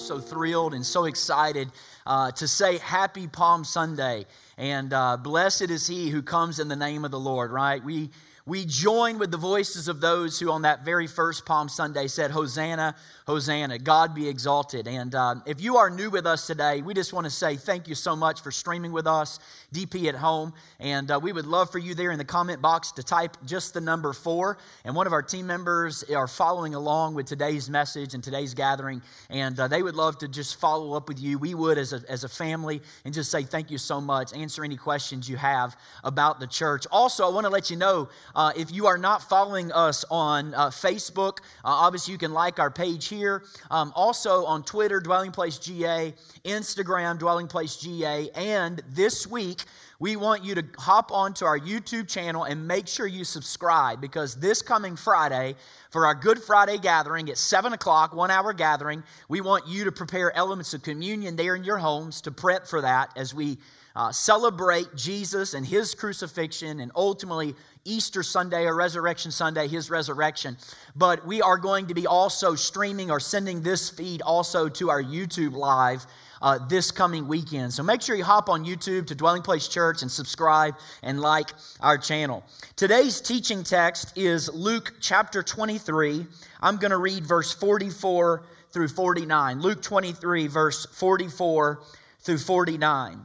So 0.00 0.18
thrilled 0.18 0.74
and 0.74 0.84
so 0.84 1.04
excited 1.04 1.70
uh, 2.06 2.32
to 2.32 2.48
say 2.48 2.78
Happy 2.78 3.26
Palm 3.26 3.64
Sunday. 3.64 4.26
And 4.56 4.92
uh, 4.92 5.16
blessed 5.16 5.70
is 5.70 5.86
he 5.86 6.08
who 6.08 6.22
comes 6.22 6.58
in 6.58 6.68
the 6.68 6.76
name 6.76 7.04
of 7.04 7.10
the 7.10 7.20
Lord, 7.20 7.52
right? 7.52 7.82
We, 7.82 8.10
we 8.50 8.64
join 8.64 9.20
with 9.20 9.30
the 9.30 9.36
voices 9.36 9.86
of 9.86 10.00
those 10.00 10.40
who 10.40 10.50
on 10.50 10.62
that 10.62 10.84
very 10.84 11.06
first 11.06 11.46
Palm 11.46 11.68
Sunday 11.68 12.08
said, 12.08 12.32
Hosanna, 12.32 12.96
Hosanna, 13.24 13.78
God 13.78 14.12
be 14.12 14.28
exalted. 14.28 14.88
And 14.88 15.14
uh, 15.14 15.36
if 15.46 15.60
you 15.60 15.76
are 15.76 15.88
new 15.88 16.10
with 16.10 16.26
us 16.26 16.48
today, 16.48 16.82
we 16.82 16.92
just 16.92 17.12
want 17.12 17.26
to 17.26 17.30
say 17.30 17.54
thank 17.54 17.86
you 17.86 17.94
so 17.94 18.16
much 18.16 18.40
for 18.40 18.50
streaming 18.50 18.90
with 18.90 19.06
us, 19.06 19.38
DP 19.72 20.08
at 20.08 20.16
home. 20.16 20.52
And 20.80 21.12
uh, 21.12 21.20
we 21.22 21.32
would 21.32 21.46
love 21.46 21.70
for 21.70 21.78
you 21.78 21.94
there 21.94 22.10
in 22.10 22.18
the 22.18 22.24
comment 22.24 22.60
box 22.60 22.90
to 22.92 23.04
type 23.04 23.36
just 23.46 23.72
the 23.72 23.80
number 23.80 24.12
four. 24.12 24.58
And 24.84 24.96
one 24.96 25.06
of 25.06 25.12
our 25.12 25.22
team 25.22 25.46
members 25.46 26.02
are 26.10 26.26
following 26.26 26.74
along 26.74 27.14
with 27.14 27.26
today's 27.26 27.70
message 27.70 28.14
and 28.14 28.24
today's 28.24 28.54
gathering. 28.54 29.00
And 29.28 29.60
uh, 29.60 29.68
they 29.68 29.80
would 29.80 29.94
love 29.94 30.18
to 30.18 30.28
just 30.28 30.58
follow 30.58 30.94
up 30.94 31.06
with 31.06 31.20
you. 31.20 31.38
We 31.38 31.54
would 31.54 31.78
as 31.78 31.92
a, 31.92 32.02
as 32.08 32.24
a 32.24 32.28
family 32.28 32.82
and 33.04 33.14
just 33.14 33.30
say 33.30 33.44
thank 33.44 33.70
you 33.70 33.78
so 33.78 34.00
much. 34.00 34.34
Answer 34.34 34.64
any 34.64 34.76
questions 34.76 35.28
you 35.28 35.36
have 35.36 35.76
about 36.02 36.40
the 36.40 36.48
church. 36.48 36.88
Also, 36.90 37.24
I 37.24 37.32
want 37.32 37.44
to 37.44 37.50
let 37.50 37.70
you 37.70 37.76
know 37.76 38.08
uh, 38.40 38.52
if 38.56 38.72
you 38.72 38.86
are 38.86 38.96
not 38.96 39.20
following 39.22 39.70
us 39.70 40.02
on 40.10 40.54
uh, 40.54 40.70
Facebook, 40.70 41.40
uh, 41.62 41.84
obviously 41.84 42.12
you 42.12 42.16
can 42.18 42.32
like 42.32 42.58
our 42.58 42.70
page 42.70 43.06
here. 43.06 43.42
Um, 43.70 43.92
also 43.94 44.46
on 44.46 44.62
Twitter, 44.62 44.98
Dwelling 44.98 45.30
Place 45.30 45.58
GA, 45.58 46.14
Instagram, 46.46 47.18
Dwelling 47.18 47.48
Place 47.48 47.76
GA. 47.76 48.30
And 48.34 48.82
this 48.88 49.26
week, 49.26 49.64
we 49.98 50.16
want 50.16 50.42
you 50.42 50.54
to 50.54 50.64
hop 50.78 51.12
onto 51.12 51.44
our 51.44 51.58
YouTube 51.58 52.08
channel 52.08 52.44
and 52.44 52.66
make 52.66 52.88
sure 52.88 53.06
you 53.06 53.24
subscribe 53.24 54.00
because 54.00 54.36
this 54.36 54.62
coming 54.62 54.96
Friday, 54.96 55.54
for 55.90 56.06
our 56.06 56.14
Good 56.14 56.42
Friday 56.42 56.78
gathering 56.78 57.28
at 57.28 57.36
7 57.36 57.74
o'clock, 57.74 58.14
one 58.14 58.30
hour 58.30 58.54
gathering, 58.54 59.02
we 59.28 59.42
want 59.42 59.68
you 59.68 59.84
to 59.84 59.92
prepare 59.92 60.34
elements 60.34 60.72
of 60.72 60.82
communion 60.82 61.36
there 61.36 61.56
in 61.56 61.64
your 61.64 61.76
homes 61.76 62.22
to 62.22 62.30
prep 62.30 62.66
for 62.66 62.80
that 62.80 63.10
as 63.16 63.34
we 63.34 63.58
uh, 63.96 64.12
celebrate 64.12 64.94
Jesus 64.94 65.54
and 65.54 65.66
his 65.66 65.94
crucifixion 65.94 66.80
and 66.80 66.92
ultimately 66.94 67.54
Easter 67.84 68.22
Sunday 68.22 68.66
or 68.66 68.74
Resurrection 68.74 69.30
Sunday, 69.30 69.68
his 69.68 69.90
resurrection. 69.90 70.56
But 70.96 71.26
we 71.26 71.42
are 71.42 71.56
going 71.56 71.88
to 71.88 71.94
be 71.94 72.06
also 72.06 72.54
streaming 72.54 73.10
or 73.10 73.20
sending 73.20 73.62
this 73.62 73.90
feed 73.90 74.22
also 74.22 74.68
to 74.68 74.90
our 74.90 75.02
YouTube 75.02 75.52
live. 75.52 76.06
Uh, 76.42 76.58
this 76.68 76.90
coming 76.90 77.28
weekend. 77.28 77.70
So 77.70 77.82
make 77.82 78.00
sure 78.00 78.16
you 78.16 78.24
hop 78.24 78.48
on 78.48 78.64
YouTube 78.64 79.08
to 79.08 79.14
Dwelling 79.14 79.42
Place 79.42 79.68
Church 79.68 80.00
and 80.00 80.10
subscribe 80.10 80.74
and 81.02 81.20
like 81.20 81.50
our 81.80 81.98
channel. 81.98 82.42
Today's 82.76 83.20
teaching 83.20 83.62
text 83.62 84.16
is 84.16 84.48
Luke 84.48 84.94
chapter 85.02 85.42
23. 85.42 86.24
I'm 86.62 86.78
going 86.78 86.92
to 86.92 86.96
read 86.96 87.26
verse 87.26 87.52
44 87.52 88.42
through 88.72 88.88
49. 88.88 89.60
Luke 89.60 89.82
23, 89.82 90.46
verse 90.46 90.86
44 90.86 91.82
through 92.20 92.38
49. 92.38 93.20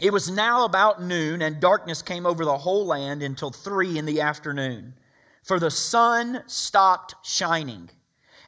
It 0.00 0.12
was 0.12 0.30
now 0.30 0.64
about 0.64 1.02
noon, 1.02 1.40
and 1.40 1.58
darkness 1.58 2.02
came 2.02 2.26
over 2.26 2.44
the 2.44 2.58
whole 2.58 2.84
land 2.84 3.22
until 3.22 3.50
three 3.50 3.96
in 3.96 4.04
the 4.04 4.20
afternoon. 4.20 4.92
For 5.42 5.58
the 5.58 5.70
sun 5.70 6.42
stopped 6.46 7.14
shining, 7.22 7.88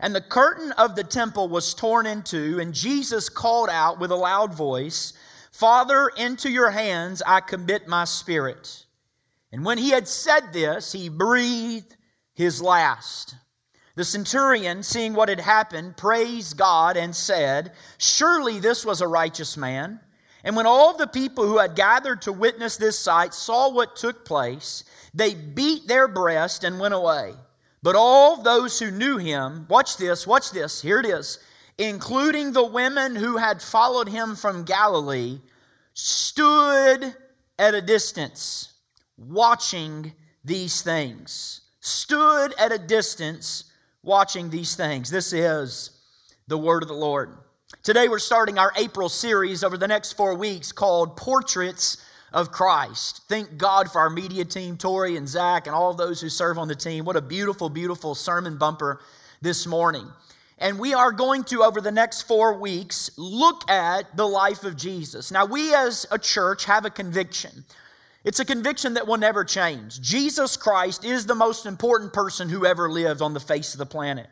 and 0.01 0.15
the 0.15 0.21
curtain 0.21 0.73
of 0.73 0.95
the 0.95 1.05
temple 1.05 1.49
was 1.49 1.73
torn 1.73 2.05
in 2.05 2.23
two, 2.23 2.61
and 2.61 2.75
Jesus 2.75 3.31
called 3.31 3.71
out 3.71 3.99
with 3.99 4.11
a 4.11 4.17
loud 4.17 4.53
voice, 4.53 5.15
Father, 5.51 6.09
into 6.19 6.51
your 6.51 6.71
hands 6.71 7.23
I 7.27 7.41
commit 7.41 7.89
my 7.89 8.05
spirit. 8.05 8.85
And 9.51 9.65
when 9.65 9.79
he 9.79 9.89
had 9.89 10.07
said 10.07 10.53
this, 10.53 10.93
he 10.93 11.09
breathed 11.09 11.97
his 12.35 12.61
last. 12.61 13.35
The 13.95 14.05
centurion, 14.05 14.83
seeing 14.83 15.15
what 15.15 15.31
had 15.31 15.41
happened, 15.41 15.97
praised 15.97 16.59
God 16.59 16.99
and 16.99 17.17
said, 17.17 17.73
Surely 17.97 18.61
this 18.61 18.85
was 18.85 19.01
a 19.01 19.09
righteous 19.09 19.57
man. 19.57 19.99
And 20.45 20.55
when 20.57 20.67
all 20.67 20.97
the 20.97 21.07
people 21.07 21.47
who 21.47 21.59
had 21.59 21.75
gathered 21.75 22.23
to 22.23 22.33
witness 22.33 22.77
this 22.77 22.99
sight 22.99 23.35
saw 23.35 23.71
what 23.71 23.97
took 23.97 24.25
place, 24.25 24.85
they 25.15 25.35
beat 25.35 25.89
their 25.89 26.09
breast 26.09 26.65
and 26.65 26.79
went 26.79 26.95
away. 26.95 27.35
But 27.83 27.97
all 27.97 28.43
those 28.43 28.79
who 28.79 28.91
knew 28.91 29.19
him, 29.19 29.67
watch 29.69 29.97
this, 29.97 30.27
watch 30.27 30.51
this, 30.51 30.81
here 30.81 31.01
it 31.01 31.07
is, 31.07 31.39
including 31.77 32.53
the 32.53 32.65
women 32.65 33.15
who 33.15 33.37
had 33.37 33.63
followed 33.63 34.09
him 34.09 34.37
from 34.37 34.65
Galilee, 34.65 35.41
stood 35.95 37.15
at 37.59 37.75
a 37.75 37.83
distance 37.83 38.73
watching 39.17 40.13
these 40.45 40.83
things. 40.83 41.63
Stood 41.81 42.55
at 42.59 42.73
a 42.73 42.79
distance 42.79 43.65
watching 44.03 44.51
these 44.51 44.77
things. 44.77 45.11
This 45.11 45.33
is 45.33 45.91
the 46.47 46.59
word 46.59 46.83
of 46.83 46.89
the 46.89 46.95
Lord. 46.95 47.37
Today 47.83 48.09
we're 48.09 48.19
starting 48.19 48.59
our 48.59 48.73
April 48.77 49.11
series 49.11 49.63
over 49.63 49.77
the 49.77 49.89
next 49.89 50.13
four 50.13 50.35
weeks 50.35 50.73
called 50.73 51.17
Portraits 51.17 51.99
of 52.33 52.51
Christ. 52.51 53.23
Thank 53.29 53.59
God 53.59 53.91
for 53.91 53.99
our 53.99 54.09
media 54.09 54.47
team, 54.47 54.79
Tori 54.79 55.17
and 55.17 55.29
Zach, 55.29 55.67
and 55.67 55.77
all 55.77 55.93
those 55.93 56.19
who 56.19 56.31
serve 56.31 56.57
on 56.59 56.69
the 56.69 56.75
team. 56.75 57.05
What 57.05 57.17
a 57.17 57.21
beautiful, 57.21 57.69
beautiful 57.69 58.15
sermon 58.15 58.57
bumper 58.57 59.01
this 59.43 59.67
morning. 59.67 60.07
And 60.59 60.79
we 60.79 60.95
are 60.95 61.13
going 61.13 61.45
to, 61.45 61.63
over 61.63 61.83
the 61.83 61.93
next 61.93 62.23
four 62.23 62.59
weeks, 62.59 63.11
look 63.19 63.71
at 63.71 64.17
the 64.17 64.27
life 64.27 64.65
of 64.65 64.75
Jesus. 64.75 65.31
Now, 65.31 65.45
we 65.45 65.75
as 65.75 66.07
a 66.11 66.19
church 66.19 66.65
have 66.65 66.87
a 66.87 66.91
conviction. 66.91 67.65
It's 68.25 68.41
a 68.41 68.47
conviction 68.47 68.95
that 68.95 69.07
will 69.07 69.19
never 69.19 69.45
change. 69.45 70.01
Jesus 70.01 70.57
Christ 70.57 71.05
is 71.05 71.27
the 71.27 71.35
most 71.35 71.67
important 71.67 72.15
person 72.15 72.49
who 72.49 72.65
ever 72.65 72.91
lived 72.91 73.21
on 73.21 73.35
the 73.35 73.41
face 73.41 73.75
of 73.75 73.79
the 73.79 73.87
planet. 73.87 74.29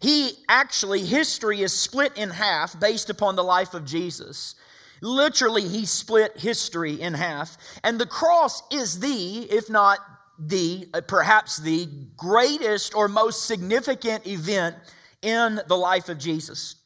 He 0.00 0.32
actually, 0.48 1.04
history 1.04 1.62
is 1.62 1.72
split 1.72 2.16
in 2.16 2.30
half 2.30 2.78
based 2.78 3.10
upon 3.10 3.36
the 3.36 3.44
life 3.44 3.74
of 3.74 3.84
Jesus. 3.84 4.54
Literally, 5.00 5.66
he 5.66 5.86
split 5.86 6.36
history 6.36 7.00
in 7.00 7.14
half. 7.14 7.56
And 7.84 7.98
the 7.98 8.06
cross 8.06 8.62
is 8.72 8.98
the, 8.98 9.46
if 9.50 9.70
not 9.70 9.98
the, 10.38 10.88
uh, 10.94 11.00
perhaps 11.00 11.56
the 11.56 11.88
greatest 12.16 12.94
or 12.94 13.08
most 13.08 13.46
significant 13.46 14.26
event 14.26 14.76
in 15.22 15.60
the 15.66 15.76
life 15.76 16.08
of 16.08 16.18
Jesus. 16.18 16.76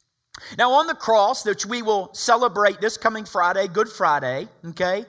Now, 0.57 0.73
on 0.73 0.87
the 0.87 0.95
cross, 0.95 1.45
which 1.45 1.67
we 1.67 1.83
will 1.83 2.13
celebrate 2.15 2.81
this 2.81 2.97
coming 2.97 3.25
Friday, 3.25 3.69
Good 3.69 3.89
Friday, 3.89 4.49
okay, 4.65 5.05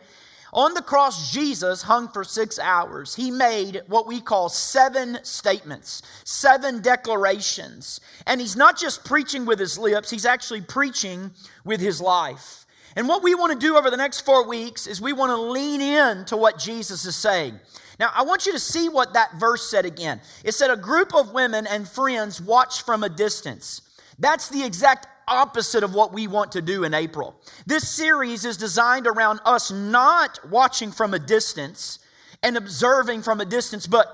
on 0.54 0.76
the 0.76 0.82
cross, 0.82 1.32
Jesus 1.32 1.82
hung 1.82 2.08
for 2.08 2.24
six 2.24 2.60
hours. 2.60 3.16
He 3.16 3.32
made 3.32 3.82
what 3.88 4.06
we 4.06 4.22
call 4.22 4.50
seven 4.50 5.18
statements, 5.24 6.04
seven 6.26 6.82
declarations. 6.82 8.00
And 8.28 8.40
he's 8.40 8.56
not 8.56 8.78
just 8.78 9.04
preaching 9.04 9.46
with 9.46 9.60
his 9.60 9.78
lips, 9.78 10.10
he's 10.10 10.26
actually 10.26 10.62
preaching 10.62 11.32
with 11.66 11.80
his 11.80 12.00
life. 12.00 12.66
And 12.96 13.08
what 13.08 13.24
we 13.24 13.34
want 13.34 13.60
to 13.60 13.68
do 13.68 13.76
over 13.76 13.90
the 13.90 13.98
next 13.98 14.22
four 14.22 14.48
weeks 14.48 14.86
is 14.86 15.02
we 15.02 15.14
want 15.14 15.32
to 15.32 15.38
lean 15.38 15.82
in 15.82 16.26
to 16.26 16.38
what 16.38 16.60
Jesus 16.60 17.06
is 17.06 17.16
saying. 17.16 17.60
Now, 18.00 18.12
I 18.14 18.22
want 18.22 18.46
you 18.46 18.52
to 18.52 18.60
see 18.60 18.90
what 18.90 19.14
that 19.14 19.34
verse 19.40 19.68
said 19.68 19.86
again. 19.86 20.22
It 20.44 20.54
said, 20.54 20.70
A 20.70 20.78
group 20.78 21.16
of 21.16 21.34
women 21.34 21.66
and 21.66 21.88
friends 21.88 22.40
watched 22.40 22.86
from 22.86 23.04
a 23.04 23.10
distance. 23.10 23.82
That's 24.20 24.50
the 24.50 24.64
exact 24.64 25.08
opposite 25.28 25.84
of 25.84 25.94
what 25.94 26.14
we 26.14 26.28
want 26.28 26.52
to 26.54 26.62
do 26.62 26.84
in 26.84 26.94
April. 26.94 27.36
This 27.66 27.88
series 27.88 28.46
is 28.46 28.58
designed 28.58 29.08
around 29.08 29.40
us 29.46 29.72
not 29.72 30.40
watching 30.50 30.92
from 30.92 31.14
a 31.14 31.20
distance 31.20 32.00
and 32.42 32.58
observing 32.58 33.22
from 33.22 33.42
a 33.42 33.46
distance, 33.46 33.88
but 33.88 34.08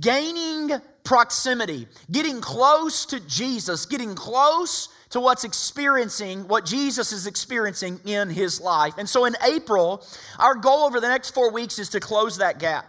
gaining 0.00 0.72
proximity, 1.04 1.86
getting 2.10 2.40
close 2.40 3.06
to 3.06 3.20
Jesus, 3.20 3.86
getting 3.86 4.14
close 4.14 4.88
to 5.10 5.20
what's 5.20 5.44
experiencing, 5.44 6.48
what 6.48 6.66
Jesus 6.66 7.12
is 7.12 7.26
experiencing 7.28 8.00
in 8.04 8.28
his 8.28 8.60
life. 8.60 8.94
And 8.98 9.08
so 9.08 9.24
in 9.24 9.36
April, 9.44 10.04
our 10.38 10.56
goal 10.56 10.84
over 10.84 11.00
the 11.00 11.08
next 11.08 11.30
four 11.30 11.52
weeks 11.52 11.78
is 11.78 11.88
to 11.90 12.00
close 12.00 12.38
that 12.38 12.58
gap. 12.58 12.86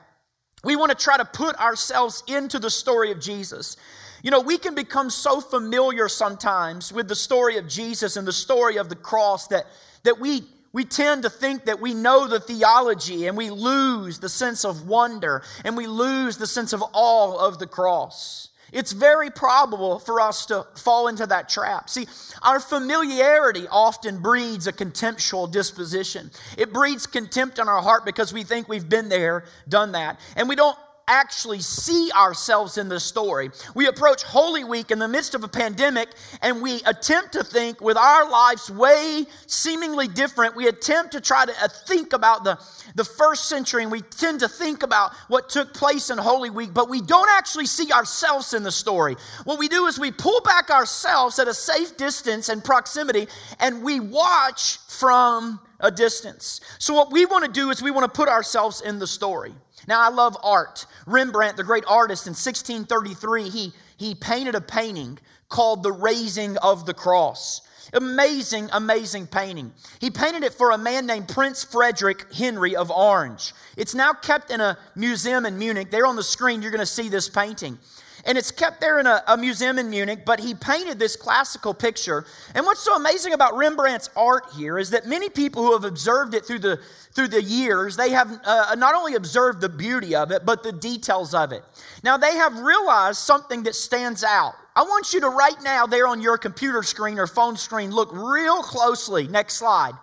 We 0.64 0.76
want 0.76 0.90
to 0.90 0.98
try 0.98 1.18
to 1.18 1.26
put 1.26 1.56
ourselves 1.58 2.24
into 2.28 2.58
the 2.58 2.72
story 2.72 3.12
of 3.12 3.20
Jesus. 3.20 3.78
You 4.24 4.32
know, 4.32 4.42
we 4.42 4.58
can 4.58 4.76
become 4.76 5.10
so 5.10 5.40
familiar 5.40 6.08
sometimes 6.10 6.92
with 6.92 7.08
the 7.08 7.16
story 7.16 7.58
of 7.58 7.68
Jesus 7.68 8.18
and 8.18 8.28
the 8.28 8.34
story 8.34 8.78
of 8.78 8.90
the 8.90 8.96
cross 8.96 9.48
that, 9.48 9.66
that 10.04 10.20
we, 10.20 10.44
we 10.74 10.86
tend 10.86 11.24
to 11.24 11.30
think 11.30 11.66
that 11.66 11.80
we 11.80 11.94
know 11.94 12.28
the 12.28 12.40
theology 12.40 13.28
and 13.28 13.38
we 13.38 13.50
lose 13.50 14.20
the 14.20 14.30
sense 14.30 14.66
of 14.66 14.88
wonder 14.88 15.44
and 15.64 15.78
we 15.78 15.88
lose 15.88 16.38
the 16.38 16.48
sense 16.48 16.74
of 16.74 16.84
awe 16.94 17.48
of 17.48 17.60
the 17.60 17.68
cross. 17.68 18.50
It's 18.74 18.92
very 18.92 19.30
probable 19.30 20.00
for 20.00 20.20
us 20.20 20.48
to 20.48 20.68
fall 20.76 21.08
into 21.08 21.26
that 21.28 21.48
trap. 21.48 21.90
See, 21.90 22.06
our 22.42 22.60
familiarity 22.60 23.66
often 23.70 24.20
breeds 24.20 24.68
a 24.68 24.74
contemptual 24.74 25.48
disposition. 25.48 26.32
It 26.58 26.74
breeds 26.74 27.08
contempt 27.08 27.60
in 27.60 27.70
our 27.70 27.82
heart 27.82 28.04
because 28.04 28.34
we 28.34 28.44
think 28.44 28.68
we've 28.68 28.90
been 28.90 29.08
there, 29.08 29.46
done 29.70 29.94
that, 29.94 30.20
and 30.36 30.50
we 30.50 30.56
don't 30.56 30.78
actually 31.08 31.60
see 31.60 32.12
ourselves 32.12 32.78
in 32.78 32.90
the 32.90 33.00
story. 33.00 33.50
We 33.76 33.88
approach 33.88 34.24
Holy 34.24 34.64
Week 34.64 34.92
in 34.92 35.00
the 35.00 35.08
midst 35.08 35.36
of 35.36 35.44
a 35.44 35.48
pandemic 35.48 36.10
and 36.42 36.62
we 36.62 36.82
attempt 36.86 37.34
to 37.34 37.44
think 37.44 37.82
with 37.82 37.98
our 37.98 38.30
lives 38.30 38.70
way 38.70 39.26
seemingly 39.46 40.08
different. 40.08 40.56
We 40.56 40.68
attempt 40.68 41.14
to 41.14 41.22
try 41.22 41.46
to 41.46 41.52
uh, 41.64 41.68
think 41.88 42.14
about 42.14 42.44
the, 42.44 42.60
the 42.96 43.06
first 43.06 43.48
century 43.48 43.84
and 43.84 43.92
we 43.92 44.02
tend 44.02 44.42
to 44.42 44.48
think 44.48 44.84
about 44.84 45.14
what 45.30 45.50
took 45.50 45.74
place 45.74 46.10
in 46.10 46.18
Holy 46.18 46.50
Week, 46.50 46.74
but 46.74 46.90
we 46.90 47.02
don't 47.02 47.30
actually 47.30 47.68
see 47.68 47.92
ourselves 47.92 48.54
in 48.54 48.64
the 48.64 48.72
story. 48.72 49.16
What 49.46 49.60
we 49.60 49.68
do 49.68 49.86
is 49.86 49.98
we 50.00 50.12
pull 50.12 50.42
back 50.42 50.70
ourselves 50.70 51.40
at 51.40 51.48
a 51.48 51.54
safe 51.54 51.96
distance 51.98 52.50
and 52.50 52.64
proximity 52.64 53.28
and 53.60 53.82
we 53.82 54.00
watch 54.00 54.80
from 54.88 55.60
a 55.80 55.92
distance. 55.92 56.62
So, 56.80 56.94
what 56.94 57.12
we 57.12 57.26
want 57.26 57.46
to 57.46 57.52
do 57.52 57.70
is 57.70 57.82
we 57.82 57.92
want 57.92 58.12
to 58.12 58.16
put 58.16 58.30
ourselves 58.30 58.82
in 58.82 59.00
the 59.00 59.08
story. 59.08 59.54
Now, 59.88 60.02
I 60.02 60.10
love 60.10 60.38
art. 60.44 60.86
Rembrandt, 61.06 61.58
the 61.58 61.64
great 61.64 61.86
artist, 61.88 62.28
in 62.28 62.32
1633, 62.32 63.50
he, 63.50 63.74
he 63.98 64.16
painted 64.16 64.56
a 64.56 64.62
painting 64.62 65.18
called 65.50 65.82
The 65.82 65.92
Raising 65.92 66.58
of 66.58 66.86
the 66.86 66.94
Cross. 66.94 67.62
Amazing, 67.94 68.70
amazing 68.74 69.28
painting. 69.28 69.72
He 70.02 70.12
painted 70.12 70.44
it 70.44 70.54
for 70.54 70.72
a 70.72 70.78
man 70.78 71.06
named 71.06 71.30
Prince 71.30 71.64
Frederick 71.64 72.34
Henry 72.34 72.76
of 72.76 72.92
Orange. 72.92 73.54
It's 73.78 73.96
now 73.96 74.12
kept 74.12 74.52
in 74.52 74.60
a 74.60 74.78
museum 74.96 75.46
in 75.46 75.58
Munich. 75.58 75.90
There 75.90 76.06
on 76.06 76.18
the 76.18 76.24
screen, 76.24 76.62
you're 76.62 76.72
going 76.72 76.80
to 76.80 76.86
see 76.86 77.08
this 77.08 77.30
painting 77.30 77.80
and 78.26 78.38
it's 78.38 78.52
kept 78.52 78.82
there 78.82 79.00
in 79.00 79.08
a, 79.08 79.24
a, 79.28 79.38
museum 79.38 79.80
in 79.80 79.90
Munich. 79.90 80.24
But 80.26 80.40
he 80.40 80.54
painted 80.54 81.00
this 81.00 81.16
classical 81.16 81.74
picture. 81.74 82.26
And 82.56 82.66
what's 82.66 82.82
so 82.82 82.96
amazing 82.96 83.34
about 83.34 83.56
Rembrandt's 83.56 84.10
art 84.16 84.46
here 84.56 84.78
is 84.78 84.90
that 84.92 85.06
many 85.06 85.30
people 85.30 85.64
who 85.64 85.74
have 85.74 85.84
observed 85.84 86.34
it 86.34 86.46
through 86.46 86.60
the 86.60 86.80
through 87.14 87.30
the 87.30 87.42
years, 87.42 87.96
they 87.96 88.12
have 88.12 88.40
uh, 88.46 88.76
not 88.78 88.94
only 88.94 89.16
observed 89.16 89.60
the 89.60 89.70
beauty 89.70 90.16
of 90.16 90.32
it, 90.32 90.46
but 90.46 90.62
the 90.62 90.72
details 90.72 91.34
of 91.34 91.52
it. 91.52 91.64
Now 92.04 92.18
they 92.18 92.36
have 92.36 92.60
realized 92.60 93.20
something 93.20 93.64
that 93.64 93.76
stands 93.76 94.24
out. 94.24 94.54
I 94.76 94.84
want 94.84 95.12
you 95.14 95.20
to 95.22 95.30
right 95.30 95.60
now, 95.64 95.88
there 95.88 96.08
on 96.08 96.22
your 96.22 96.38
computer 96.38 96.84
screen 96.84 97.18
or 97.18 97.26
phone 97.26 97.58
screen, 97.58 97.90
look 97.90 98.12
real 98.14 98.62
closely. 98.62 99.28
Next 99.28 99.56
slide. 99.56 99.94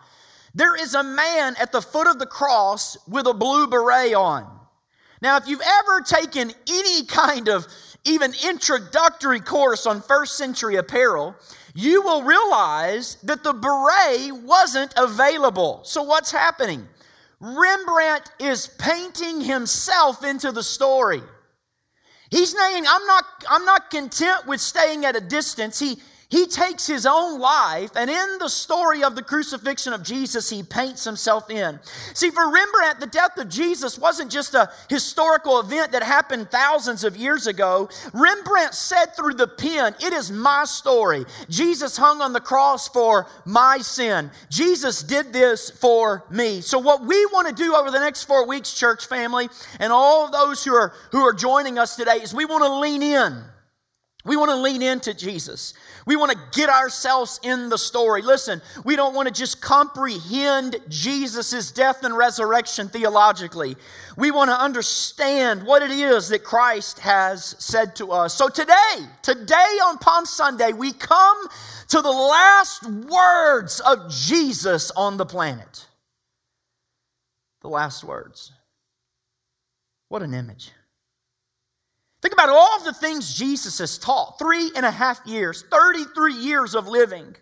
There 0.55 0.76
is 0.76 0.94
a 0.94 1.02
man 1.02 1.55
at 1.61 1.72
the 1.72 1.82
foot 1.82 2.06
of 2.06 2.19
the 2.19 2.26
cross 2.26 2.96
with 3.08 3.26
a 3.26 3.34
blue 3.34 3.66
beret 3.66 4.14
on. 4.14 4.61
Now, 5.20 5.37
if 5.37 5.49
you've 5.49 5.61
ever 5.61 6.00
taken 6.02 6.52
any 6.69 7.05
kind 7.06 7.49
of 7.49 7.66
even 8.04 8.34
introductory 8.44 9.40
course 9.40 9.86
on 9.86 10.02
first 10.02 10.36
century 10.36 10.76
apparel, 10.76 11.34
you 11.74 12.02
will 12.02 12.22
realize 12.22 13.16
that 13.24 13.42
the 13.42 13.52
beret 13.52 14.32
wasn't 14.44 14.92
available. 14.96 15.80
So, 15.84 16.02
what's 16.02 16.30
happening? 16.30 16.86
Rembrandt 17.40 18.30
is 18.38 18.68
painting 18.78 19.40
himself 19.40 20.24
into 20.24 20.52
the 20.52 20.62
story. 20.62 21.22
He's 22.30 22.56
saying, 22.56 22.84
I'm 22.88 23.06
not, 23.06 23.24
I'm 23.48 23.64
not 23.64 23.90
content 23.90 24.46
with 24.46 24.60
staying 24.60 25.04
at 25.04 25.16
a 25.16 25.20
distance. 25.20 25.78
He, 25.78 25.98
he 26.29 26.47
takes 26.47 26.87
his 26.87 27.06
own 27.06 27.38
life, 27.38 27.91
and 27.97 28.11
in 28.11 28.38
the 28.38 28.49
story 28.49 29.05
of 29.05 29.15
the 29.15 29.23
crucifixion 29.23 29.93
of 29.93 30.03
Jesus, 30.03 30.49
he 30.49 30.62
paints 30.62 31.05
himself 31.05 31.50
in. 31.50 31.79
See, 32.15 32.31
for 32.31 32.50
Rembrandt, 32.50 33.00
the 33.00 33.06
death 33.06 33.37
of 33.38 33.49
Jesus 33.49 33.99
wasn't 33.99 34.31
just 34.31 34.55
a 34.55 34.71
historical 34.88 35.61
event 35.61 35.93
that 35.93 36.03
happened 36.03 36.50
thousands 36.50 37.05
of 37.05 37.17
years 37.17 37.47
ago. 37.47 37.88
Rembrandt 38.12 38.75
said 38.75 39.15
through 39.17 39.35
the 39.35 39.47
pen, 39.47 39.94
It 40.00 40.12
is 40.12 40.31
my 40.31 40.65
story. 40.65 41.25
Jesus 41.49 41.97
hung 41.97 42.21
on 42.21 42.32
the 42.32 42.41
cross 42.41 42.88
for 42.88 43.26
my 43.44 43.79
sin. 43.79 44.31
Jesus 44.49 45.03
did 45.03 45.32
this 45.32 45.71
for 45.71 46.25
me. 46.31 46.61
So, 46.62 46.79
what 46.79 47.05
we 47.05 47.26
want 47.26 47.49
to 47.49 47.55
do 47.55 47.75
over 47.75 47.91
the 47.91 48.00
next 48.00 48.25
four 48.25 48.47
weeks, 48.47 48.73
church 48.73 49.06
family, 49.06 49.49
and 49.79 49.93
all 49.93 50.31
those 50.31 50.65
who 50.65 50.75
are, 50.75 50.94
who 51.12 51.21
are 51.21 51.35
joining 51.35 51.79
us 51.79 51.97
today, 51.97 52.17
is 52.23 52.35
we 52.35 52.44
want 52.44 52.65
to 52.65 52.79
lean 52.79 53.03
in. 53.03 53.44
We 54.25 54.38
want 54.38 54.50
to 54.50 54.56
lean 54.56 54.81
into 54.81 55.12
Jesus. 55.12 55.75
We 56.06 56.16
want 56.16 56.32
to 56.32 56.38
get 56.52 56.68
ourselves 56.68 57.40
in 57.42 57.70
the 57.70 57.78
story. 57.78 58.20
Listen, 58.20 58.60
we 58.84 58.94
don't 58.94 59.14
want 59.14 59.26
to 59.26 59.32
just 59.32 59.62
comprehend 59.62 60.76
Jesus' 60.88 61.72
death 61.72 62.04
and 62.04 62.16
resurrection 62.16 62.88
theologically. 62.88 63.76
We 64.18 64.30
want 64.30 64.50
to 64.50 64.60
understand 64.60 65.64
what 65.64 65.82
it 65.82 65.90
is 65.90 66.28
that 66.28 66.44
Christ 66.44 66.98
has 66.98 67.56
said 67.58 67.96
to 67.96 68.12
us. 68.12 68.34
So 68.34 68.48
today, 68.48 68.74
today 69.22 69.54
on 69.56 69.96
Palm 69.96 70.26
Sunday, 70.26 70.72
we 70.72 70.92
come 70.92 71.48
to 71.88 72.02
the 72.02 72.10
last 72.10 72.84
words 72.86 73.80
of 73.80 74.10
Jesus 74.10 74.90
on 74.90 75.16
the 75.16 75.26
planet. 75.26 75.86
The 77.62 77.68
last 77.68 78.04
words. 78.04 78.52
What 80.08 80.22
an 80.22 80.34
image. 80.34 80.70
Think 82.25 82.32
about 82.32 82.49
all 82.49 82.82
the 82.82 82.94
things 82.94 83.35
Jesus 83.35 83.81
has 83.81 83.99
taught 83.99 84.38
three 84.38 84.71
and 84.75 84.87
a 84.87 84.91
half 84.91 85.21
years, 85.26 85.62
33 85.71 86.32
years 86.32 86.75
of 86.75 86.88
living. 86.88 87.37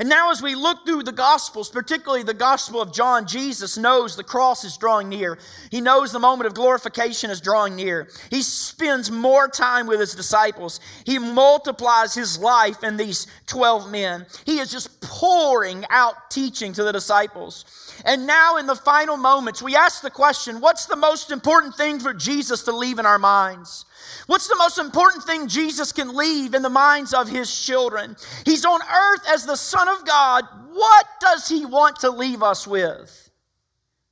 And 0.00 0.08
now, 0.08 0.32
as 0.32 0.42
we 0.42 0.56
look 0.56 0.84
through 0.84 1.04
the 1.04 1.12
Gospels, 1.12 1.70
particularly 1.70 2.24
the 2.24 2.34
Gospel 2.34 2.80
of 2.80 2.92
John, 2.92 3.26
Jesus 3.26 3.78
knows 3.78 4.16
the 4.16 4.24
cross 4.24 4.64
is 4.64 4.76
drawing 4.76 5.08
near. 5.08 5.38
He 5.70 5.80
knows 5.80 6.10
the 6.10 6.18
moment 6.18 6.48
of 6.48 6.54
glorification 6.54 7.30
is 7.30 7.40
drawing 7.40 7.76
near. 7.76 8.08
He 8.28 8.42
spends 8.42 9.10
more 9.10 9.46
time 9.46 9.86
with 9.86 10.00
his 10.00 10.14
disciples. 10.14 10.80
He 11.04 11.18
multiplies 11.18 12.12
his 12.12 12.38
life 12.40 12.82
in 12.82 12.96
these 12.96 13.28
12 13.46 13.90
men. 13.90 14.26
He 14.44 14.58
is 14.58 14.70
just 14.70 15.00
pouring 15.00 15.84
out 15.90 16.28
teaching 16.28 16.72
to 16.72 16.82
the 16.82 16.92
disciples. 16.92 17.64
And 18.04 18.26
now, 18.26 18.56
in 18.56 18.66
the 18.66 18.74
final 18.74 19.16
moments, 19.16 19.62
we 19.62 19.76
ask 19.76 20.02
the 20.02 20.10
question 20.10 20.60
what's 20.60 20.86
the 20.86 20.96
most 20.96 21.30
important 21.30 21.76
thing 21.76 22.00
for 22.00 22.12
Jesus 22.12 22.64
to 22.64 22.72
leave 22.72 22.98
in 22.98 23.06
our 23.06 23.18
minds? 23.18 23.84
What's 24.26 24.48
the 24.48 24.56
most 24.56 24.78
important 24.78 25.24
thing 25.24 25.48
Jesus 25.48 25.92
can 25.92 26.16
leave 26.16 26.54
in 26.54 26.62
the 26.62 26.70
minds 26.70 27.12
of 27.12 27.28
his 27.28 27.64
children? 27.64 28.16
He's 28.44 28.64
on 28.64 28.80
earth 28.80 29.20
as 29.28 29.44
the 29.44 29.56
Son 29.56 29.88
of 29.88 30.06
God. 30.06 30.44
What 30.72 31.06
does 31.20 31.48
he 31.48 31.66
want 31.66 32.00
to 32.00 32.10
leave 32.10 32.42
us 32.42 32.66
with? 32.66 33.30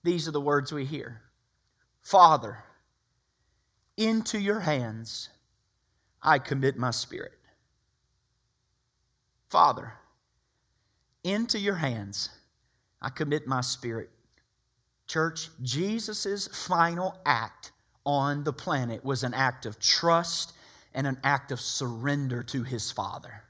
These 0.04 0.28
are 0.28 0.32
the 0.32 0.40
words 0.40 0.72
we 0.72 0.84
hear 0.84 1.20
Father, 2.02 2.58
into 3.96 4.38
your 4.38 4.60
hands 4.60 5.28
I 6.22 6.38
commit 6.38 6.76
my 6.76 6.90
spirit. 6.90 7.32
Father, 9.48 9.92
into 11.24 11.58
your 11.58 11.74
hands 11.74 12.30
I 13.00 13.10
commit 13.10 13.46
my 13.46 13.60
spirit. 13.60 14.10
Church, 15.06 15.48
Jesus' 15.62 16.48
final 16.66 17.18
act 17.26 17.72
on 18.04 18.44
the 18.44 18.52
planet 18.52 19.04
was 19.04 19.22
an 19.22 19.34
act 19.34 19.66
of 19.66 19.78
trust 19.78 20.52
and 20.94 21.06
an 21.06 21.18
act 21.24 21.52
of 21.52 21.60
surrender 21.60 22.42
to 22.42 22.62
his 22.62 22.90
Father. 22.90 23.42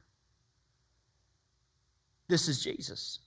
This 2.28 2.48
is 2.48 2.62
Jesus. 2.62 3.18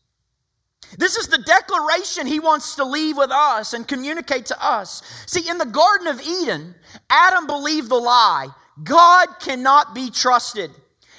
This 0.97 1.15
is 1.15 1.27
the 1.27 1.39
declaration 1.39 2.27
he 2.27 2.39
wants 2.39 2.75
to 2.75 2.85
leave 2.85 3.17
with 3.17 3.31
us 3.31 3.73
and 3.73 3.87
communicate 3.87 4.47
to 4.47 4.65
us. 4.65 5.01
See, 5.25 5.49
in 5.49 5.57
the 5.57 5.65
Garden 5.65 6.07
of 6.07 6.21
Eden, 6.21 6.75
Adam 7.09 7.47
believed 7.47 7.89
the 7.89 7.95
lie 7.95 8.47
God 8.83 9.27
cannot 9.39 9.95
be 9.95 10.11
trusted. 10.11 10.69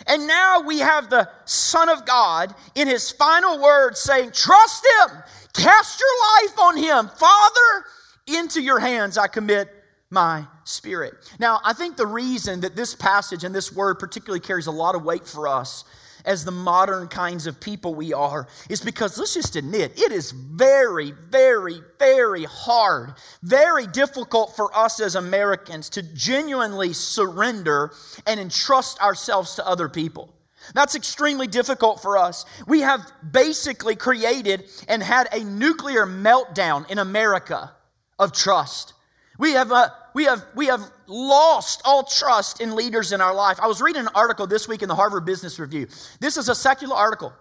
And 0.06 0.26
now 0.26 0.60
we 0.60 0.78
have 0.78 1.08
the 1.08 1.28
Son 1.46 1.88
of 1.88 2.04
God 2.04 2.54
in 2.74 2.86
his 2.86 3.10
final 3.10 3.60
words 3.60 3.98
saying, 3.98 4.32
Trust 4.32 4.84
him, 4.84 5.16
cast 5.54 6.00
your 6.00 6.48
life 6.48 6.58
on 6.58 6.76
him. 6.76 7.10
Father, 7.18 7.84
into 8.26 8.60
your 8.60 8.78
hands 8.78 9.16
I 9.16 9.26
commit 9.26 9.75
my 10.10 10.46
spirit. 10.64 11.14
Now, 11.38 11.60
I 11.64 11.72
think 11.72 11.96
the 11.96 12.06
reason 12.06 12.60
that 12.60 12.76
this 12.76 12.94
passage 12.94 13.44
and 13.44 13.54
this 13.54 13.72
word 13.72 13.98
particularly 13.98 14.40
carries 14.40 14.66
a 14.66 14.72
lot 14.72 14.94
of 14.94 15.04
weight 15.04 15.26
for 15.26 15.48
us 15.48 15.84
as 16.24 16.44
the 16.44 16.50
modern 16.50 17.08
kinds 17.08 17.46
of 17.46 17.60
people 17.60 17.94
we 17.94 18.12
are 18.12 18.48
is 18.68 18.80
because 18.80 19.16
let's 19.16 19.34
just 19.34 19.56
admit 19.56 19.92
it 19.96 20.12
is 20.12 20.32
very, 20.32 21.12
very, 21.30 21.80
very 21.98 22.44
hard, 22.44 23.14
very 23.42 23.86
difficult 23.86 24.54
for 24.56 24.76
us 24.76 25.00
as 25.00 25.14
Americans 25.14 25.88
to 25.90 26.02
genuinely 26.14 26.92
surrender 26.92 27.92
and 28.26 28.40
entrust 28.40 29.00
ourselves 29.00 29.54
to 29.54 29.66
other 29.66 29.88
people. 29.88 30.32
That's 30.74 30.96
extremely 30.96 31.46
difficult 31.46 32.02
for 32.02 32.18
us. 32.18 32.44
We 32.66 32.80
have 32.80 33.00
basically 33.30 33.94
created 33.94 34.68
and 34.88 35.00
had 35.00 35.28
a 35.32 35.44
nuclear 35.44 36.06
meltdown 36.06 36.90
in 36.90 36.98
America 36.98 37.72
of 38.18 38.32
trust. 38.32 38.94
We 39.38 39.52
have, 39.52 39.70
uh, 39.70 39.88
we, 40.14 40.24
have, 40.24 40.44
we 40.54 40.66
have 40.66 40.90
lost 41.06 41.82
all 41.84 42.04
trust 42.04 42.60
in 42.60 42.74
leaders 42.74 43.12
in 43.12 43.20
our 43.20 43.34
life. 43.34 43.58
I 43.60 43.66
was 43.66 43.82
reading 43.82 44.02
an 44.02 44.08
article 44.14 44.46
this 44.46 44.66
week 44.66 44.82
in 44.82 44.88
the 44.88 44.94
Harvard 44.94 45.26
Business 45.26 45.58
Review. 45.58 45.86
This 46.20 46.36
is 46.36 46.48
a 46.48 46.54
secular 46.54 46.96
article. 46.96 47.32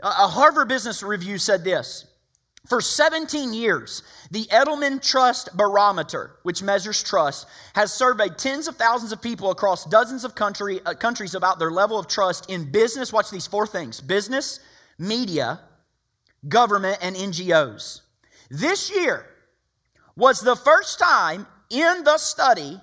A 0.00 0.28
Harvard 0.28 0.68
Business 0.68 1.02
Review 1.02 1.38
said 1.38 1.64
this 1.64 2.06
For 2.66 2.80
17 2.80 3.52
years, 3.52 4.02
the 4.30 4.44
Edelman 4.46 5.02
Trust 5.02 5.56
Barometer, 5.56 6.36
which 6.42 6.62
measures 6.62 7.02
trust, 7.02 7.46
has 7.74 7.92
surveyed 7.92 8.38
tens 8.38 8.68
of 8.68 8.76
thousands 8.76 9.12
of 9.12 9.20
people 9.20 9.50
across 9.50 9.84
dozens 9.84 10.24
of 10.24 10.34
country, 10.34 10.80
uh, 10.86 10.94
countries 10.94 11.34
about 11.34 11.58
their 11.58 11.70
level 11.70 11.98
of 11.98 12.06
trust 12.06 12.50
in 12.50 12.70
business. 12.70 13.12
Watch 13.12 13.30
these 13.30 13.46
four 13.46 13.66
things 13.66 14.00
business, 14.00 14.60
media, 14.98 15.60
government, 16.48 16.98
and 17.02 17.16
NGOs. 17.16 18.00
This 18.50 18.94
year 18.94 19.26
was 20.16 20.40
the 20.40 20.56
first 20.56 20.98
time 20.98 21.46
in 21.70 22.04
the 22.04 22.18
study 22.18 22.80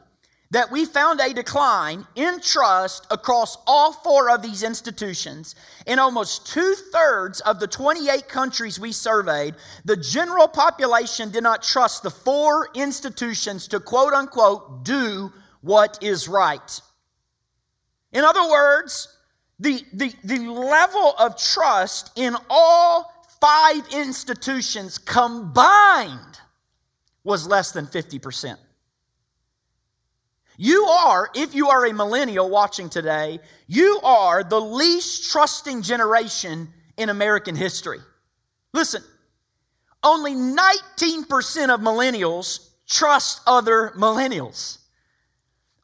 that 0.51 0.71
we 0.71 0.83
found 0.83 1.19
a 1.19 1.33
decline 1.33 2.05
in 2.15 2.39
trust 2.39 3.05
across 3.11 3.55
all 3.67 3.93
four 3.93 4.31
of 4.31 4.41
these 4.41 4.63
institutions. 4.63 5.53
In 5.85 5.99
almost 5.99 6.47
two 6.47 6.73
thirds 6.91 7.39
of 7.41 7.59
the 7.59 7.67
28 7.67 8.27
countries 8.27 8.79
we 8.79 8.91
surveyed, 8.91 9.55
the 9.85 9.97
general 9.97 10.47
population 10.47 11.29
did 11.29 11.43
not 11.43 11.61
trust 11.61 12.01
the 12.01 12.09
four 12.09 12.69
institutions 12.73 13.67
to 13.67 13.79
quote 13.79 14.13
unquote 14.13 14.83
do 14.83 15.31
what 15.61 15.99
is 16.01 16.27
right. 16.27 16.81
In 18.11 18.23
other 18.23 18.49
words, 18.49 19.07
the, 19.59 19.83
the, 19.93 20.11
the 20.23 20.47
level 20.47 21.13
of 21.19 21.37
trust 21.37 22.11
in 22.15 22.35
all 22.49 23.13
five 23.39 23.87
institutions 23.93 24.97
combined 24.97 26.39
was 27.23 27.47
less 27.47 27.71
than 27.71 27.85
50%. 27.87 28.57
You 30.57 30.83
are, 30.83 31.29
if 31.35 31.55
you 31.55 31.69
are 31.69 31.85
a 31.85 31.93
millennial 31.93 32.49
watching 32.49 32.89
today, 32.89 33.39
you 33.67 33.99
are 34.03 34.43
the 34.43 34.59
least 34.59 35.31
trusting 35.31 35.83
generation 35.83 36.67
in 36.97 37.09
American 37.09 37.55
history. 37.55 37.99
Listen, 38.73 39.01
only 40.03 40.33
19% 40.33 41.73
of 41.73 41.79
millennials 41.79 42.69
trust 42.87 43.41
other 43.47 43.93
millennials. 43.95 44.79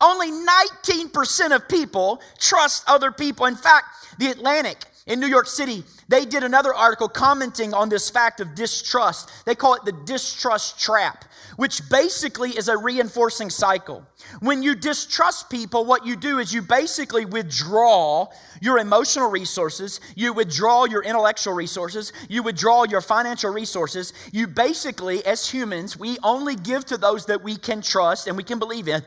Only 0.01 0.29
19% 0.31 1.55
of 1.55 1.69
people 1.69 2.21
trust 2.37 2.83
other 2.87 3.11
people. 3.11 3.45
In 3.45 3.55
fact, 3.55 3.85
the 4.19 4.27
Atlantic 4.27 4.83
in 5.07 5.19
New 5.19 5.27
York 5.27 5.45
City, 5.45 5.83
they 6.07 6.25
did 6.25 6.43
another 6.43 6.73
article 6.73 7.07
commenting 7.07 7.75
on 7.75 7.89
this 7.89 8.09
fact 8.09 8.39
of 8.39 8.55
distrust. 8.55 9.29
They 9.45 9.53
call 9.53 9.75
it 9.75 9.85
the 9.85 9.91
distrust 9.91 10.79
trap, 10.79 11.25
which 11.57 11.87
basically 11.89 12.49
is 12.49 12.69
a 12.69 12.77
reinforcing 12.77 13.51
cycle. 13.51 14.03
When 14.39 14.63
you 14.63 14.73
distrust 14.73 15.51
people, 15.51 15.85
what 15.85 16.07
you 16.07 16.15
do 16.15 16.39
is 16.39 16.51
you 16.51 16.63
basically 16.63 17.25
withdraw 17.25 18.27
your 18.61 18.79
emotional 18.79 19.29
resources, 19.29 20.01
you 20.15 20.33
withdraw 20.33 20.85
your 20.85 21.03
intellectual 21.03 21.53
resources, 21.53 22.11
you 22.27 22.41
withdraw 22.41 22.85
your 22.85 23.01
financial 23.01 23.51
resources. 23.51 24.13
You 24.31 24.47
basically, 24.47 25.23
as 25.23 25.47
humans, 25.47 25.97
we 25.99 26.17
only 26.23 26.55
give 26.55 26.83
to 26.85 26.97
those 26.97 27.27
that 27.27 27.43
we 27.43 27.57
can 27.57 27.83
trust 27.83 28.25
and 28.25 28.35
we 28.35 28.43
can 28.43 28.57
believe 28.57 28.87
in. 28.87 29.03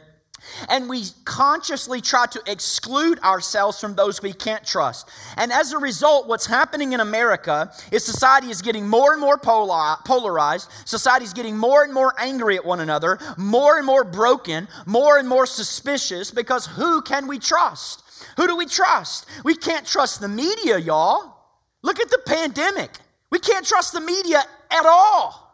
And 0.69 0.89
we 0.89 1.05
consciously 1.25 2.01
try 2.01 2.27
to 2.27 2.43
exclude 2.47 3.19
ourselves 3.21 3.81
from 3.81 3.95
those 3.95 4.23
we 4.23 4.33
can't 4.33 4.65
trust. 4.65 5.09
And 5.37 5.53
as 5.53 5.73
a 5.73 5.79
result, 5.79 6.27
what's 6.27 6.47
happening 6.47 6.93
in 6.93 7.01
America 7.01 7.73
is 7.93 8.05
society 8.05 8.51
is 8.51 8.63
getting 8.63 8.89
more 8.89 9.13
and 9.13 9.21
more 9.21 9.39
polarized. 9.39 10.71
Society 10.85 11.25
is 11.25 11.33
getting 11.33 11.57
more 11.57 11.85
and 11.85 11.93
more 11.93 12.15
angry 12.19 12.57
at 12.57 12.65
one 12.65 12.81
another, 12.81 13.19
more 13.37 13.77
and 13.79 13.87
more 13.87 14.05
broken, 14.05 14.69
more 14.87 15.19
and 15.19 15.29
more 15.29 15.47
suspicious 15.47 16.31
because 16.31 16.67
who 16.67 17.03
can 17.03 17.27
we 17.27 17.39
trust? 17.39 18.03
Who 18.37 18.47
do 18.47 18.57
we 18.57 18.67
trust? 18.67 19.27
We 19.45 19.55
can't 19.55 19.87
trust 19.87 20.21
the 20.21 20.29
media, 20.29 20.79
y'all. 20.79 21.35
Look 21.83 22.01
at 22.01 22.11
the 22.11 22.21
pandemic. 22.27 22.91
We 23.31 23.39
can't 23.39 23.67
trust 23.67 23.93
the 23.93 24.01
media 24.01 24.43
at 24.71 24.87
all. 24.87 25.45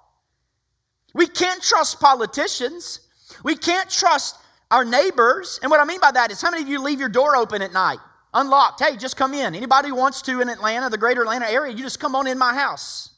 We 1.14 1.26
can't 1.26 1.62
trust 1.62 2.00
politicians. 2.00 3.00
We 3.42 3.56
can't 3.56 3.88
trust 3.90 4.36
our 4.74 4.84
neighbors. 4.84 5.60
And 5.62 5.70
what 5.70 5.78
I 5.78 5.84
mean 5.84 6.00
by 6.00 6.10
that 6.10 6.32
is 6.32 6.42
how 6.42 6.50
many 6.50 6.64
of 6.64 6.68
you 6.68 6.82
leave 6.82 6.98
your 6.98 7.08
door 7.08 7.36
open 7.36 7.62
at 7.62 7.72
night? 7.72 8.00
Unlocked. 8.34 8.82
Hey, 8.82 8.96
just 8.96 9.16
come 9.16 9.32
in. 9.32 9.54
Anybody 9.54 9.90
who 9.90 9.94
wants 9.94 10.20
to 10.22 10.40
in 10.40 10.48
Atlanta, 10.48 10.90
the 10.90 10.98
greater 10.98 11.22
Atlanta 11.22 11.48
area, 11.48 11.72
you 11.72 11.84
just 11.84 12.00
come 12.00 12.16
on 12.16 12.26
in 12.26 12.36
my 12.36 12.52
house. 12.52 13.10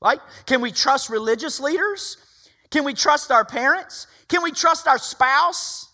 Right? 0.00 0.20
Can 0.46 0.60
we 0.60 0.70
trust 0.70 1.10
religious 1.10 1.58
leaders? 1.58 2.16
Can 2.70 2.84
we 2.84 2.94
trust 2.94 3.32
our 3.32 3.44
parents? 3.44 4.06
Can 4.28 4.44
we 4.44 4.52
trust 4.52 4.86
our 4.86 4.98
spouse? 4.98 5.90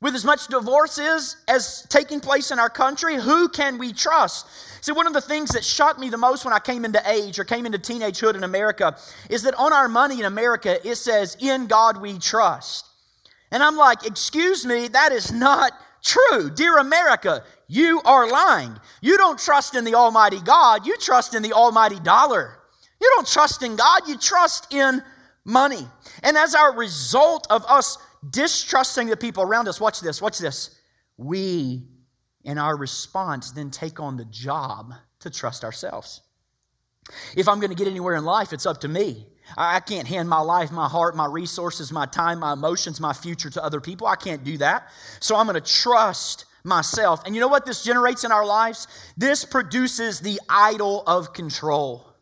With 0.00 0.14
as 0.14 0.24
much 0.24 0.48
divorce 0.48 0.98
is 0.98 1.36
as 1.48 1.86
taking 1.88 2.20
place 2.20 2.50
in 2.50 2.58
our 2.58 2.68
country, 2.68 3.16
who 3.16 3.48
can 3.48 3.78
we 3.78 3.92
trust? 3.92 4.46
See, 4.84 4.92
one 4.92 5.06
of 5.06 5.12
the 5.12 5.20
things 5.20 5.50
that 5.50 5.64
shocked 5.64 6.00
me 6.00 6.10
the 6.10 6.18
most 6.18 6.44
when 6.44 6.52
I 6.52 6.58
came 6.58 6.84
into 6.84 7.00
age 7.08 7.38
or 7.38 7.44
came 7.44 7.64
into 7.64 7.78
teenagehood 7.78 8.34
in 8.34 8.44
America 8.44 8.96
is 9.30 9.42
that 9.44 9.54
on 9.54 9.72
our 9.72 9.88
money 9.88 10.18
in 10.18 10.26
America, 10.26 10.78
it 10.86 10.96
says, 10.96 11.36
In 11.40 11.66
God 11.66 12.00
we 12.00 12.18
trust. 12.18 12.86
And 13.50 13.62
I'm 13.62 13.76
like, 13.76 14.06
excuse 14.06 14.66
me, 14.66 14.88
that 14.88 15.12
is 15.12 15.32
not 15.32 15.72
true. 16.02 16.50
Dear 16.50 16.78
America, 16.78 17.44
you 17.68 18.00
are 18.04 18.28
lying. 18.28 18.76
You 19.00 19.16
don't 19.16 19.38
trust 19.38 19.74
in 19.74 19.84
the 19.84 19.94
Almighty 19.94 20.40
God, 20.40 20.86
you 20.86 20.96
trust 20.96 21.34
in 21.34 21.42
the 21.42 21.52
Almighty 21.52 22.00
dollar. 22.00 22.58
You 23.00 23.12
don't 23.16 23.26
trust 23.26 23.62
in 23.62 23.76
God, 23.76 24.08
you 24.08 24.16
trust 24.16 24.72
in 24.72 25.02
money. 25.44 25.86
And 26.22 26.36
as 26.36 26.54
our 26.54 26.76
result 26.76 27.46
of 27.50 27.64
us 27.66 27.98
distrusting 28.30 29.08
the 29.08 29.16
people 29.16 29.42
around 29.42 29.68
us, 29.68 29.80
watch 29.80 30.00
this, 30.00 30.20
watch 30.20 30.38
this. 30.38 30.80
We, 31.16 31.86
in 32.44 32.58
our 32.58 32.76
response, 32.76 33.52
then 33.52 33.70
take 33.70 34.00
on 34.00 34.16
the 34.16 34.24
job 34.26 34.92
to 35.20 35.30
trust 35.30 35.64
ourselves. 35.64 36.20
If 37.36 37.48
I'm 37.48 37.60
going 37.60 37.70
to 37.70 37.76
get 37.76 37.86
anywhere 37.86 38.16
in 38.16 38.24
life, 38.24 38.52
it's 38.52 38.66
up 38.66 38.80
to 38.80 38.88
me. 38.88 39.26
I 39.56 39.80
can't 39.80 40.08
hand 40.08 40.28
my 40.28 40.40
life, 40.40 40.70
my 40.72 40.88
heart, 40.88 41.16
my 41.16 41.26
resources, 41.26 41.92
my 41.92 42.06
time, 42.06 42.40
my 42.40 42.52
emotions, 42.52 43.00
my 43.00 43.12
future 43.12 43.50
to 43.50 43.64
other 43.64 43.80
people. 43.80 44.06
I 44.06 44.16
can't 44.16 44.44
do 44.44 44.58
that. 44.58 44.88
So 45.20 45.36
I'm 45.36 45.46
going 45.46 45.60
to 45.60 45.72
trust 45.72 46.46
myself. 46.64 47.22
And 47.24 47.34
you 47.34 47.40
know 47.40 47.48
what 47.48 47.64
this 47.64 47.84
generates 47.84 48.24
in 48.24 48.32
our 48.32 48.44
lives? 48.44 48.88
This 49.16 49.44
produces 49.44 50.20
the 50.20 50.40
idol 50.48 51.04
of 51.06 51.32
control. 51.32 52.12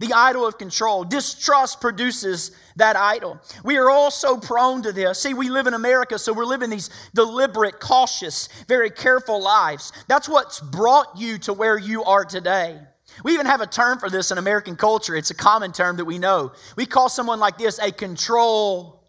The 0.00 0.12
idol 0.12 0.46
of 0.46 0.58
control. 0.58 1.04
Distrust 1.04 1.80
produces 1.80 2.50
that 2.76 2.96
idol. 2.96 3.38
We 3.64 3.76
are 3.76 3.90
all 3.90 4.10
so 4.10 4.36
prone 4.36 4.82
to 4.82 4.92
this. 4.92 5.20
See, 5.20 5.34
we 5.34 5.50
live 5.50 5.66
in 5.66 5.74
America, 5.74 6.18
so 6.18 6.32
we're 6.32 6.44
living 6.46 6.68
these 6.68 6.90
deliberate, 7.14 7.78
cautious, 7.80 8.48
very 8.66 8.90
careful 8.90 9.40
lives. 9.40 9.92
That's 10.08 10.28
what's 10.28 10.58
brought 10.60 11.16
you 11.16 11.38
to 11.38 11.52
where 11.52 11.78
you 11.78 12.02
are 12.04 12.24
today. 12.24 12.80
We 13.22 13.34
even 13.34 13.46
have 13.46 13.60
a 13.60 13.66
term 13.66 13.98
for 13.98 14.10
this 14.10 14.30
in 14.30 14.38
American 14.38 14.76
culture. 14.76 15.14
It's 15.14 15.30
a 15.30 15.34
common 15.34 15.72
term 15.72 15.96
that 15.98 16.04
we 16.04 16.18
know. 16.18 16.52
We 16.76 16.86
call 16.86 17.08
someone 17.08 17.38
like 17.38 17.58
this 17.58 17.78
a 17.78 17.92
control 17.92 19.04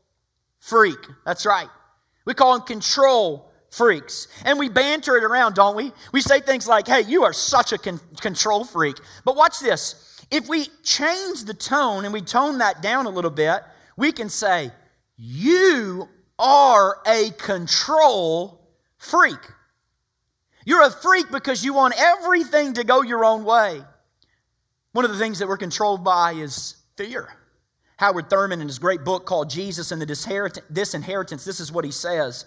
freak. 0.60 1.00
That's 1.26 1.46
right. 1.46 1.70
We 2.26 2.34
call 2.34 2.54
them 2.58 2.68
control 2.68 3.52
freaks. 3.72 4.28
And 4.46 4.58
we 4.60 4.70
banter 4.70 5.18
it 5.18 5.24
around, 5.24 5.56
don't 5.56 5.76
we? 5.76 5.92
We 6.12 6.22
say 6.22 6.40
things 6.40 6.68
like, 6.68 6.88
hey, 6.88 7.02
you 7.02 7.24
are 7.24 7.34
such 7.34 7.74
a 7.74 7.78
con- 7.78 8.00
control 8.20 8.64
freak. 8.64 8.98
But 9.24 9.36
watch 9.36 9.60
this. 9.60 10.22
If 10.32 10.48
we 10.48 10.68
change 10.84 11.44
the 11.44 11.54
tone 11.54 12.06
and 12.06 12.14
we 12.14 12.22
tone 12.22 12.60
that 12.60 12.82
down 12.82 13.06
a 13.06 13.10
little 13.10 13.32
bit, 13.32 13.62
we 13.98 14.12
can 14.12 14.30
say, 14.30 14.72
you 15.18 16.10
are 16.40 16.98
a 17.06 17.32
control 17.38 18.62
freak. 18.98 19.40
You're 20.66 20.84
a 20.84 20.92
freak 20.92 21.30
because 21.32 21.64
you 21.64 21.74
want 21.74 21.94
everything 21.98 22.74
to 22.74 22.84
go 22.84 23.04
your 23.04 23.24
own 23.24 23.44
way. 23.44 23.82
One 24.96 25.04
of 25.04 25.12
the 25.12 25.18
things 25.18 25.40
that 25.40 25.50
we're 25.50 25.58
controlled 25.58 26.06
by 26.06 26.32
is 26.32 26.78
fear. 26.96 27.28
Howard 27.98 28.30
Thurman, 28.30 28.62
in 28.62 28.68
his 28.68 28.80
great 28.80 29.04
book 29.04 29.26
called 29.26 29.50
Jesus 29.50 29.92
and 29.92 30.02
the 30.02 30.06
Disinherited, 30.06 30.64
this 30.70 31.60
is 31.60 31.70
what 31.70 31.84
he 31.84 31.92
says. 31.92 32.46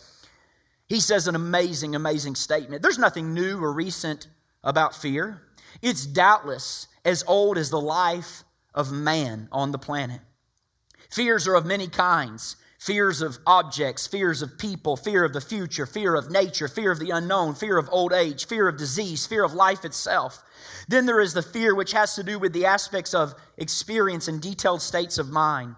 He 0.87 0.99
says 1.01 1.29
an 1.29 1.35
amazing, 1.35 1.95
amazing 1.95 2.37
statement. 2.37 2.81
There's 2.81 2.97
nothing 2.97 3.35
new 3.35 3.63
or 3.63 3.71
recent 3.71 4.29
about 4.65 4.97
fear. 4.97 5.43
It's 5.83 6.07
doubtless 6.07 6.89
as 7.05 7.23
old 7.27 7.59
as 7.59 7.69
the 7.69 7.83
life 7.83 8.45
of 8.75 8.91
man 8.93 9.49
on 9.53 9.71
the 9.71 9.79
planet. 9.79 10.23
Fears 11.11 11.47
are 11.49 11.55
of 11.55 11.67
many 11.67 11.87
kinds 11.87 12.57
fears 12.79 13.23
of 13.23 13.39
objects, 13.47 14.07
fears 14.07 14.41
of 14.41 14.57
people, 14.57 14.97
fear 14.97 15.25
of 15.25 15.33
the 15.33 15.41
future, 15.41 15.85
fear 15.85 16.15
of 16.15 16.31
nature, 16.31 16.69
fear 16.69 16.93
of 16.93 16.99
the 16.99 17.11
unknown, 17.11 17.55
fear 17.55 17.77
of 17.77 17.89
old 17.91 18.13
age, 18.13 18.47
fear 18.47 18.69
of 18.69 18.77
disease, 18.77 19.27
fear 19.27 19.45
of 19.45 19.53
life 19.53 19.85
itself. 19.85 20.43
Then 20.87 21.05
there 21.05 21.21
is 21.21 21.35
the 21.35 21.43
fear 21.43 21.75
which 21.75 21.93
has 21.93 22.15
to 22.15 22.23
do 22.23 22.39
with 22.39 22.53
the 22.53 22.67
aspects 22.67 23.15
of 23.15 23.35
experience 23.57 24.29
and 24.29 24.41
detailed 24.41 24.81
states 24.81 25.19
of 25.19 25.29
mind. 25.29 25.75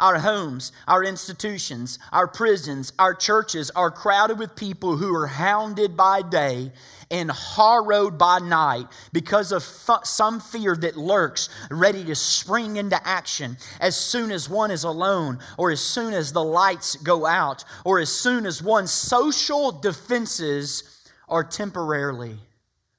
Our 0.00 0.18
homes, 0.18 0.70
our 0.86 1.02
institutions, 1.02 1.98
our 2.12 2.28
prisons, 2.28 2.92
our 3.00 3.14
churches 3.14 3.70
are 3.70 3.90
crowded 3.90 4.38
with 4.38 4.54
people 4.54 4.96
who 4.96 5.12
are 5.14 5.26
hounded 5.26 5.96
by 5.96 6.22
day 6.22 6.70
and 7.10 7.32
harrowed 7.32 8.16
by 8.16 8.38
night 8.38 8.86
because 9.12 9.50
of 9.50 9.62
some 10.04 10.38
fear 10.38 10.76
that 10.76 10.96
lurks, 10.96 11.48
ready 11.70 12.04
to 12.04 12.14
spring 12.14 12.76
into 12.76 13.00
action 13.06 13.56
as 13.80 13.96
soon 13.96 14.30
as 14.30 14.48
one 14.48 14.70
is 14.70 14.84
alone, 14.84 15.40
or 15.56 15.72
as 15.72 15.80
soon 15.80 16.14
as 16.14 16.32
the 16.32 16.44
lights 16.44 16.94
go 16.96 17.26
out, 17.26 17.64
or 17.84 17.98
as 17.98 18.10
soon 18.10 18.46
as 18.46 18.62
one's 18.62 18.92
social 18.92 19.72
defenses 19.72 20.84
are 21.28 21.42
temporarily 21.42 22.38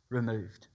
removed. 0.10 0.68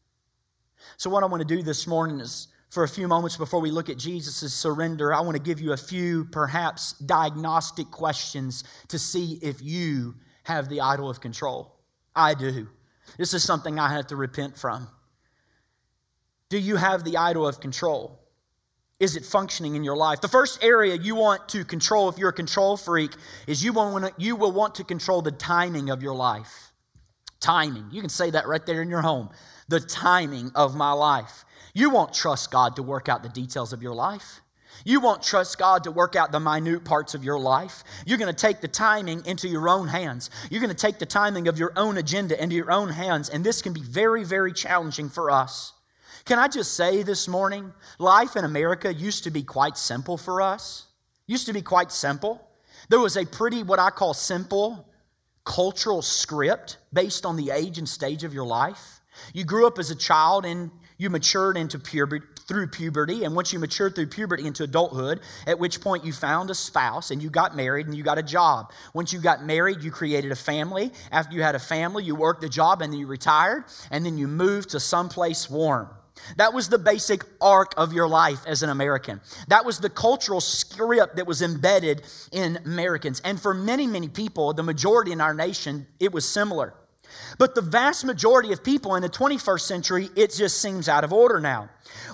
So, 0.97 1.11
what 1.11 1.23
I 1.23 1.27
want 1.27 1.47
to 1.47 1.57
do 1.57 1.63
this 1.63 1.87
morning 1.87 2.21
is 2.21 2.49
for 2.75 2.83
a 2.83 2.89
few 2.89 3.07
moments 3.07 3.37
before 3.37 3.61
we 3.61 3.71
look 3.71 3.89
at 3.89 3.97
Jesus' 3.97 4.53
surrender, 4.53 5.15
I 5.15 5.21
want 5.21 5.37
to 5.37 5.43
give 5.43 5.61
you 5.61 5.73
a 5.73 5.77
few 5.77 6.25
perhaps 6.25 6.95
diagnostic 6.95 7.89
questions 7.93 8.65
to 8.89 8.99
see 8.99 9.39
if 9.43 9.63
you 9.63 10.17
have 10.43 10.69
the 10.69 10.81
idol 10.81 11.09
of 11.09 11.21
control. 11.21 11.73
I 12.17 12.35
do. 12.35 12.69
This 13.17 13.33
is 13.33 13.45
something 13.45 13.79
I 13.79 13.93
have 13.93 14.09
to 14.09 14.17
repent 14.17 14.59
from. 14.59 14.89
Do 16.49 16.59
you 16.59 16.75
have 16.75 17.05
the 17.05 17.17
idol 17.17 17.47
of 17.47 17.61
control? 17.61 18.19
Is 18.99 19.15
it 19.15 19.25
functioning 19.25 19.77
in 19.77 19.85
your 19.85 19.97
life? 19.97 20.21
The 20.21 20.29
first 20.29 20.63
area 20.63 20.97
you 20.97 21.15
want 21.15 21.49
to 21.51 21.65
control 21.65 22.09
if 22.09 22.19
you're 22.19 22.31
a 22.31 22.33
control 22.33 22.77
freak 22.77 23.13
is 23.47 23.63
you, 23.63 23.73
want, 23.73 24.13
you 24.19 24.35
will 24.35 24.53
want 24.53 24.77
to 24.77 24.85
control 24.85 25.23
the 25.23 25.33
timing 25.33 25.91
of 25.91 26.03
your 26.03 26.15
life. 26.15 26.73
Timing. 27.39 27.87
You 27.93 28.01
can 28.01 28.11
say 28.11 28.31
that 28.31 28.49
right 28.49 28.65
there 28.67 28.83
in 28.83 28.89
your 28.89 29.03
home. 29.03 29.31
The 29.69 29.81
timing 29.81 30.51
of 30.57 30.75
my 30.75 30.93
life. 30.93 31.45
You 31.75 31.91
won't 31.91 32.15
trust 32.15 32.51
God 32.51 32.77
to 32.77 32.83
work 32.83 33.09
out 33.09 33.23
the 33.23 33.29
details 33.29 33.73
of 33.73 33.83
your 33.83 33.95
life. 33.95 34.41
You 34.85 35.01
won't 35.01 35.23
trust 35.23 35.59
God 35.59 35.85
to 35.85 35.91
work 35.91 36.17
out 36.17 36.33
the 36.33 36.41
minute 36.41 36.85
parts 36.85 37.15
of 37.15 37.25
your 37.25 37.39
life. 37.39 37.85
You're 38.07 38.19
going 38.19 38.35
to 38.35 38.41
take 38.41 38.61
the 38.61 38.69
timing 38.69 39.25
into 39.27 39.49
your 39.49 39.69
own 39.69 39.87
hands. 39.87 40.31
You're 40.51 40.61
going 40.61 40.75
to 40.75 40.77
take 40.77 40.99
the 40.99 41.07
timing 41.07 41.49
of 41.49 41.59
your 41.59 41.73
own 41.77 41.97
agenda 41.99 42.41
into 42.43 42.57
your 42.57 42.73
own 42.73 42.89
hands. 42.89 43.29
And 43.29 43.45
this 43.45 43.63
can 43.63 43.73
be 43.73 43.83
very, 43.83 44.25
very 44.25 44.53
challenging 44.53 45.09
for 45.09 45.31
us. 45.31 45.73
Can 46.25 46.39
I 46.39 46.49
just 46.49 46.75
say 46.75 47.03
this 47.03 47.29
morning, 47.29 47.73
life 47.99 48.37
in 48.37 48.45
America 48.45 48.93
used 48.93 49.25
to 49.25 49.31
be 49.31 49.43
quite 49.43 49.77
simple 49.77 50.17
for 50.17 50.41
us. 50.41 50.87
Used 51.27 51.47
to 51.47 51.53
be 51.53 51.63
quite 51.63 51.93
simple. 51.93 52.41
There 52.89 53.01
was 53.01 53.17
a 53.17 53.25
pretty, 53.25 53.63
what 53.63 53.79
I 53.79 53.91
call 53.91 54.15
simple 54.15 54.89
cultural 55.45 56.03
script 56.03 56.79
based 56.93 57.27
on 57.27 57.37
the 57.37 57.51
age 57.51 57.79
and 57.79 57.89
stage 57.89 58.25
of 58.25 58.33
your 58.33 58.47
life. 58.47 59.01
You 59.33 59.45
grew 59.45 59.67
up 59.67 59.79
as 59.79 59.91
a 59.91 59.95
child 59.95 60.45
and 60.47 60.71
you 60.97 61.11
matured 61.11 61.57
into 61.57 61.79
puberty 61.79 62.25
through 62.47 62.67
puberty 62.67 63.25
and 63.25 63.35
once 63.35 63.53
you 63.53 63.59
matured 63.59 63.95
through 63.95 64.07
puberty 64.07 64.47
into 64.47 64.65
adulthood 64.65 65.21
at 65.47 65.59
which 65.59 65.81
point 65.81 66.05
you 66.05 66.13
found 66.13 66.51
a 66.51 66.55
spouse 66.55 67.11
and 67.11 67.23
you 67.23 67.31
got 67.31 67.57
married 67.57 67.87
and 67.87 67.97
you 67.97 68.03
got 68.03 68.19
a 68.19 68.23
job 68.23 68.71
once 68.93 69.13
you 69.13 69.19
got 69.19 69.45
married 69.45 69.83
you 69.83 69.91
created 69.91 70.31
a 70.31 70.37
family 70.37 70.93
after 71.11 71.35
you 71.35 71.43
had 71.43 71.55
a 71.55 71.59
family 71.59 72.05
you 72.05 72.15
worked 72.15 72.45
a 72.45 72.49
job 72.49 72.83
and 72.83 72.93
then 72.93 73.01
you 73.01 73.07
retired 73.07 73.65
and 73.91 74.05
then 74.05 74.19
you 74.19 74.29
moved 74.29 74.71
to 74.71 74.81
someplace 74.81 75.49
warm 75.49 75.89
that 76.37 76.53
was 76.53 76.69
the 76.69 76.79
basic 76.79 77.25
arc 77.41 77.75
of 77.77 77.93
your 77.93 78.09
life 78.09 78.47
as 78.47 78.63
an 78.63 78.71
American. 78.71 79.21
That 79.49 79.65
was 79.65 79.79
the 79.79 79.91
cultural 79.91 80.41
script 80.41 81.17
that 81.17 81.27
was 81.27 81.43
embedded 81.43 82.03
in 82.33 82.59
Americans. 82.65 83.21
And 83.25 83.41
for 83.41 83.53
many, 83.53 83.87
many 83.87 84.09
people, 84.09 84.53
the 84.53 84.63
majority 84.63 85.13
in 85.13 85.21
our 85.21 85.35
nation, 85.35 85.87
it 85.99 86.13
was 86.13 86.29
similar. 86.29 86.75
But 87.39 87.55
the 87.55 87.61
vast 87.61 88.05
majority 88.05 88.53
of 88.53 88.63
people 88.63 88.95
in 88.97 89.03
the 89.03 89.09
21st 89.09 89.61
century, 89.61 90.11
it 90.17 90.33
just 90.33 90.61
seems 90.61 90.89
out 90.89 91.05
of 91.05 91.13
order 91.13 91.41
now. 91.41 91.69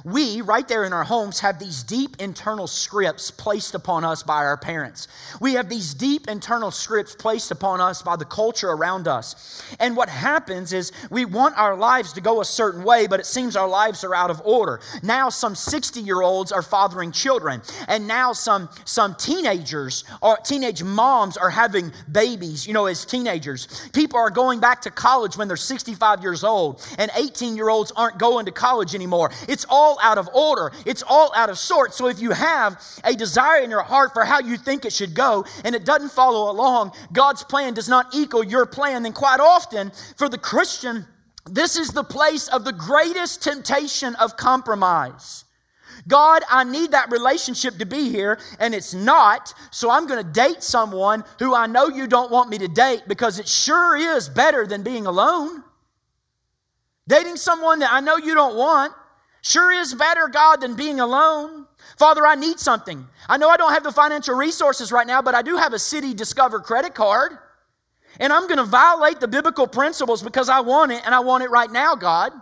We, 0.05 0.41
right 0.41 0.67
there 0.67 0.85
in 0.85 0.93
our 0.93 1.05
homes, 1.05 1.41
have 1.41 1.59
these 1.59 1.83
deep 1.83 2.17
internal 2.21 2.67
scripts 2.67 3.31
placed 3.31 3.75
upon 3.75 4.05
us 4.05 4.23
by 4.23 4.45
our 4.45 4.57
parents. 4.57 5.09
We 5.41 5.55
have 5.55 5.69
these 5.69 5.95
deep 5.95 6.29
internal 6.29 6.71
scripts 6.71 7.15
placed 7.15 7.51
upon 7.51 7.81
us 7.81 8.03
by 8.03 8.17
the 8.17 8.25
culture 8.25 8.71
around 8.71 9.09
us. 9.09 9.63
And 9.79 9.97
what 9.97 10.09
happens 10.09 10.73
is 10.73 10.93
we 11.11 11.25
want 11.25 11.59
our 11.59 11.77
lives 11.77 12.15
to 12.15 12.21
go 12.21 12.41
a 12.41 12.45
certain 12.45 12.85
way, 12.85 13.07
but 13.07 13.21
it 13.21 13.27
seems 13.27 13.57
our 13.57 13.69
lives 13.69 14.05
are 14.05 14.15
out 14.15 14.31
of 14.31 14.43
order. 14.45 14.81
Now, 15.03 15.29
some 15.29 15.55
60 15.55 16.01
year 16.01 16.23
olds 16.23 16.53
are 16.53 16.63
fathering 16.63 17.13
children, 17.13 17.63
and 17.89 18.07
now 18.07 18.33
some, 18.33 18.69
some 18.85 19.15
teenagers 19.15 20.05
or 20.23 20.37
teenage 20.39 20.83
moms 20.83 21.37
are 21.37 21.51
having 21.51 21.93
babies, 22.11 22.67
you 22.67 22.73
know, 22.73 22.87
as 22.87 23.05
teenagers. 23.05 23.89
People 23.93 24.19
are 24.19 24.31
going 24.31 24.61
back 24.61 24.83
to 24.83 24.91
college 24.91 25.37
when 25.37 25.49
they're 25.49 25.57
65 25.57 26.23
years 26.23 26.45
old, 26.45 26.87
and 26.99 27.11
18 27.15 27.57
year 27.57 27.69
olds 27.69 27.93
aren't 27.93 28.19
going 28.19 28.47
to 28.47 28.53
college 28.53 28.95
anymore. 28.95 29.31
It's 29.49 29.60
all 29.69 29.99
out 30.03 30.19
of 30.19 30.29
order, 30.35 30.73
it's 30.87 31.03
all 31.03 31.33
out 31.35 31.51
of 31.51 31.59
sort. 31.59 31.95
So 31.95 32.07
if 32.07 32.21
you 32.21 32.31
have 32.31 32.81
a 33.05 33.15
desire 33.15 33.63
in 33.63 33.71
your 33.71 33.83
heart 33.83 34.13
for 34.13 34.25
how 34.25 34.41
you 34.41 34.57
think 34.57 34.85
it 34.85 34.93
should 34.93 35.15
go 35.15 35.45
and 35.65 35.75
it 35.75 35.85
doesn't 35.85 36.11
follow 36.11 36.51
along, 36.51 36.93
God's 37.13 37.43
plan 37.43 37.75
does 37.75 37.89
not 37.89 38.15
equal 38.15 38.45
your 38.45 38.67
plan, 38.67 39.03
then 39.03 39.13
quite 39.13 39.41
often 39.41 39.93
for 40.17 40.29
the 40.29 40.39
Christian, 40.39 41.07
this 41.47 41.77
is 41.77 41.91
the 41.91 42.05
place 42.05 42.49
of 42.49 42.65
the 42.65 42.73
greatest 42.73 43.43
temptation 43.43 44.15
of 44.17 44.37
compromise. 44.37 45.45
God, 46.09 46.43
I 46.49 46.65
need 46.65 46.93
that 46.93 47.11
relationship 47.11 47.77
to 47.79 47.87
be 47.87 48.09
here, 48.11 48.39
and 48.59 48.75
it's 48.75 48.95
not, 48.95 49.53
so 49.71 49.91
I'm 49.91 50.07
going 50.07 50.25
to 50.25 50.33
date 50.33 50.63
someone 50.63 51.25
who 51.39 51.55
I 51.55 51.67
know 51.67 51.89
you 51.89 52.07
don't 52.07 52.31
want 52.31 52.49
me 52.49 52.59
to 52.59 52.69
date 52.69 53.03
because 53.07 53.39
it 53.39 53.49
sure 53.49 53.97
is 53.97 54.29
better 54.29 54.67
than 54.67 54.83
being 54.83 55.07
alone. 55.07 55.63
Dating 57.09 57.37
someone 57.37 57.81
that 57.81 57.93
I 57.93 58.01
know 58.01 58.17
you 58.17 58.35
don't 58.35 58.57
want 58.57 58.93
Sure 59.43 59.73
is 59.73 59.95
better, 59.95 60.29
God, 60.29 60.61
than 60.61 60.75
being 60.75 61.01
alone. 61.01 61.67
Father, 61.99 62.27
I 62.27 62.35
need 62.35 62.59
something. 62.59 63.07
I 63.29 63.37
know 63.37 63.49
I 63.49 63.57
don't 63.57 63.73
have 63.73 63.83
the 63.83 63.93
financial 63.93 64.35
resources 64.35 64.93
right 64.93 65.07
now, 65.07 65.23
but 65.23 65.35
I 65.35 65.43
do 65.43 65.57
have 65.57 65.73
a 65.73 65.79
City 65.79 66.15
Discover 66.15 66.61
credit 66.61 66.95
card. 66.95 67.33
And 68.19 68.33
I'm 68.33 68.47
going 68.49 68.59
to 68.59 68.65
violate 68.65 69.21
the 69.21 69.29
biblical 69.29 69.67
principles 69.67 70.23
because 70.23 70.49
I 70.49 70.61
want 70.61 70.93
it 70.93 71.03
and 71.05 71.15
I 71.15 71.21
want 71.21 71.45
it 71.45 71.51
right 71.51 71.71
now, 71.71 71.95
God. 71.95 72.33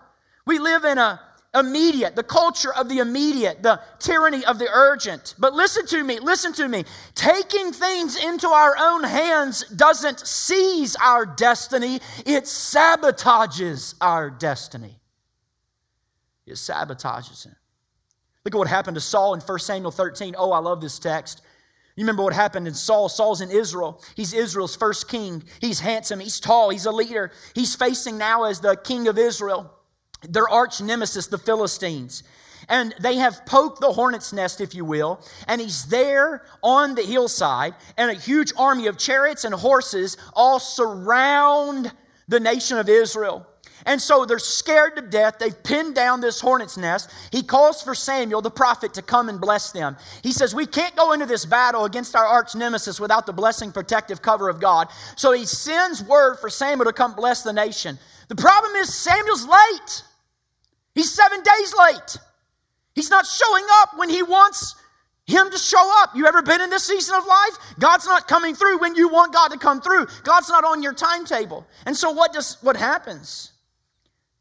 We 0.46 0.58
live 0.58 0.84
in 0.84 0.98
a 0.98 1.20
immediate, 1.54 2.14
the 2.14 2.22
culture 2.22 2.72
of 2.74 2.88
the 2.88 2.98
immediate, 2.98 3.62
the 3.62 3.80
tyranny 3.98 4.44
of 4.44 4.58
the 4.58 4.68
urgent. 4.70 5.34
But 5.38 5.54
listen 5.54 5.86
to 5.86 6.04
me, 6.04 6.20
listen 6.20 6.52
to 6.54 6.68
me. 6.68 6.84
Taking 7.14 7.72
things 7.72 8.22
into 8.22 8.48
our 8.48 8.76
own 8.78 9.02
hands 9.04 9.64
doesn't 9.68 10.20
seize 10.20 10.94
our 10.96 11.24
destiny, 11.24 12.00
it 12.26 12.44
sabotages 12.44 13.94
our 14.00 14.30
destiny 14.30 14.98
it 16.48 16.56
sabotages 16.56 17.44
him. 17.46 17.54
Look 18.44 18.54
at 18.54 18.58
what 18.58 18.68
happened 18.68 18.94
to 18.96 19.00
Saul 19.00 19.34
in 19.34 19.40
1 19.40 19.58
Samuel 19.58 19.90
13. 19.90 20.34
Oh, 20.38 20.52
I 20.52 20.58
love 20.58 20.80
this 20.80 20.98
text. 20.98 21.42
You 21.96 22.04
remember 22.04 22.22
what 22.22 22.32
happened 22.32 22.68
in 22.68 22.74
Saul? 22.74 23.08
Saul's 23.08 23.40
in 23.40 23.50
Israel. 23.50 24.00
He's 24.14 24.32
Israel's 24.32 24.76
first 24.76 25.08
king. 25.08 25.42
He's 25.60 25.80
handsome, 25.80 26.20
he's 26.20 26.38
tall, 26.38 26.70
he's 26.70 26.86
a 26.86 26.92
leader. 26.92 27.32
He's 27.54 27.74
facing 27.74 28.18
now 28.18 28.44
as 28.44 28.60
the 28.60 28.76
king 28.76 29.08
of 29.08 29.18
Israel 29.18 29.74
their 30.28 30.48
arch 30.48 30.80
nemesis, 30.80 31.26
the 31.26 31.38
Philistines. 31.38 32.22
And 32.68 32.94
they 33.00 33.16
have 33.16 33.46
poked 33.46 33.80
the 33.80 33.92
hornet's 33.92 34.32
nest, 34.32 34.60
if 34.60 34.74
you 34.74 34.84
will, 34.84 35.20
and 35.46 35.60
he's 35.60 35.86
there 35.86 36.44
on 36.62 36.94
the 36.94 37.02
hillside, 37.02 37.74
and 37.96 38.10
a 38.10 38.14
huge 38.14 38.52
army 38.58 38.88
of 38.88 38.98
chariots 38.98 39.44
and 39.44 39.54
horses 39.54 40.16
all 40.34 40.58
surround 40.58 41.92
the 42.26 42.40
nation 42.40 42.78
of 42.78 42.88
Israel. 42.88 43.46
And 43.88 44.02
so 44.02 44.26
they're 44.26 44.38
scared 44.38 44.96
to 44.96 45.02
death. 45.02 45.38
They've 45.38 45.62
pinned 45.62 45.94
down 45.94 46.20
this 46.20 46.42
hornet's 46.42 46.76
nest. 46.76 47.10
He 47.32 47.42
calls 47.42 47.82
for 47.82 47.94
Samuel, 47.94 48.42
the 48.42 48.50
prophet, 48.50 48.92
to 48.94 49.02
come 49.02 49.30
and 49.30 49.40
bless 49.40 49.72
them. 49.72 49.96
He 50.22 50.30
says, 50.30 50.54
We 50.54 50.66
can't 50.66 50.94
go 50.94 51.12
into 51.12 51.24
this 51.24 51.46
battle 51.46 51.86
against 51.86 52.14
our 52.14 52.26
arch 52.26 52.54
nemesis 52.54 53.00
without 53.00 53.24
the 53.24 53.32
blessing, 53.32 53.72
protective 53.72 54.20
cover 54.20 54.50
of 54.50 54.60
God. 54.60 54.88
So 55.16 55.32
he 55.32 55.46
sends 55.46 56.04
word 56.04 56.36
for 56.36 56.50
Samuel 56.50 56.84
to 56.84 56.92
come 56.92 57.14
bless 57.14 57.42
the 57.42 57.52
nation. 57.54 57.98
The 58.28 58.36
problem 58.36 58.74
is, 58.74 58.94
Samuel's 58.94 59.46
late. 59.46 60.02
He's 60.94 61.10
seven 61.10 61.42
days 61.42 61.74
late. 61.78 62.18
He's 62.94 63.08
not 63.08 63.24
showing 63.24 63.64
up 63.80 63.96
when 63.96 64.10
he 64.10 64.22
wants 64.22 64.74
him 65.26 65.50
to 65.50 65.56
show 65.56 66.02
up. 66.02 66.14
You 66.14 66.26
ever 66.26 66.42
been 66.42 66.60
in 66.60 66.68
this 66.68 66.84
season 66.84 67.14
of 67.14 67.24
life? 67.24 67.58
God's 67.78 68.04
not 68.04 68.28
coming 68.28 68.54
through 68.54 68.80
when 68.80 68.96
you 68.96 69.08
want 69.08 69.32
God 69.32 69.48
to 69.48 69.58
come 69.58 69.80
through. 69.80 70.08
God's 70.24 70.50
not 70.50 70.64
on 70.64 70.82
your 70.82 70.92
timetable. 70.92 71.66
And 71.86 71.96
so 71.96 72.10
what 72.10 72.34
does 72.34 72.58
what 72.60 72.76
happens? 72.76 73.52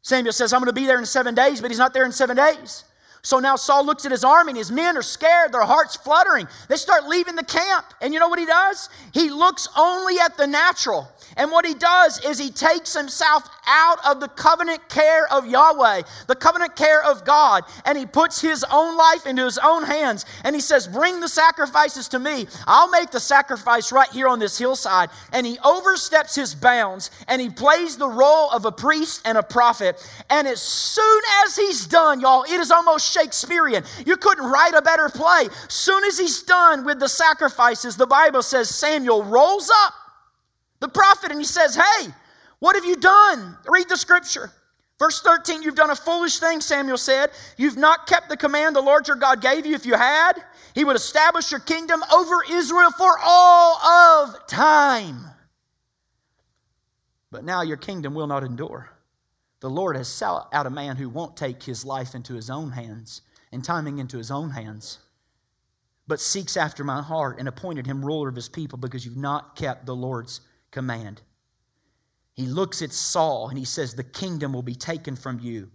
Samuel 0.08 0.32
says, 0.32 0.54
I'm 0.54 0.60
going 0.60 0.68
to 0.68 0.72
be 0.72 0.86
there 0.86 0.98
in 0.98 1.04
seven 1.04 1.34
days, 1.34 1.60
but 1.60 1.70
he's 1.70 1.78
not 1.78 1.92
there 1.92 2.06
in 2.06 2.12
seven 2.12 2.34
days. 2.34 2.84
So 3.28 3.40
now 3.40 3.56
Saul 3.56 3.84
looks 3.84 4.06
at 4.06 4.10
his 4.10 4.24
army 4.24 4.52
and 4.52 4.56
his 4.56 4.72
men 4.72 4.96
are 4.96 5.02
scared, 5.02 5.52
their 5.52 5.60
hearts 5.60 5.96
fluttering. 5.96 6.48
They 6.70 6.76
start 6.76 7.08
leaving 7.08 7.36
the 7.36 7.44
camp. 7.44 7.84
And 8.00 8.14
you 8.14 8.20
know 8.20 8.28
what 8.30 8.38
he 8.38 8.46
does? 8.46 8.88
He 9.12 9.28
looks 9.28 9.68
only 9.76 10.18
at 10.18 10.38
the 10.38 10.46
natural. 10.46 11.06
And 11.36 11.50
what 11.50 11.66
he 11.66 11.74
does 11.74 12.24
is 12.24 12.38
he 12.38 12.50
takes 12.50 12.94
himself 12.94 13.46
out 13.66 13.98
of 14.06 14.20
the 14.20 14.28
covenant 14.28 14.88
care 14.88 15.30
of 15.30 15.46
Yahweh, 15.46 16.02
the 16.26 16.34
covenant 16.34 16.74
care 16.74 17.04
of 17.04 17.24
God, 17.26 17.64
and 17.84 17.98
he 17.98 18.06
puts 18.06 18.40
his 18.40 18.64
own 18.72 18.96
life 18.96 19.26
into 19.26 19.44
his 19.44 19.58
own 19.58 19.84
hands. 19.84 20.24
And 20.44 20.54
he 20.54 20.62
says, 20.62 20.88
Bring 20.88 21.20
the 21.20 21.28
sacrifices 21.28 22.08
to 22.08 22.18
me. 22.18 22.46
I'll 22.66 22.88
make 22.88 23.10
the 23.10 23.20
sacrifice 23.20 23.92
right 23.92 24.08
here 24.08 24.28
on 24.28 24.38
this 24.38 24.56
hillside. 24.56 25.10
And 25.34 25.46
he 25.46 25.58
oversteps 25.58 26.34
his 26.34 26.54
bounds 26.54 27.10
and 27.28 27.42
he 27.42 27.50
plays 27.50 27.98
the 27.98 28.08
role 28.08 28.50
of 28.50 28.64
a 28.64 28.72
priest 28.72 29.20
and 29.26 29.36
a 29.36 29.42
prophet. 29.42 30.02
And 30.30 30.48
as 30.48 30.62
soon 30.62 31.22
as 31.44 31.54
he's 31.54 31.86
done, 31.86 32.20
y'all, 32.20 32.44
it 32.44 32.58
is 32.58 32.70
almost 32.70 33.17
Shakespearean. 33.18 33.84
You 34.06 34.16
couldn't 34.16 34.44
write 34.50 34.74
a 34.74 34.82
better 34.82 35.08
play. 35.08 35.48
Soon 35.68 36.04
as 36.04 36.18
he's 36.18 36.42
done 36.42 36.84
with 36.84 37.00
the 37.00 37.08
sacrifices, 37.08 37.96
the 37.96 38.06
Bible 38.06 38.42
says 38.42 38.74
Samuel 38.74 39.24
rolls 39.24 39.70
up 39.86 39.94
the 40.80 40.88
prophet 40.88 41.30
and 41.30 41.40
he 41.40 41.46
says, 41.46 41.74
Hey, 41.74 42.08
what 42.60 42.76
have 42.76 42.84
you 42.84 42.96
done? 42.96 43.56
Read 43.68 43.88
the 43.88 43.96
scripture. 43.96 44.52
Verse 44.98 45.20
13, 45.22 45.62
you've 45.62 45.76
done 45.76 45.90
a 45.90 45.96
foolish 45.96 46.40
thing, 46.40 46.60
Samuel 46.60 46.98
said. 46.98 47.30
You've 47.56 47.76
not 47.76 48.08
kept 48.08 48.28
the 48.28 48.36
command 48.36 48.74
the 48.74 48.80
Lord 48.80 49.06
your 49.06 49.16
God 49.16 49.40
gave 49.40 49.64
you. 49.64 49.76
If 49.76 49.86
you 49.86 49.94
had, 49.94 50.32
he 50.74 50.84
would 50.84 50.96
establish 50.96 51.52
your 51.52 51.60
kingdom 51.60 52.02
over 52.12 52.42
Israel 52.50 52.90
for 52.90 53.16
all 53.24 53.76
of 53.76 54.46
time. 54.48 55.24
But 57.30 57.44
now 57.44 57.62
your 57.62 57.76
kingdom 57.76 58.14
will 58.14 58.26
not 58.26 58.42
endure. 58.42 58.90
The 59.60 59.70
Lord 59.70 59.96
has 59.96 60.08
sought 60.08 60.48
out 60.52 60.66
a 60.66 60.70
man 60.70 60.96
who 60.96 61.08
won't 61.08 61.36
take 61.36 61.62
his 61.62 61.84
life 61.84 62.14
into 62.14 62.34
his 62.34 62.50
own 62.50 62.70
hands. 62.70 63.22
and 63.52 63.64
timing 63.64 63.98
into 63.98 64.18
his 64.18 64.30
own 64.30 64.50
hands, 64.50 64.98
but 66.06 66.20
seeks 66.20 66.56
after 66.56 66.84
my 66.84 67.02
heart 67.02 67.38
and 67.38 67.48
appointed 67.48 67.86
him 67.86 68.04
ruler 68.04 68.28
of 68.28 68.36
his 68.36 68.48
people 68.48 68.78
because 68.78 69.04
you've 69.04 69.16
not 69.16 69.56
kept 69.56 69.86
the 69.86 69.96
Lord's 69.96 70.40
command. 70.70 71.22
He 72.34 72.46
looks 72.46 72.82
at 72.82 72.92
Saul 72.92 73.48
and 73.48 73.58
he 73.58 73.64
says, 73.64 73.94
The 73.94 74.04
kingdom 74.04 74.52
will 74.52 74.62
be 74.62 74.74
taken 74.74 75.16
from 75.16 75.40
you. 75.40 75.70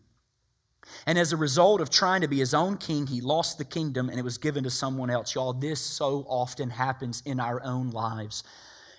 And 1.06 1.17
as 1.17 1.34
a 1.34 1.38
result 1.38 1.82
of 1.82 1.89
trying 1.89 2.22
to 2.22 2.28
be 2.28 2.39
his 2.39 2.54
own 2.54 2.78
king, 2.78 3.08
he 3.08 3.22
lost 3.22 3.58
the 3.58 3.65
kingdom 3.65 4.10
and 4.10 4.19
it 4.19 4.24
was 4.24 4.38
given 4.38 4.63
to 4.65 4.69
someone 4.69 5.10
else. 5.10 5.34
Y'all, 5.34 5.54
this 5.54 5.80
so 5.82 6.26
often 6.28 6.69
happens 6.69 7.24
in 7.26 7.39
our 7.39 7.62
own 7.63 7.89
lives. 7.89 8.43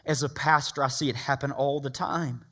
As 0.06 0.22
a 0.22 0.28
pastor, 0.28 0.82
I 0.82 0.88
see 0.88 1.08
it 1.08 1.16
happen 1.16 1.52
all 1.52 1.80
the 1.80 1.90
time. 1.90 2.44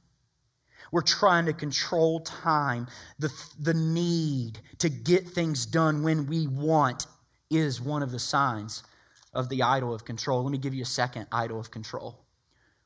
We're 0.92 1.00
trying 1.02 1.46
to 1.46 1.52
control 1.52 2.20
time. 2.20 2.86
The, 3.18 3.32
the 3.58 3.74
need 3.74 4.60
to 4.78 4.88
get 4.88 5.26
things 5.26 5.66
done 5.66 6.04
when 6.04 6.26
we 6.26 6.46
want 6.46 7.06
is 7.50 7.80
one 7.80 8.02
of 8.02 8.12
the 8.12 8.18
signs 8.20 8.84
of 9.34 9.48
the 9.48 9.62
idol 9.62 9.94
of 9.94 10.04
control. 10.04 10.44
Let 10.44 10.52
me 10.52 10.58
give 10.58 10.74
you 10.74 10.82
a 10.82 10.86
second 10.86 11.26
idol 11.32 11.58
of 11.58 11.70
control. 11.70 12.24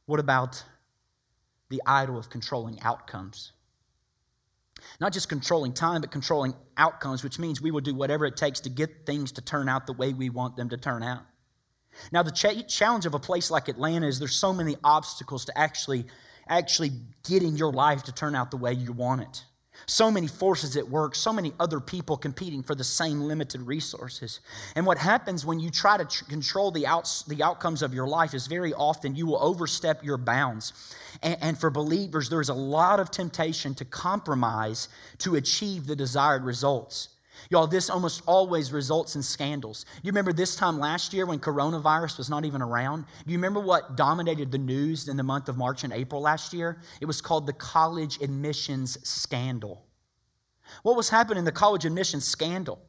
What 0.07 0.21
about 0.21 0.63
the 1.69 1.83
idol 1.85 2.17
of 2.17 2.31
controlling 2.31 2.81
outcomes? 2.81 3.53
Not 5.01 5.13
just 5.13 5.29
controlling 5.29 5.73
time, 5.73 6.01
but 6.01 6.11
controlling 6.11 6.55
outcomes, 6.77 7.25
which 7.25 7.39
means 7.39 7.61
we 7.61 7.71
will 7.71 7.81
do 7.81 7.95
whatever 7.95 8.25
it 8.27 8.37
takes 8.37 8.61
to 8.61 8.71
get 8.71 9.07
things 9.07 9.33
to 9.33 9.43
turn 9.43 9.69
out 9.69 9.87
the 9.87 9.93
way 9.93 10.13
we 10.13 10.31
want 10.31 10.57
them 10.57 10.69
to 10.69 10.77
turn 10.77 11.03
out. 11.03 11.23
Now, 12.13 12.23
the 12.23 12.31
ch- 12.31 12.69
challenge 12.69 13.07
of 13.07 13.15
a 13.15 13.19
place 13.19 13.51
like 13.51 13.69
Atlanta 13.69 14.07
is 14.07 14.19
there's 14.19 14.35
so 14.37 14.53
many 14.53 14.77
obstacles 14.85 15.47
to 15.47 15.59
actually, 15.59 16.07
actually 16.49 16.93
getting 17.29 17.57
your 17.57 17.73
life 17.73 18.05
to 18.05 18.13
turn 18.13 18.35
out 18.35 18.51
the 18.51 18.57
way 18.57 18.73
you 18.73 18.93
want 18.93 19.23
it. 19.23 19.45
So 19.87 20.11
many 20.11 20.27
forces 20.27 20.77
at 20.77 20.89
work, 20.89 21.15
so 21.15 21.33
many 21.33 21.53
other 21.61 21.81
people 21.81 22.17
competing 22.17 22.63
for 22.63 22.75
the 22.75 22.83
same 22.83 23.21
limited 23.21 23.61
resources. 23.63 24.41
And 24.75 24.87
what 24.87 24.99
happens 24.99 25.45
when 25.45 25.61
you 25.61 25.71
try 25.71 25.97
to 25.97 26.05
tr- 26.05 26.25
control 26.25 26.71
the, 26.71 26.87
outs- 26.87 27.25
the 27.25 27.43
outcomes 27.43 27.83
of 27.83 27.93
your 27.93 28.09
life 28.09 28.35
is 28.35 28.47
very 28.47 28.73
often 28.73 29.15
you 29.15 29.27
will 29.27 29.43
overstep 29.43 30.03
your 30.03 30.17
bounds. 30.17 30.95
And, 31.23 31.37
and 31.41 31.59
for 31.59 31.71
believers, 31.71 32.29
there's 32.29 32.49
a 32.49 32.55
lot 32.55 33.01
of 33.01 33.11
temptation 33.11 33.75
to 33.75 33.85
compromise 33.85 34.89
to 35.19 35.37
achieve 35.37 35.87
the 35.87 35.95
desired 35.95 36.45
results. 36.45 37.09
Y'all, 37.51 37.67
this 37.67 37.91
almost 37.91 38.23
always 38.27 38.73
results 38.73 39.17
in 39.17 39.23
scandals. 39.23 39.87
You 40.03 40.11
remember 40.11 40.33
this 40.33 40.57
time 40.57 40.79
last 40.79 41.13
year 41.13 41.27
when 41.27 41.39
coronavirus 41.39 42.19
was 42.19 42.31
not 42.31 42.45
even 42.45 42.63
around? 42.63 43.05
Do 43.27 43.33
you 43.33 43.39
remember 43.39 43.61
what 43.61 43.97
dominated 43.97 44.51
the 44.51 44.59
news 44.59 45.09
in 45.09 45.17
the 45.17 45.23
month 45.23 45.49
of 45.49 45.57
March 45.57 45.85
and 45.85 45.93
April 45.93 46.21
last 46.21 46.53
year? 46.53 46.81
It 47.01 47.07
was 47.07 47.21
called 47.21 47.47
the 47.47 47.53
college 47.53 48.21
admissions 48.21 48.99
scandal. 49.09 49.85
What 50.83 50.97
was 50.97 51.09
happening 51.09 51.39
in 51.39 51.45
the 51.45 51.53
college 51.53 51.85
admissions 51.85 52.25
scandal? 52.25 52.81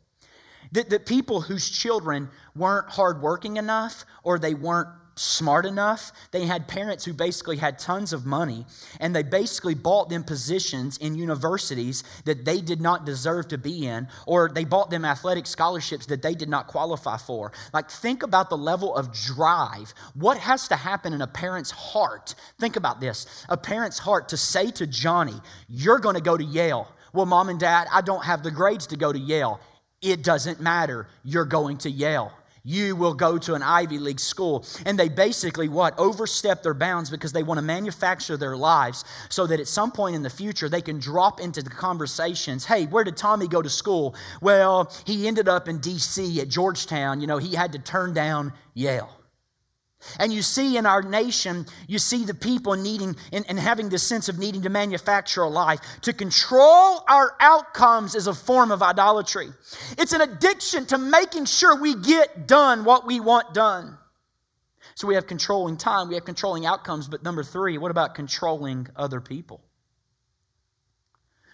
That, 0.73 0.89
that 0.89 1.05
people 1.05 1.39
whose 1.39 1.69
children 1.69 2.29
weren't 2.55 2.89
hardworking 2.89 3.57
enough 3.57 4.05
or 4.23 4.37
they 4.37 4.53
weren't 4.53 4.89
smart 5.19 5.65
enough. 5.65 6.11
They 6.31 6.45
had 6.45 6.67
parents 6.67 7.03
who 7.03 7.13
basically 7.13 7.57
had 7.57 7.79
tons 7.79 8.13
of 8.13 8.25
money, 8.25 8.65
and 8.99 9.15
they 9.15 9.23
basically 9.23 9.75
bought 9.75 10.09
them 10.09 10.23
positions 10.23 10.97
in 10.97 11.15
universities 11.15 12.03
that 12.25 12.45
they 12.45 12.61
did 12.61 12.81
not 12.81 13.05
deserve 13.05 13.47
to 13.49 13.57
be 13.57 13.87
in, 13.87 14.07
or 14.25 14.49
they 14.49 14.65
bought 14.65 14.89
them 14.89 15.05
athletic 15.05 15.47
scholarships 15.47 16.05
that 16.07 16.21
they 16.21 16.35
did 16.35 16.49
not 16.49 16.67
qualify 16.67 17.17
for. 17.17 17.51
Like, 17.73 17.89
think 17.89 18.23
about 18.23 18.49
the 18.49 18.57
level 18.57 18.95
of 18.95 19.13
drive. 19.13 19.93
What 20.13 20.37
has 20.37 20.67
to 20.69 20.75
happen 20.75 21.13
in 21.13 21.21
a 21.21 21.27
parent's 21.27 21.71
heart? 21.71 22.35
Think 22.59 22.75
about 22.75 22.99
this 23.01 23.45
a 23.49 23.57
parent's 23.57 23.99
heart 23.99 24.29
to 24.29 24.37
say 24.37 24.71
to 24.71 24.87
Johnny, 24.87 25.39
You're 25.67 25.99
going 25.99 26.15
to 26.15 26.21
go 26.21 26.37
to 26.37 26.43
Yale. 26.43 26.87
Well, 27.13 27.25
mom 27.25 27.49
and 27.49 27.59
dad, 27.59 27.87
I 27.91 28.01
don't 28.01 28.23
have 28.23 28.43
the 28.43 28.51
grades 28.51 28.87
to 28.87 28.97
go 28.97 29.11
to 29.11 29.19
Yale. 29.19 29.59
It 30.01 30.23
doesn't 30.23 30.59
matter. 30.61 31.07
You're 31.23 31.45
going 31.45 31.77
to 31.77 31.89
Yale 31.89 32.31
you 32.67 32.97
will 32.97 33.13
go 33.13 33.37
to 33.37 33.53
an 33.53 33.63
Ivy 33.63 33.97
League 33.97 34.19
school. 34.19 34.65
And 34.85 34.99
they 34.99 35.07
basically 35.07 35.69
what? 35.69 35.97
Overstep 35.97 36.63
their 36.63 36.73
bounds 36.73 37.09
because 37.09 37.31
they 37.31 37.43
want 37.43 37.59
to 37.59 37.61
manufacture 37.61 38.35
their 38.35 38.57
lives 38.57 39.05
so 39.29 39.47
that 39.47 39.61
at 39.61 39.67
some 39.67 39.91
point 39.91 40.15
in 40.15 40.21
the 40.21 40.29
future 40.29 40.67
they 40.67 40.81
can 40.81 40.99
drop 40.99 41.39
into 41.39 41.61
the 41.61 41.69
conversations. 41.69 42.65
Hey, 42.65 42.85
where 42.85 43.05
did 43.05 43.15
Tommy 43.15 43.47
go 43.47 43.61
to 43.61 43.69
school? 43.69 44.15
Well, 44.41 44.91
he 45.05 45.27
ended 45.27 45.47
up 45.47 45.69
in 45.69 45.77
D.C. 45.79 46.41
at 46.41 46.49
Georgetown. 46.49 47.21
You 47.21 47.27
know, 47.27 47.37
he 47.37 47.55
had 47.55 47.71
to 47.71 47.79
turn 47.79 48.13
down 48.13 48.51
Yale. 48.73 49.16
And 50.19 50.31
you 50.31 50.41
see 50.41 50.77
in 50.77 50.85
our 50.85 51.01
nation, 51.01 51.65
you 51.87 51.97
see 51.99 52.23
the 52.23 52.33
people 52.33 52.75
needing 52.75 53.15
and, 53.33 53.45
and, 53.49 53.59
having 53.59 53.89
this 53.89 54.03
sense 54.03 54.29
of 54.29 54.37
needing 54.37 54.61
to 54.61 54.69
manufacture 54.69 55.41
a 55.41 55.49
life. 55.49 55.79
To 56.03 56.13
control 56.13 57.03
our 57.09 57.35
outcomes 57.39 58.13
is 58.13 58.27
a 58.27 58.33
form 58.33 58.71
of 58.71 58.83
idolatry. 58.83 59.49
It's 59.97 60.13
an 60.13 60.21
addiction 60.21 60.85
to 60.87 60.97
making 60.97 61.45
sure 61.45 61.81
we 61.81 61.95
get 61.95 62.47
done 62.47 62.85
what 62.85 63.07
we 63.07 63.19
want 63.19 63.53
done. 63.53 63.97
So 64.95 65.07
we 65.07 65.15
have 65.15 65.27
controlling 65.27 65.77
time, 65.77 66.09
we 66.09 66.15
have 66.15 66.25
controlling 66.25 66.65
outcomes, 66.65 67.07
but 67.07 67.23
number 67.23 67.43
three, 67.43 67.77
what 67.77 67.91
about 67.91 68.15
controlling 68.15 68.87
other 68.95 69.19
people? 69.19 69.61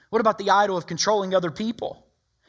What 0.10 0.19
about 0.19 0.38
the 0.38 0.51
idol 0.51 0.77
of 0.77 0.86
controlling 0.86 1.34
other 1.34 1.49
people? 1.49 2.06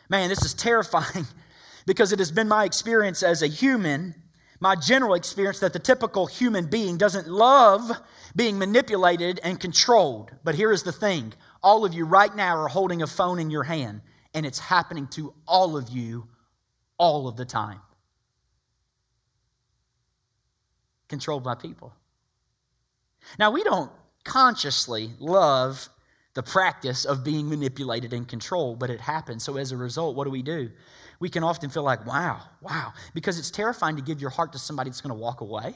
Man, 0.09 0.29
this 0.29 0.45
is 0.45 0.55
terrifying 0.55 1.27
because 1.87 2.13
it 2.13 2.19
has 2.19 2.31
been 2.31 2.49
my 2.49 2.65
experience 2.65 3.23
as 3.23 3.43
a 3.43 3.47
human 3.47 4.15
my 4.61 4.75
general 4.77 5.15
experience 5.15 5.61
that 5.61 5.73
the 5.73 5.79
typical 5.79 6.27
human 6.27 6.67
being 6.67 6.97
doesn't 6.97 7.29
love 7.29 7.91
being 8.37 8.59
manipulated 8.59 9.41
and 9.43 9.59
controlled. 9.59 10.31
But 10.45 10.55
here 10.55 10.73
is 10.73 10.83
the 10.83 10.93
thing 10.93 11.33
all 11.63 11.85
of 11.85 11.95
you 11.95 12.05
right 12.05 12.35
now 12.35 12.57
are 12.57 12.69
holding 12.69 13.03
a 13.03 13.07
phone 13.07 13.39
in 13.39 13.51
your 13.51 13.63
hand, 13.63 14.01
and 14.35 14.45
it's 14.45 14.59
happening 14.59 15.07
to 15.09 15.35
all 15.47 15.77
of 15.77 15.89
you 15.89 16.29
all 16.99 17.27
of 17.29 17.37
the 17.37 17.45
time. 17.45 17.81
Controlled 21.09 21.45
by 21.45 21.55
people. 21.55 21.93
Now, 23.39 23.51
we 23.51 23.65
don't 23.65 23.91
consciously 24.25 25.11
love 25.19 25.89
the 26.35 26.43
practice 26.43 27.05
of 27.05 27.25
being 27.25 27.49
manipulated 27.49 28.13
and 28.13 28.27
controlled, 28.27 28.79
but 28.79 28.91
it 28.91 29.01
happens. 29.01 29.45
So 29.45 29.57
as 29.57 29.73
a 29.73 29.77
result, 29.77 30.17
what 30.17 30.25
do 30.25 30.31
we 30.31 30.43
do? 30.43 30.71
we 31.21 31.29
can 31.29 31.45
often 31.45 31.71
feel 31.71 31.83
like, 31.83 32.07
wow, 32.07 32.41
wow, 32.61 32.93
because 33.15 33.39
it's 33.39 33.51
terrifying 33.51 33.97
to 33.97 34.03
give 34.03 34.21
your 34.21 34.31
heart 34.31 34.53
to 34.53 34.59
somebody 34.59 34.91
that's 34.91 35.01
going 35.01 35.15
to 35.15 35.21
walk 35.21 35.41
away. 35.41 35.75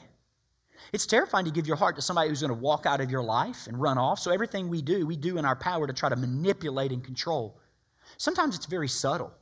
It's 0.93 1.05
terrifying 1.05 1.45
to 1.45 1.51
give 1.51 1.67
your 1.67 1.75
heart 1.75 1.95
to 1.97 2.01
somebody 2.01 2.29
who's 2.29 2.41
going 2.41 2.49
to 2.49 2.59
walk 2.59 2.85
out 2.85 3.01
of 3.01 3.11
your 3.11 3.23
life 3.23 3.67
and 3.67 3.79
run 3.79 3.97
off. 3.97 4.19
So 4.19 4.31
everything 4.31 4.69
we 4.69 4.81
do, 4.81 5.05
we 5.05 5.15
do 5.15 5.37
in 5.37 5.45
our 5.45 5.55
power 5.55 5.85
to 5.85 5.93
try 5.93 6.09
to 6.09 6.15
manipulate 6.15 6.91
and 6.91 7.03
control. 7.03 7.59
Sometimes 8.17 8.55
it's 8.55 8.65
very 8.65 8.87
subtle. 8.87 9.33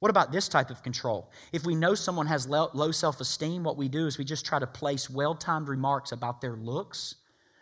What 0.00 0.10
about 0.10 0.30
this 0.30 0.48
type 0.48 0.70
of 0.70 0.82
control? 0.82 1.32
If 1.52 1.64
we 1.64 1.74
know 1.74 1.94
someone 1.94 2.26
has 2.26 2.46
low 2.46 2.92
self 2.92 3.20
esteem, 3.20 3.64
what 3.64 3.76
we 3.76 3.88
do 3.88 4.06
is 4.06 4.16
we 4.16 4.24
just 4.24 4.46
try 4.46 4.58
to 4.58 4.66
place 4.66 5.10
well 5.10 5.34
timed 5.34 5.68
remarks 5.68 6.12
about 6.12 6.40
their 6.40 6.56
looks 6.56 7.16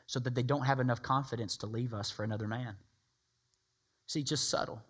so 0.06 0.20
that 0.20 0.34
they 0.34 0.42
don't 0.42 0.66
have 0.66 0.78
enough 0.78 1.02
confidence 1.02 1.56
to 1.58 1.66
leave 1.66 1.94
us 1.94 2.10
for 2.10 2.24
another 2.24 2.46
man. 2.46 2.76
See, 4.06 4.22
just 4.22 4.48
subtle. 4.48 4.80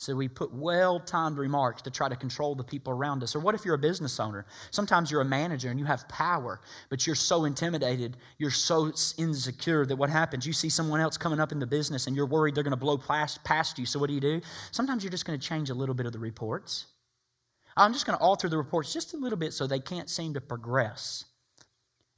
So 0.00 0.16
we 0.16 0.28
put 0.28 0.50
well 0.54 0.98
timed 0.98 1.36
remarks 1.36 1.82
to 1.82 1.90
try 1.90 2.08
to 2.08 2.16
control 2.16 2.54
the 2.54 2.64
people 2.64 2.90
around 2.90 3.22
us. 3.22 3.36
Or 3.36 3.40
what 3.40 3.54
if 3.54 3.66
you're 3.66 3.74
a 3.74 3.78
business 3.78 4.18
owner? 4.18 4.46
Sometimes 4.70 5.10
you're 5.10 5.20
a 5.20 5.26
manager 5.26 5.68
and 5.68 5.78
you 5.78 5.84
have 5.84 6.08
power, 6.08 6.58
but 6.88 7.06
you're 7.06 7.14
so 7.14 7.44
intimidated, 7.44 8.16
you're 8.38 8.50
so 8.50 8.90
insecure 9.18 9.84
that 9.84 9.96
what 9.96 10.08
happens? 10.08 10.46
You 10.46 10.54
see 10.54 10.70
someone 10.70 11.00
else 11.00 11.18
coming 11.18 11.38
up 11.38 11.52
in 11.52 11.58
the 11.58 11.66
business 11.66 12.06
and 12.06 12.16
you're 12.16 12.24
worried 12.24 12.54
they're 12.54 12.64
going 12.64 12.70
to 12.70 12.78
blow 12.78 12.96
past, 12.96 13.44
past 13.44 13.78
you. 13.78 13.84
So 13.84 13.98
what 13.98 14.06
do 14.06 14.14
you 14.14 14.20
do? 14.20 14.40
Sometimes 14.70 15.04
you're 15.04 15.10
just 15.10 15.26
going 15.26 15.38
to 15.38 15.46
change 15.46 15.68
a 15.68 15.74
little 15.74 15.94
bit 15.94 16.06
of 16.06 16.12
the 16.12 16.18
reports. 16.18 16.86
I'm 17.76 17.92
just 17.92 18.06
going 18.06 18.16
to 18.16 18.24
alter 18.24 18.48
the 18.48 18.56
reports 18.56 18.94
just 18.94 19.12
a 19.12 19.18
little 19.18 19.38
bit 19.38 19.52
so 19.52 19.66
they 19.66 19.80
can't 19.80 20.08
seem 20.08 20.32
to 20.32 20.40
progress 20.40 21.26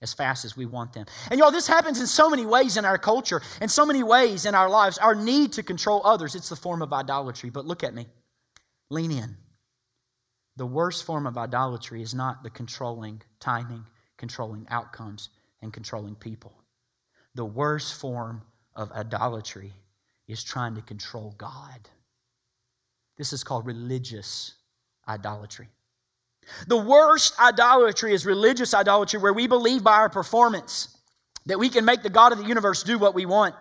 as 0.03 0.13
fast 0.13 0.45
as 0.45 0.57
we 0.57 0.67
want 0.67 0.93
them. 0.93 1.07
And 1.31 1.39
y'all, 1.39 1.51
this 1.51 1.67
happens 1.67 2.01
in 2.01 2.07
so 2.07 2.29
many 2.29 2.45
ways 2.45 2.77
in 2.77 2.85
our 2.85 2.99
culture, 2.99 3.41
in 3.61 3.69
so 3.69 3.87
many 3.87 4.03
ways 4.03 4.45
in 4.45 4.55
our 4.55 4.69
lives. 4.69 4.99
Our 4.99 5.15
need 5.15 5.53
to 5.55 5.63
control 5.63 6.03
others, 6.05 6.35
it's 6.35 6.49
the 6.49 6.57
form 6.57 6.83
of 6.83 6.93
idolatry. 6.93 7.51
But 7.51 7.65
look 7.65 7.85
at 7.85 7.95
me. 7.95 8.07
Lean 8.91 9.13
in. 9.13 9.37
The 10.57 10.67
worst 10.67 11.05
form 11.05 11.27
of 11.27 11.39
idolatry 11.39 12.03
is 12.03 12.15
not 12.15 12.43
the 12.43 12.51
controlling 12.51 13.23
timing, 13.41 13.87
controlling 14.19 14.67
outcomes, 14.69 15.31
and 15.63 15.73
controlling 15.73 16.17
people. 16.17 16.53
The 17.35 17.45
worst 17.45 17.95
form 17.95 18.43
of 18.77 18.93
idolatry 18.93 19.73
is 20.29 20.45
trying 20.45 20.75
to 20.75 20.83
control 20.83 21.35
God. 21.39 21.89
This 23.17 23.33
is 23.33 23.45
called 23.45 23.67
religious 23.67 24.55
idolatry. 25.09 25.69
The 26.67 26.77
worst 26.77 27.39
idolatry 27.39 28.15
is 28.15 28.27
religious 28.27 28.75
idolatry, 28.75 29.21
where 29.21 29.33
we 29.33 29.47
believe 29.47 29.83
by 29.83 29.95
our 29.95 30.09
performance 30.09 30.89
that 31.47 31.59
we 31.59 31.69
can 31.69 31.85
make 31.85 32.03
the 32.03 32.11
God 32.11 32.33
of 32.33 32.39
the 32.39 32.45
universe 32.45 32.83
do 32.83 32.99
what 32.99 33.15
we 33.15 33.27
want. 33.27 33.55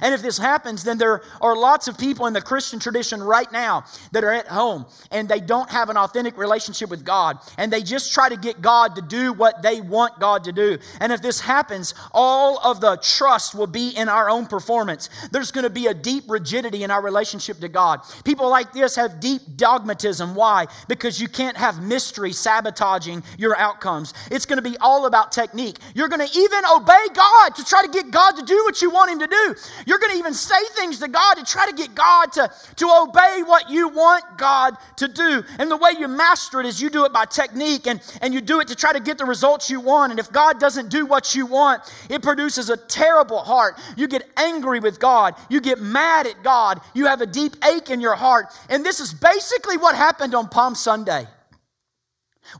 And 0.00 0.14
if 0.14 0.22
this 0.22 0.38
happens, 0.38 0.84
then 0.84 0.98
there 0.98 1.22
are 1.40 1.56
lots 1.56 1.88
of 1.88 1.98
people 1.98 2.26
in 2.26 2.32
the 2.32 2.40
Christian 2.40 2.78
tradition 2.78 3.22
right 3.22 3.50
now 3.52 3.84
that 4.12 4.24
are 4.24 4.32
at 4.32 4.46
home 4.46 4.86
and 5.10 5.28
they 5.28 5.40
don't 5.40 5.70
have 5.70 5.90
an 5.90 5.96
authentic 5.96 6.36
relationship 6.36 6.90
with 6.90 7.04
God 7.04 7.38
and 7.58 7.72
they 7.72 7.82
just 7.82 8.12
try 8.12 8.28
to 8.28 8.36
get 8.36 8.60
God 8.60 8.96
to 8.96 9.02
do 9.02 9.32
what 9.32 9.62
they 9.62 9.80
want 9.80 10.18
God 10.18 10.44
to 10.44 10.52
do. 10.52 10.78
And 11.00 11.12
if 11.12 11.22
this 11.22 11.40
happens, 11.40 11.94
all 12.12 12.58
of 12.58 12.80
the 12.80 12.96
trust 12.96 13.54
will 13.54 13.66
be 13.66 13.90
in 13.90 14.08
our 14.08 14.30
own 14.30 14.46
performance. 14.46 15.10
There's 15.30 15.50
going 15.50 15.64
to 15.64 15.70
be 15.70 15.86
a 15.86 15.94
deep 15.94 16.24
rigidity 16.28 16.84
in 16.84 16.90
our 16.90 17.02
relationship 17.02 17.58
to 17.60 17.68
God. 17.68 18.00
People 18.24 18.48
like 18.48 18.72
this 18.72 18.96
have 18.96 19.20
deep 19.20 19.42
dogmatism. 19.56 20.34
Why? 20.34 20.66
Because 20.88 21.20
you 21.20 21.28
can't 21.28 21.56
have 21.56 21.82
mystery 21.82 22.32
sabotaging 22.32 23.22
your 23.38 23.56
outcomes. 23.56 24.14
It's 24.30 24.46
going 24.46 24.62
to 24.62 24.68
be 24.70 24.76
all 24.78 25.06
about 25.06 25.32
technique. 25.32 25.78
You're 25.94 26.08
going 26.08 26.26
to 26.26 26.38
even 26.38 26.62
obey 26.74 27.06
God 27.14 27.54
to 27.56 27.64
try 27.64 27.82
to 27.82 27.90
get 27.90 28.10
God 28.10 28.32
to 28.32 28.42
do 28.42 28.56
what 28.64 28.80
you 28.82 28.90
want 28.90 29.10
Him 29.10 29.18
to 29.20 29.26
do. 29.26 29.54
You're 29.86 29.98
going 29.98 30.12
to 30.12 30.18
even 30.18 30.34
say 30.34 30.58
things 30.74 30.98
to 31.00 31.08
God 31.08 31.34
to 31.34 31.44
try 31.44 31.66
to 31.66 31.74
get 31.74 31.94
God 31.94 32.32
to, 32.32 32.50
to 32.76 32.86
obey 33.02 33.42
what 33.44 33.70
you 33.70 33.88
want 33.88 34.24
God 34.38 34.76
to 34.96 35.08
do. 35.08 35.42
And 35.58 35.70
the 35.70 35.76
way 35.76 35.92
you 35.98 36.08
master 36.08 36.60
it 36.60 36.66
is 36.66 36.80
you 36.80 36.90
do 36.90 37.04
it 37.04 37.12
by 37.12 37.24
technique 37.24 37.86
and, 37.86 38.00
and 38.20 38.32
you 38.34 38.40
do 38.40 38.60
it 38.60 38.68
to 38.68 38.74
try 38.74 38.92
to 38.92 39.00
get 39.00 39.18
the 39.18 39.24
results 39.24 39.70
you 39.70 39.80
want. 39.80 40.12
And 40.12 40.20
if 40.20 40.30
God 40.32 40.60
doesn't 40.60 40.90
do 40.90 41.06
what 41.06 41.34
you 41.34 41.46
want, 41.46 41.82
it 42.10 42.22
produces 42.22 42.70
a 42.70 42.76
terrible 42.76 43.38
heart. 43.38 43.78
You 43.96 44.08
get 44.08 44.28
angry 44.36 44.80
with 44.80 45.00
God. 45.00 45.34
You 45.48 45.60
get 45.60 45.80
mad 45.80 46.26
at 46.26 46.42
God. 46.42 46.80
You 46.94 47.06
have 47.06 47.20
a 47.20 47.26
deep 47.26 47.56
ache 47.64 47.90
in 47.90 48.00
your 48.00 48.14
heart. 48.14 48.46
And 48.68 48.84
this 48.84 49.00
is 49.00 49.12
basically 49.12 49.76
what 49.76 49.94
happened 49.94 50.34
on 50.34 50.48
Palm 50.48 50.74
Sunday. 50.74 51.26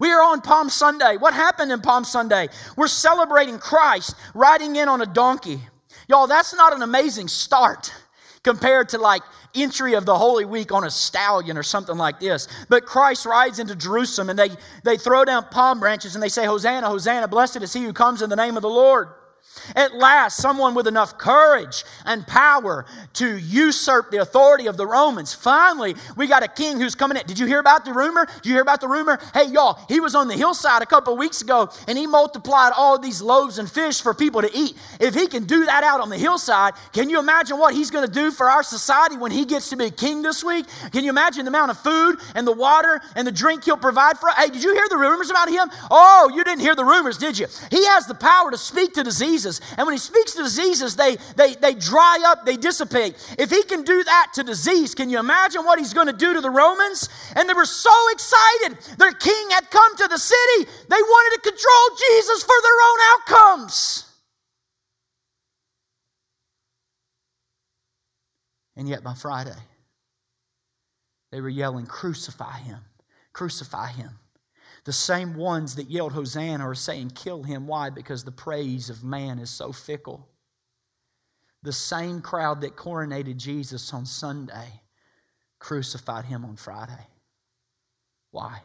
We 0.00 0.10
are 0.12 0.22
on 0.22 0.40
Palm 0.40 0.68
Sunday. 0.68 1.16
What 1.16 1.34
happened 1.34 1.72
in 1.72 1.80
Palm 1.80 2.04
Sunday? 2.04 2.48
We're 2.76 2.88
celebrating 2.88 3.58
Christ 3.58 4.14
riding 4.34 4.76
in 4.76 4.88
on 4.88 5.02
a 5.02 5.06
donkey. 5.06 5.60
Y'all, 6.12 6.26
that's 6.26 6.52
not 6.52 6.74
an 6.74 6.82
amazing 6.82 7.26
start 7.26 7.90
compared 8.42 8.86
to 8.86 8.98
like 8.98 9.22
entry 9.54 9.94
of 9.94 10.04
the 10.04 10.14
Holy 10.14 10.44
Week 10.44 10.70
on 10.70 10.84
a 10.84 10.90
stallion 10.90 11.56
or 11.56 11.62
something 11.62 11.96
like 11.96 12.20
this. 12.20 12.48
But 12.68 12.84
Christ 12.84 13.24
rides 13.24 13.58
into 13.58 13.74
Jerusalem 13.74 14.28
and 14.28 14.38
they, 14.38 14.50
they 14.84 14.98
throw 14.98 15.24
down 15.24 15.46
palm 15.50 15.80
branches 15.80 16.14
and 16.14 16.22
they 16.22 16.28
say, 16.28 16.44
Hosanna, 16.44 16.86
Hosanna, 16.86 17.28
blessed 17.28 17.62
is 17.62 17.72
he 17.72 17.82
who 17.82 17.94
comes 17.94 18.20
in 18.20 18.28
the 18.28 18.36
name 18.36 18.56
of 18.56 18.62
the 18.62 18.68
Lord. 18.68 19.08
At 19.76 19.94
last, 19.94 20.38
someone 20.38 20.74
with 20.74 20.86
enough 20.86 21.18
courage 21.18 21.84
and 22.04 22.26
power 22.26 22.84
to 23.14 23.38
usurp 23.38 24.10
the 24.10 24.18
authority 24.18 24.66
of 24.66 24.76
the 24.76 24.86
Romans. 24.86 25.32
Finally, 25.32 25.94
we 26.16 26.26
got 26.26 26.42
a 26.42 26.48
king 26.48 26.80
who's 26.80 26.94
coming 26.94 27.16
in. 27.16 27.26
Did 27.26 27.38
you 27.38 27.46
hear 27.46 27.60
about 27.60 27.84
the 27.84 27.92
rumor? 27.92 28.26
Did 28.26 28.46
you 28.46 28.52
hear 28.52 28.62
about 28.62 28.80
the 28.80 28.88
rumor? 28.88 29.18
Hey, 29.34 29.46
y'all, 29.46 29.78
he 29.88 30.00
was 30.00 30.14
on 30.14 30.28
the 30.28 30.34
hillside 30.34 30.82
a 30.82 30.86
couple 30.86 31.16
weeks 31.16 31.42
ago 31.42 31.70
and 31.86 31.96
he 31.96 32.06
multiplied 32.06 32.72
all 32.76 32.98
these 32.98 33.22
loaves 33.22 33.58
and 33.58 33.70
fish 33.70 34.00
for 34.00 34.14
people 34.14 34.42
to 34.42 34.50
eat. 34.54 34.76
If 35.00 35.14
he 35.14 35.26
can 35.26 35.44
do 35.44 35.64
that 35.64 35.84
out 35.84 36.00
on 36.00 36.08
the 36.10 36.18
hillside, 36.18 36.74
can 36.92 37.08
you 37.08 37.18
imagine 37.18 37.58
what 37.58 37.74
he's 37.74 37.90
going 37.90 38.06
to 38.06 38.12
do 38.12 38.30
for 38.30 38.48
our 38.48 38.62
society 38.62 39.16
when 39.16 39.30
he 39.30 39.44
gets 39.44 39.70
to 39.70 39.76
be 39.76 39.90
king 39.90 40.22
this 40.22 40.42
week? 40.42 40.66
Can 40.92 41.04
you 41.04 41.10
imagine 41.10 41.44
the 41.44 41.50
amount 41.50 41.70
of 41.70 41.78
food 41.78 42.18
and 42.34 42.46
the 42.46 42.52
water 42.52 43.00
and 43.16 43.26
the 43.26 43.32
drink 43.32 43.64
he'll 43.64 43.76
provide 43.76 44.18
for 44.18 44.28
us? 44.28 44.36
Hey, 44.36 44.48
did 44.48 44.62
you 44.62 44.74
hear 44.74 44.86
the 44.88 44.98
rumors 44.98 45.30
about 45.30 45.48
him? 45.48 45.70
Oh, 45.90 46.30
you 46.34 46.42
didn't 46.44 46.60
hear 46.60 46.74
the 46.74 46.84
rumors, 46.84 47.18
did 47.18 47.38
you? 47.38 47.46
He 47.70 47.84
has 47.86 48.06
the 48.06 48.14
power 48.14 48.50
to 48.50 48.58
speak 48.58 48.94
to 48.94 49.02
diseases 49.02 49.41
diseases. 49.42 49.74
And 49.76 49.86
when 49.86 49.94
he 49.94 49.98
speaks 49.98 50.32
to 50.32 50.42
diseases, 50.42 50.96
they, 50.96 51.16
they, 51.36 51.54
they 51.54 51.74
dry 51.74 52.18
up, 52.26 52.44
they 52.44 52.56
dissipate. 52.56 53.14
If 53.38 53.50
he 53.50 53.62
can 53.64 53.82
do 53.82 54.02
that 54.04 54.28
to 54.34 54.42
disease, 54.42 54.94
can 54.94 55.10
you 55.10 55.18
imagine 55.18 55.64
what 55.64 55.78
he's 55.78 55.94
going 55.94 56.06
to 56.06 56.12
do 56.12 56.34
to 56.34 56.40
the 56.40 56.50
Romans? 56.50 57.08
And 57.36 57.48
they 57.48 57.54
were 57.54 57.66
so 57.66 57.90
excited. 58.12 58.78
Their 58.98 59.12
king 59.12 59.50
had 59.50 59.70
come 59.70 59.96
to 59.96 60.08
the 60.08 60.18
city. 60.18 60.70
They 60.88 60.96
wanted 60.96 61.42
to 61.42 61.50
control 61.50 61.96
Jesus 62.10 62.42
for 62.42 62.56
their 62.62 62.78
own 62.88 62.98
outcomes. 63.12 64.08
And 68.76 68.88
yet 68.88 69.04
by 69.04 69.14
Friday, 69.14 69.50
they 71.30 71.40
were 71.40 71.50
yelling, 71.50 71.86
Crucify 71.86 72.58
him! 72.58 72.80
Crucify 73.32 73.88
him! 73.88 74.18
The 74.84 74.92
same 74.92 75.34
ones 75.34 75.76
that 75.76 75.90
yelled 75.90 76.12
Hosanna 76.12 76.68
are 76.68 76.74
saying, 76.74 77.10
Kill 77.10 77.42
him. 77.42 77.66
Why? 77.66 77.90
Because 77.90 78.24
the 78.24 78.32
praise 78.32 78.90
of 78.90 79.04
man 79.04 79.38
is 79.38 79.50
so 79.50 79.72
fickle. 79.72 80.28
The 81.62 81.72
same 81.72 82.20
crowd 82.20 82.62
that 82.62 82.76
coronated 82.76 83.36
Jesus 83.36 83.94
on 83.94 84.04
Sunday 84.04 84.80
crucified 85.60 86.24
him 86.24 86.44
on 86.44 86.56
Friday. 86.56 87.06
Why? 88.32 88.60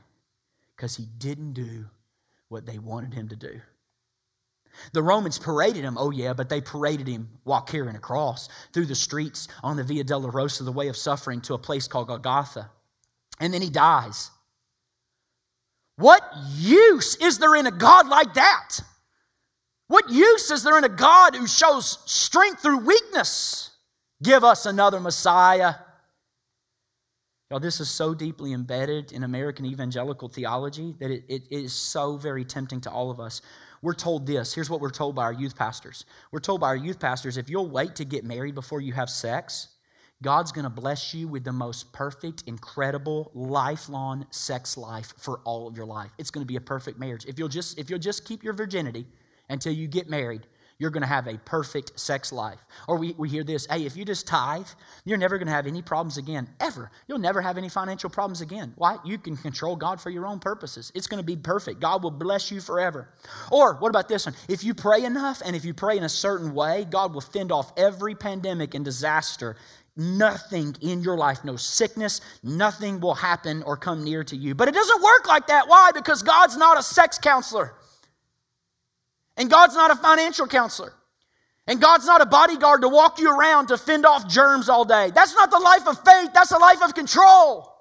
Because 0.76 0.96
he 0.96 1.06
didn't 1.20 1.54
do 1.54 1.86
what 2.50 2.66
they 2.66 2.80
wanted 2.80 3.14
him 3.14 3.30
to 3.30 3.36
do. 3.36 3.62
The 4.94 5.04
Romans 5.04 5.38
paraded 5.38 5.84
him, 5.84 5.98
oh 5.98 6.12
yeah, 6.12 6.34
but 6.34 6.50
they 6.50 6.62
paraded 6.62 7.08
him 7.08 7.30
while 7.44 7.62
carrying 7.62 7.96
a 7.96 8.00
cross 8.00 8.50
through 8.74 8.86
the 8.86 8.96
streets 8.96 9.48
on 9.64 9.78
the 9.78 9.84
Via 9.84 10.04
Dolorosa, 10.04 10.64
the 10.66 10.72
way 10.72 10.88
of 10.88 10.98
suffering, 10.98 11.42
to 11.42 11.54
a 11.54 11.60
place 11.60 11.88
called 11.88 12.08
Golgotha. 12.08 12.70
And 13.40 13.54
then 13.54 13.62
he 13.62 13.70
dies. 13.70 14.32
What 15.98 16.24
use 16.56 17.16
is 17.16 17.40
there 17.40 17.56
in 17.56 17.68
a 17.68 17.72
God 17.72 18.08
like 18.08 18.36
that? 18.36 18.80
What 19.88 20.10
use 20.10 20.52
is 20.52 20.64
there 20.64 20.78
in 20.78 20.84
a 20.84 20.90
God 20.90 21.36
who 21.36 21.48
shows 21.48 21.98
strength 22.06 22.62
through 22.62 22.80
weakness? 22.80 23.72
Give 24.22 24.44
us 24.44 24.66
another 24.66 25.00
Messiah. 25.00 25.76
Y'all, 27.50 27.60
this 27.60 27.80
is 27.80 27.90
so 27.90 28.14
deeply 28.14 28.54
embedded 28.54 29.14
in 29.14 29.24
American 29.24 29.66
evangelical 29.66 30.28
theology 30.28 30.94
that 31.00 31.10
it, 31.10 31.24
it 31.30 31.44
is 31.50 31.74
so 31.74 32.18
very 32.18 32.44
tempting 32.44 32.82
to 32.82 32.92
all 32.92 33.10
of 33.10 33.20
us. 33.20 33.42
We're 33.82 33.94
told 33.94 34.28
this. 34.28 34.54
Here's 34.54 34.70
what 34.70 34.82
we're 34.82 34.90
told 34.90 35.16
by 35.16 35.24
our 35.24 35.34
youth 35.34 35.56
pastors. 35.56 36.04
We're 36.32 36.40
told 36.40 36.60
by 36.60 36.68
our 36.68 36.76
youth 36.76 37.00
pastors 37.00 37.38
if 37.38 37.50
you'll 37.50 37.70
wait 37.70 37.96
to 37.96 38.06
get 38.06 38.26
married 38.26 38.54
before 38.54 38.82
you 38.82 38.92
have 38.94 39.10
sex, 39.10 39.70
God's 40.24 40.52
going 40.52 40.64
to 40.64 40.70
bless 40.70 41.14
you 41.14 41.28
with 41.28 41.44
the 41.44 41.52
most 41.52 41.94
perfect, 41.94 42.44
incredible, 42.48 43.30
lifelong 43.36 44.26
sex 44.32 44.76
life 44.76 45.14
for 45.18 45.42
all 45.44 45.68
of 45.68 45.78
your 45.78 45.86
life. 45.86 46.10
It's 46.18 46.32
going 46.32 46.42
to 46.44 46.48
be 46.48 46.56
a 46.56 46.62
perfect 46.62 46.98
marriage. 46.98 47.26
If 47.28 47.38
you'll 47.38 47.48
just 47.50 47.78
if 47.78 47.90
you'll 47.90 48.00
just 48.00 48.26
keep 48.26 48.44
your 48.44 48.54
virginity 48.54 49.06
until 49.50 49.74
you 49.74 49.88
get 49.88 50.10
married, 50.10 50.48
you're 50.80 50.92
going 50.92 51.02
to 51.02 51.08
have 51.08 51.28
a 51.28 51.38
perfect 51.40 52.00
sex 52.00 52.32
life. 52.32 52.60
Or 52.88 52.98
we, 52.98 53.14
we 53.18 53.30
hear 53.30 53.44
this 53.44 53.66
hey, 53.66 53.86
if 53.86 53.98
you 53.98 54.06
just 54.06 54.28
tithe, 54.28 54.68
you're 55.06 55.18
never 55.18 55.38
going 55.38 55.48
to 55.48 55.54
have 55.54 55.68
any 55.68 55.82
problems 55.82 56.18
again, 56.18 56.48
ever. 56.60 56.92
You'll 57.08 57.20
never 57.20 57.42
have 57.42 57.58
any 57.58 57.70
financial 57.70 58.10
problems 58.10 58.42
again. 58.42 58.74
Why? 58.76 58.98
You 59.04 59.18
can 59.18 59.38
control 59.38 59.76
God 59.76 60.00
for 60.00 60.10
your 60.10 60.26
own 60.26 60.40
purposes. 60.40 60.92
It's 60.96 61.08
going 61.08 61.20
to 61.22 61.26
be 61.26 61.36
perfect. 61.36 61.80
God 61.80 62.04
will 62.04 62.12
bless 62.12 62.52
you 62.52 62.62
forever. 62.62 63.10
Or 63.52 63.76
what 63.76 63.90
about 63.90 64.08
this 64.08 64.26
one? 64.26 64.36
If 64.48 64.64
you 64.64 64.74
pray 64.74 65.04
enough 65.04 65.42
and 65.46 65.56
if 65.56 65.66
you 65.66 65.74
pray 65.74 65.98
in 65.98 66.04
a 66.04 66.10
certain 66.10 66.54
way, 66.54 66.86
God 66.90 67.14
will 67.14 67.22
fend 67.22 67.52
off 67.52 67.72
every 67.78 68.16
pandemic 68.16 68.74
and 68.74 68.86
disaster 68.86 69.56
nothing 69.98 70.76
in 70.82 71.02
your 71.02 71.18
life, 71.18 71.44
no 71.44 71.56
sickness, 71.56 72.22
nothing 72.44 73.00
will 73.00 73.16
happen 73.16 73.64
or 73.64 73.76
come 73.76 74.04
near 74.04 74.24
to 74.24 74.36
you. 74.36 74.54
But 74.54 74.68
it 74.68 74.76
doesn't 74.76 75.02
work 75.02 75.28
like 75.28 75.48
that. 75.48 75.68
Why? 75.68 75.90
Because 75.92 76.22
God's 76.22 76.56
not 76.56 76.78
a 76.78 76.84
sex 76.84 77.18
counselor. 77.18 77.74
And 79.38 79.50
God's 79.50 79.76
not 79.76 79.92
a 79.92 79.96
financial 79.96 80.48
counselor. 80.48 80.94
And 81.68 81.82
God's 81.82 82.06
not 82.06 82.22
a 82.22 82.26
bodyguard 82.26 82.82
to 82.82 82.90
walk 82.90 83.20
you 83.20 83.30
around 83.30 83.68
to 83.68 83.78
fend 83.78 84.06
off 84.06 84.28
germs 84.28 84.70
all 84.70 84.86
day. 84.86 85.12
That's 85.14 85.36
not 85.36 85.52
the 85.52 85.60
life 85.60 85.88
of 85.88 86.04
faith, 86.04 86.32
that's 86.34 86.52
a 86.52 86.58
life 86.58 86.82
of 86.82 86.96
control. 86.96 87.74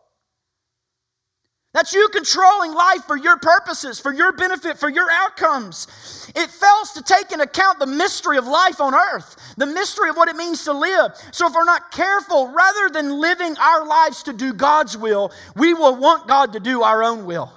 That's 1.73 1.93
you 1.93 2.09
controlling 2.09 2.73
life 2.73 3.05
for 3.07 3.19
your 3.19 3.39
purposes, 3.39 4.01
for 4.01 4.11
your 4.11 4.33
benefit, 4.33 4.79
for 4.79 4.89
your 4.89 5.11
outcomes. 5.11 5.87
It 6.35 6.49
fails 6.49 6.93
to 6.93 7.03
take 7.03 7.33
into 7.33 7.45
account 7.45 7.79
the 7.79 7.87
mystery 7.87 8.39
of 8.39 8.47
life 8.47 8.81
on 8.81 8.95
earth, 8.95 9.37
the 9.59 9.67
mystery 9.67 10.09
of 10.09 10.17
what 10.17 10.29
it 10.29 10.37
means 10.37 10.65
to 10.65 10.73
live. 10.73 11.13
So, 11.33 11.47
if 11.47 11.55
we're 11.55 11.65
not 11.65 11.93
careful, 11.93 12.49
rather 12.49 12.89
than 12.89 13.21
living 13.21 13.55
our 13.59 13.87
lives 13.87 14.23
to 14.23 14.33
do 14.33 14.55
God's 14.55 14.97
will, 14.97 15.33
we 15.55 15.75
will 15.75 15.97
want 15.97 16.27
God 16.27 16.55
to 16.55 16.61
do 16.61 16.83
our 16.83 17.05
own 17.05 17.27
will. 17.27 17.53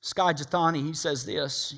Skye 0.00 0.32
Jethani, 0.32 0.86
he 0.86 0.94
says 0.94 1.26
this. 1.26 1.74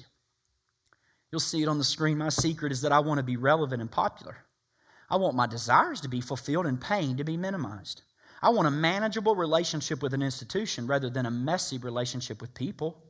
You'll 1.32 1.40
see 1.40 1.62
it 1.62 1.68
on 1.68 1.78
the 1.78 1.84
screen. 1.84 2.18
My 2.18 2.28
secret 2.28 2.72
is 2.72 2.82
that 2.82 2.92
I 2.92 3.00
want 3.00 3.18
to 3.18 3.24
be 3.24 3.36
relevant 3.36 3.80
and 3.80 3.90
popular. 3.90 4.36
I 5.08 5.16
want 5.16 5.36
my 5.36 5.46
desires 5.46 6.00
to 6.02 6.08
be 6.08 6.20
fulfilled 6.20 6.66
and 6.66 6.80
pain 6.80 7.16
to 7.16 7.24
be 7.24 7.36
minimized. 7.36 8.02
I 8.42 8.50
want 8.50 8.68
a 8.68 8.72
manageable 8.72 9.36
relationship 9.36 10.02
with 10.02 10.14
an 10.14 10.22
institution 10.22 10.86
rather 10.86 11.10
than 11.10 11.26
a 11.26 11.30
messy 11.30 11.78
relationship 11.78 12.40
with 12.40 12.54
people. 12.54 13.02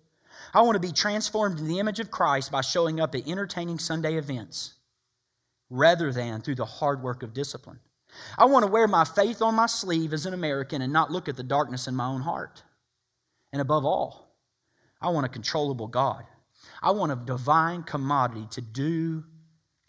I 0.52 0.62
want 0.62 0.74
to 0.74 0.80
be 0.80 0.92
transformed 0.92 1.58
in 1.58 1.68
the 1.68 1.78
image 1.78 2.00
of 2.00 2.10
Christ 2.10 2.50
by 2.50 2.62
showing 2.62 3.00
up 3.00 3.14
at 3.14 3.28
entertaining 3.28 3.78
Sunday 3.78 4.16
events 4.16 4.74
rather 5.68 6.12
than 6.12 6.40
through 6.40 6.56
the 6.56 6.64
hard 6.64 7.02
work 7.02 7.22
of 7.22 7.32
discipline. 7.32 7.78
I 8.36 8.46
want 8.46 8.64
to 8.64 8.70
wear 8.70 8.88
my 8.88 9.04
faith 9.04 9.40
on 9.40 9.54
my 9.54 9.66
sleeve 9.66 10.12
as 10.12 10.26
an 10.26 10.34
American 10.34 10.82
and 10.82 10.92
not 10.92 11.12
look 11.12 11.28
at 11.28 11.36
the 11.36 11.42
darkness 11.44 11.86
in 11.86 11.94
my 11.94 12.06
own 12.06 12.20
heart. 12.20 12.62
And 13.52 13.62
above 13.62 13.84
all, 13.84 14.34
I 15.00 15.10
want 15.10 15.26
a 15.26 15.30
controllable 15.30 15.86
God. 15.86 16.24
I 16.82 16.90
want 16.92 17.12
a 17.12 17.16
divine 17.16 17.82
commodity 17.82 18.46
to 18.52 18.60
do 18.60 19.24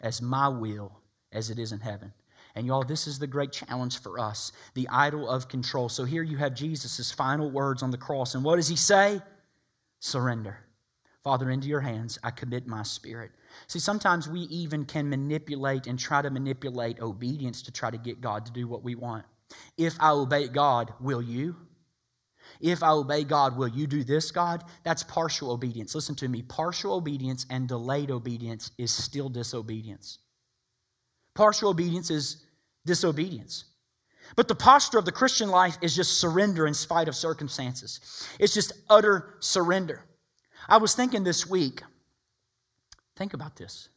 as 0.00 0.20
my 0.20 0.48
will 0.48 0.92
as 1.32 1.50
it 1.50 1.58
is 1.58 1.72
in 1.72 1.80
heaven. 1.80 2.12
And 2.54 2.66
y'all, 2.66 2.84
this 2.84 3.06
is 3.06 3.18
the 3.18 3.26
great 3.26 3.52
challenge 3.52 4.00
for 4.00 4.18
us 4.18 4.52
the 4.74 4.88
idol 4.88 5.28
of 5.28 5.48
control. 5.48 5.88
So 5.88 6.04
here 6.04 6.22
you 6.22 6.36
have 6.36 6.54
Jesus' 6.54 7.10
final 7.10 7.50
words 7.50 7.82
on 7.82 7.90
the 7.90 7.98
cross. 7.98 8.34
And 8.34 8.44
what 8.44 8.56
does 8.56 8.68
he 8.68 8.76
say? 8.76 9.20
Surrender. 10.00 10.58
Father, 11.22 11.50
into 11.50 11.68
your 11.68 11.80
hands 11.80 12.18
I 12.22 12.30
commit 12.30 12.66
my 12.66 12.82
spirit. 12.82 13.30
See, 13.68 13.78
sometimes 13.78 14.28
we 14.28 14.40
even 14.40 14.84
can 14.84 15.08
manipulate 15.08 15.86
and 15.86 15.98
try 15.98 16.20
to 16.20 16.30
manipulate 16.30 17.00
obedience 17.00 17.62
to 17.62 17.72
try 17.72 17.90
to 17.90 17.98
get 17.98 18.20
God 18.20 18.44
to 18.46 18.52
do 18.52 18.66
what 18.66 18.82
we 18.82 18.96
want. 18.96 19.24
If 19.78 19.96
I 20.00 20.10
obey 20.10 20.48
God, 20.48 20.92
will 21.00 21.22
you? 21.22 21.56
If 22.62 22.84
I 22.84 22.90
obey 22.90 23.24
God, 23.24 23.56
will 23.56 23.68
you 23.68 23.88
do 23.88 24.04
this, 24.04 24.30
God? 24.30 24.64
That's 24.84 25.02
partial 25.02 25.50
obedience. 25.50 25.94
Listen 25.96 26.14
to 26.16 26.28
me. 26.28 26.42
Partial 26.42 26.94
obedience 26.94 27.44
and 27.50 27.66
delayed 27.66 28.10
obedience 28.10 28.70
is 28.78 28.92
still 28.92 29.28
disobedience. 29.28 30.18
Partial 31.34 31.70
obedience 31.70 32.10
is 32.10 32.44
disobedience. 32.86 33.64
But 34.36 34.46
the 34.46 34.54
posture 34.54 34.98
of 34.98 35.04
the 35.04 35.12
Christian 35.12 35.48
life 35.48 35.76
is 35.82 35.96
just 35.96 36.20
surrender 36.20 36.68
in 36.68 36.74
spite 36.74 37.08
of 37.08 37.16
circumstances. 37.16 38.28
It's 38.38 38.54
just 38.54 38.72
utter 38.88 39.34
surrender. 39.40 40.04
I 40.68 40.76
was 40.76 40.94
thinking 40.94 41.24
this 41.24 41.44
week, 41.46 41.82
think 43.16 43.34
about 43.34 43.56
this. 43.56 43.88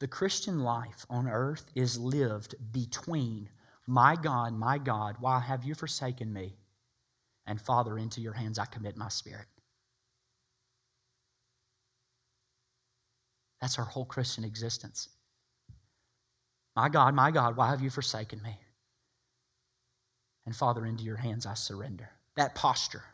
The 0.00 0.08
Christian 0.08 0.60
life 0.60 1.04
on 1.10 1.28
earth 1.28 1.66
is 1.74 1.98
lived 1.98 2.54
between 2.72 3.50
my 3.86 4.16
God, 4.16 4.54
my 4.54 4.78
God, 4.78 5.16
why 5.20 5.40
have 5.40 5.64
you 5.64 5.74
forsaken 5.74 6.32
me? 6.32 6.56
And 7.46 7.60
Father, 7.60 7.98
into 7.98 8.20
your 8.20 8.32
hands 8.32 8.58
I 8.58 8.66
commit 8.66 8.96
my 8.96 9.08
spirit. 9.08 9.46
That's 13.60 13.78
our 13.78 13.84
whole 13.84 14.04
Christian 14.04 14.44
existence. 14.44 15.08
My 16.74 16.88
God, 16.88 17.14
my 17.14 17.30
God, 17.30 17.56
why 17.56 17.70
have 17.70 17.80
you 17.80 17.90
forsaken 17.90 18.40
me? 18.42 18.56
And 20.46 20.56
Father, 20.56 20.84
into 20.84 21.04
your 21.04 21.16
hands 21.16 21.46
I 21.46 21.54
surrender. 21.54 22.10
That 22.36 22.54
posture. 22.54 23.04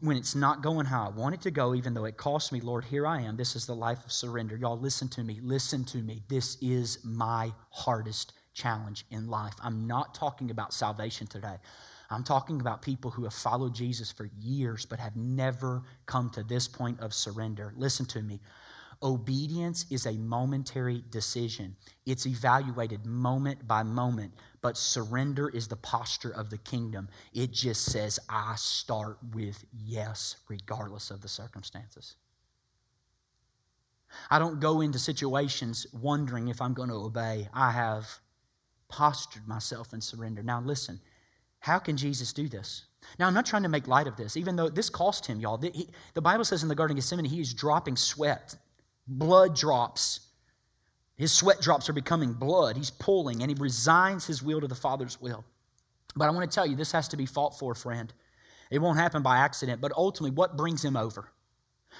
When 0.00 0.16
it's 0.16 0.34
not 0.34 0.62
going 0.62 0.86
how 0.86 1.06
I 1.06 1.10
want 1.10 1.34
it 1.34 1.42
to 1.42 1.50
go, 1.50 1.74
even 1.74 1.94
though 1.94 2.06
it 2.06 2.16
costs 2.16 2.50
me, 2.50 2.60
Lord, 2.60 2.84
here 2.84 3.06
I 3.06 3.22
am. 3.22 3.36
This 3.36 3.54
is 3.54 3.66
the 3.66 3.74
life 3.74 4.04
of 4.04 4.10
surrender. 4.10 4.56
Y'all, 4.56 4.78
listen 4.78 5.08
to 5.10 5.22
me. 5.22 5.40
Listen 5.42 5.84
to 5.86 5.98
me. 5.98 6.22
This 6.28 6.56
is 6.60 6.98
my 7.04 7.52
hardest 7.70 8.32
challenge 8.54 9.04
in 9.10 9.28
life. 9.28 9.54
I'm 9.62 9.86
not 9.86 10.14
talking 10.14 10.50
about 10.50 10.72
salvation 10.72 11.26
today. 11.26 11.56
I'm 12.10 12.24
talking 12.24 12.60
about 12.60 12.80
people 12.80 13.10
who 13.10 13.24
have 13.24 13.34
followed 13.34 13.74
Jesus 13.74 14.10
for 14.10 14.30
years 14.40 14.86
but 14.86 14.98
have 14.98 15.16
never 15.16 15.82
come 16.06 16.30
to 16.30 16.42
this 16.42 16.66
point 16.66 17.00
of 17.00 17.12
surrender. 17.12 17.74
Listen 17.76 18.06
to 18.06 18.22
me. 18.22 18.40
Obedience 19.02 19.86
is 19.90 20.06
a 20.06 20.12
momentary 20.12 21.04
decision. 21.10 21.76
It's 22.06 22.26
evaluated 22.26 23.06
moment 23.06 23.66
by 23.68 23.84
moment, 23.84 24.32
but 24.60 24.76
surrender 24.76 25.50
is 25.50 25.68
the 25.68 25.76
posture 25.76 26.32
of 26.32 26.50
the 26.50 26.58
kingdom. 26.58 27.08
It 27.32 27.52
just 27.52 27.84
says, 27.84 28.18
I 28.28 28.54
start 28.56 29.18
with 29.34 29.64
yes, 29.72 30.36
regardless 30.48 31.12
of 31.12 31.20
the 31.20 31.28
circumstances. 31.28 32.16
I 34.30 34.38
don't 34.38 34.58
go 34.58 34.80
into 34.80 34.98
situations 34.98 35.86
wondering 35.92 36.48
if 36.48 36.60
I'm 36.60 36.74
going 36.74 36.88
to 36.88 36.96
obey. 36.96 37.48
I 37.52 37.70
have 37.70 38.08
postured 38.88 39.46
myself 39.46 39.92
in 39.92 40.00
surrender. 40.00 40.42
Now, 40.42 40.60
listen, 40.60 40.98
how 41.60 41.78
can 41.78 41.96
Jesus 41.96 42.32
do 42.32 42.48
this? 42.48 42.84
Now, 43.18 43.26
I'm 43.26 43.34
not 43.34 43.46
trying 43.46 43.62
to 43.62 43.68
make 43.68 43.88
light 43.88 44.06
of 44.06 44.16
this, 44.16 44.36
even 44.36 44.56
though 44.56 44.68
this 44.68 44.90
cost 44.90 45.26
him, 45.26 45.40
y'all. 45.40 45.56
The, 45.56 45.70
he, 45.70 45.88
the 46.14 46.20
Bible 46.20 46.44
says 46.44 46.62
in 46.62 46.68
the 46.68 46.74
Garden 46.74 46.96
of 46.96 47.02
Gethsemane, 47.02 47.24
he 47.24 47.40
is 47.40 47.54
dropping 47.54 47.96
sweat, 47.96 48.56
blood 49.06 49.56
drops. 49.56 50.20
His 51.16 51.32
sweat 51.32 51.60
drops 51.60 51.88
are 51.88 51.94
becoming 51.94 52.32
blood. 52.32 52.76
He's 52.76 52.90
pulling, 52.90 53.42
and 53.42 53.50
he 53.50 53.56
resigns 53.60 54.24
his 54.24 54.42
will 54.42 54.60
to 54.60 54.68
the 54.68 54.74
Father's 54.74 55.20
will. 55.20 55.44
But 56.14 56.26
I 56.26 56.30
want 56.30 56.48
to 56.48 56.54
tell 56.54 56.66
you, 56.66 56.76
this 56.76 56.92
has 56.92 57.08
to 57.08 57.16
be 57.16 57.26
fought 57.26 57.58
for, 57.58 57.74
friend. 57.74 58.12
It 58.70 58.78
won't 58.78 58.98
happen 58.98 59.22
by 59.22 59.38
accident, 59.38 59.80
but 59.80 59.92
ultimately, 59.96 60.36
what 60.36 60.56
brings 60.56 60.84
him 60.84 60.96
over? 60.96 61.28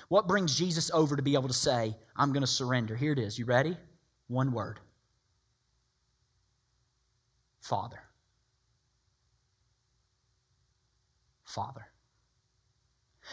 What 0.08 0.28
brings 0.28 0.56
Jesus 0.56 0.90
over 0.92 1.16
to 1.16 1.22
be 1.22 1.34
able 1.34 1.48
to 1.48 1.54
say, 1.54 1.96
I'm 2.16 2.32
going 2.32 2.42
to 2.42 2.46
surrender? 2.46 2.94
Here 2.94 3.12
it 3.12 3.18
is. 3.18 3.38
You 3.38 3.44
ready? 3.44 3.76
One 4.28 4.52
word 4.52 4.78
Father. 7.60 8.00
Father. 11.48 11.86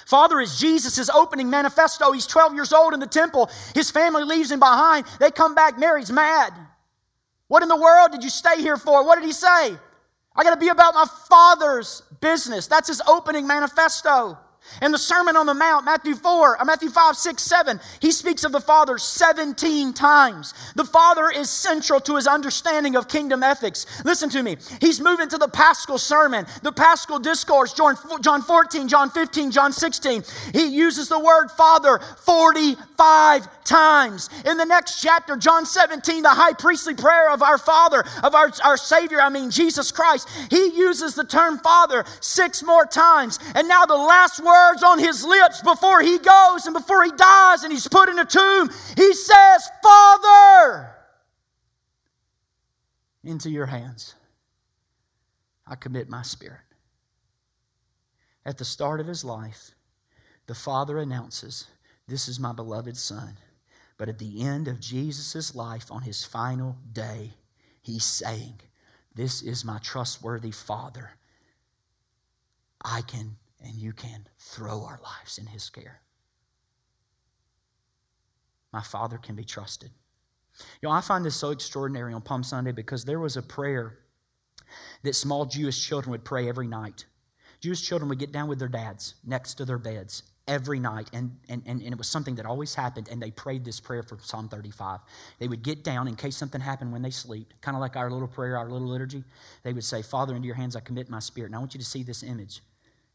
Father 0.07 0.39
is 0.39 0.57
Jesus' 0.57 1.09
opening 1.09 1.49
manifesto. 1.49 2.11
He's 2.11 2.27
12 2.27 2.53
years 2.53 2.73
old 2.73 2.93
in 2.93 2.99
the 2.99 3.07
temple. 3.07 3.49
His 3.73 3.91
family 3.91 4.23
leaves 4.23 4.51
him 4.51 4.59
behind. 4.59 5.05
They 5.19 5.31
come 5.31 5.53
back. 5.53 5.77
Mary's 5.77 6.11
mad. 6.11 6.53
What 7.47 7.61
in 7.61 7.69
the 7.69 7.75
world 7.75 8.11
did 8.11 8.23
you 8.23 8.29
stay 8.29 8.61
here 8.61 8.77
for? 8.77 9.05
What 9.05 9.15
did 9.15 9.25
he 9.25 9.33
say? 9.33 9.77
I 10.35 10.43
got 10.43 10.51
to 10.51 10.59
be 10.59 10.69
about 10.69 10.95
my 10.95 11.05
Father's 11.29 12.01
business. 12.21 12.67
That's 12.67 12.87
his 12.87 13.01
opening 13.07 13.47
manifesto. 13.47 14.37
In 14.81 14.91
the 14.91 14.97
Sermon 14.97 15.37
on 15.37 15.45
the 15.45 15.53
Mount, 15.53 15.85
Matthew 15.85 16.15
4, 16.15 16.61
uh, 16.61 16.65
Matthew 16.65 16.89
5, 16.89 17.15
6, 17.15 17.41
7, 17.41 17.79
he 18.01 18.11
speaks 18.11 18.43
of 18.43 18.51
the 18.51 18.59
Father 18.59 18.97
17 18.97 19.93
times. 19.93 20.53
The 20.75 20.83
Father 20.83 21.29
is 21.29 21.49
central 21.49 21.99
to 22.01 22.15
his 22.15 22.27
understanding 22.27 22.95
of 22.95 23.07
kingdom 23.07 23.43
ethics. 23.43 23.85
Listen 24.03 24.29
to 24.31 24.43
me. 24.43 24.57
He's 24.81 24.99
moving 24.99 25.29
to 25.29 25.37
the 25.37 25.47
Paschal 25.47 25.97
Sermon, 25.97 26.45
the 26.61 26.71
Paschal 26.71 27.19
Discourse, 27.19 27.73
John, 27.73 27.95
John 28.21 28.41
14, 28.41 28.87
John 28.87 29.09
15, 29.09 29.51
John 29.51 29.71
16. 29.71 30.23
He 30.53 30.67
uses 30.67 31.07
the 31.07 31.19
word 31.19 31.49
Father 31.51 31.99
45 31.99 33.63
times. 33.63 34.29
In 34.45 34.57
the 34.57 34.65
next 34.65 35.01
chapter, 35.01 35.37
John 35.37 35.65
17, 35.65 36.23
the 36.23 36.29
high 36.29 36.53
priestly 36.53 36.95
prayer 36.95 37.31
of 37.31 37.41
our 37.41 37.57
Father, 37.57 38.03
of 38.23 38.35
our, 38.35 38.51
our 38.63 38.77
Savior, 38.77 39.21
I 39.21 39.29
mean 39.29 39.51
Jesus 39.51 39.91
Christ, 39.91 40.27
he 40.49 40.71
uses 40.75 41.15
the 41.15 41.23
term 41.23 41.59
Father 41.59 42.03
six 42.19 42.61
more 42.61 42.85
times. 42.85 43.39
And 43.55 43.67
now 43.67 43.85
the 43.85 43.95
last 43.95 44.43
word 44.43 44.54
words 44.55 44.83
on 44.83 44.99
his 44.99 45.23
lips 45.23 45.61
before 45.61 46.01
he 46.01 46.17
goes 46.17 46.65
and 46.65 46.73
before 46.73 47.03
he 47.03 47.11
dies 47.11 47.63
and 47.63 47.71
he's 47.71 47.87
put 47.87 48.09
in 48.09 48.19
a 48.19 48.25
tomb. 48.25 48.69
He 48.95 49.13
says, 49.13 49.69
Father, 49.83 50.91
into 53.23 53.49
your 53.49 53.65
hands 53.65 54.15
I 55.67 55.75
commit 55.75 56.09
my 56.09 56.21
spirit. 56.21 56.59
At 58.45 58.57
the 58.57 58.65
start 58.65 58.99
of 58.99 59.07
his 59.07 59.25
life, 59.25 59.71
the 60.45 60.53
Father 60.53 60.99
announces, 60.99 61.67
This 62.07 62.27
is 62.27 62.39
my 62.39 62.53
beloved 62.53 62.95
Son. 62.95 63.35
But 63.97 64.09
at 64.09 64.19
the 64.19 64.41
end 64.41 64.67
of 64.67 64.79
Jesus' 64.79 65.55
life, 65.55 65.91
on 65.91 66.01
his 66.01 66.23
final 66.23 66.75
day, 66.93 67.31
he's 67.81 68.03
saying, 68.03 68.59
This 69.15 69.41
is 69.41 69.65
my 69.65 69.79
trustworthy 69.79 70.51
Father. 70.51 71.09
I 72.83 73.01
can 73.01 73.35
and 73.65 73.75
you 73.75 73.93
can 73.93 74.27
throw 74.39 74.85
our 74.85 74.99
lives 75.03 75.37
in 75.37 75.45
His 75.45 75.69
care. 75.69 75.99
My 78.71 78.81
Father 78.81 79.17
can 79.17 79.35
be 79.35 79.43
trusted. 79.43 79.89
You 80.81 80.89
know, 80.89 80.91
I 80.93 81.01
find 81.01 81.25
this 81.25 81.35
so 81.35 81.49
extraordinary 81.51 82.13
on 82.13 82.21
Palm 82.21 82.43
Sunday 82.43 82.71
because 82.71 83.03
there 83.03 83.19
was 83.19 83.37
a 83.37 83.41
prayer 83.41 83.97
that 85.03 85.15
small 85.15 85.45
Jewish 85.45 85.85
children 85.85 86.11
would 86.11 86.23
pray 86.23 86.47
every 86.47 86.67
night. 86.67 87.05
Jewish 87.61 87.81
children 87.81 88.09
would 88.09 88.19
get 88.19 88.31
down 88.31 88.47
with 88.47 88.59
their 88.59 88.67
dads 88.67 89.15
next 89.25 89.55
to 89.55 89.65
their 89.65 89.77
beds 89.77 90.23
every 90.47 90.79
night, 90.79 91.09
and, 91.13 91.35
and, 91.49 91.63
and, 91.65 91.81
it 91.81 91.97
was 91.97 92.07
something 92.07 92.35
that 92.35 92.45
always 92.45 92.75
happened, 92.75 93.09
and 93.09 93.19
they 93.19 93.31
prayed 93.31 93.65
this 93.65 93.79
prayer 93.79 94.03
from 94.03 94.19
Psalm 94.19 94.47
35. 94.47 94.99
They 95.39 95.47
would 95.47 95.63
get 95.63 95.83
down 95.83 96.07
in 96.07 96.15
case 96.15 96.37
something 96.37 96.61
happened 96.61 96.91
when 96.93 97.01
they 97.01 97.09
sleep, 97.09 97.53
kind 97.61 97.75
of 97.75 97.81
like 97.81 97.95
our 97.95 98.11
little 98.11 98.27
prayer, 98.27 98.55
our 98.55 98.69
little 98.69 98.87
liturgy. 98.87 99.23
They 99.63 99.73
would 99.73 99.83
say, 99.83 100.03
Father, 100.03 100.35
into 100.35 100.45
your 100.45 100.55
hands 100.55 100.75
I 100.75 100.81
commit 100.81 101.09
my 101.09 101.19
spirit. 101.19 101.47
And 101.47 101.55
I 101.55 101.59
want 101.59 101.73
you 101.73 101.79
to 101.79 101.85
see 101.85 102.03
this 102.03 102.21
image 102.21 102.61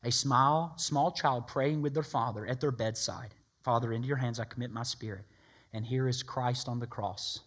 a 0.03 0.11
small, 0.11 0.75
small 0.77 1.13
child 1.13 1.47
praying 1.47 1.83
with 1.83 1.95
their 1.95 2.03
father 2.03 2.47
at 2.47 2.61
their 2.61 2.71
bedside. 2.71 3.35
Father, 3.63 3.93
into 3.93 4.09
your 4.09 4.17
hands 4.17 4.41
I 4.41 4.45
commit 4.45 4.71
my 4.71 4.83
spirit. 4.83 5.25
And 5.73 5.85
here 5.85 6.09
is 6.09 6.23
Christ 6.23 6.69
on 6.69 6.81
the 6.81 6.87
cross, 6.87 7.41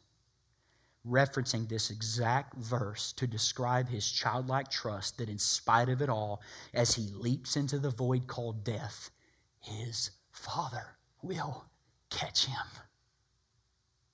referencing 1.05 1.67
this 1.67 1.89
exact 1.89 2.55
verse 2.55 3.11
to 3.13 3.27
describe 3.27 3.89
his 3.89 4.09
childlike 4.09 4.69
trust 4.69 5.17
that, 5.17 5.29
in 5.29 5.39
spite 5.39 5.89
of 5.89 6.01
it 6.01 6.09
all, 6.09 6.41
as 6.73 6.93
he 6.93 7.11
leaps 7.13 7.57
into 7.57 7.79
the 7.79 7.89
void 7.89 8.27
called 8.27 8.63
death, 8.63 9.09
his 9.59 10.11
Father 10.31 10.85
will 11.21 11.65
catch 12.09 12.45
him. 12.45 12.65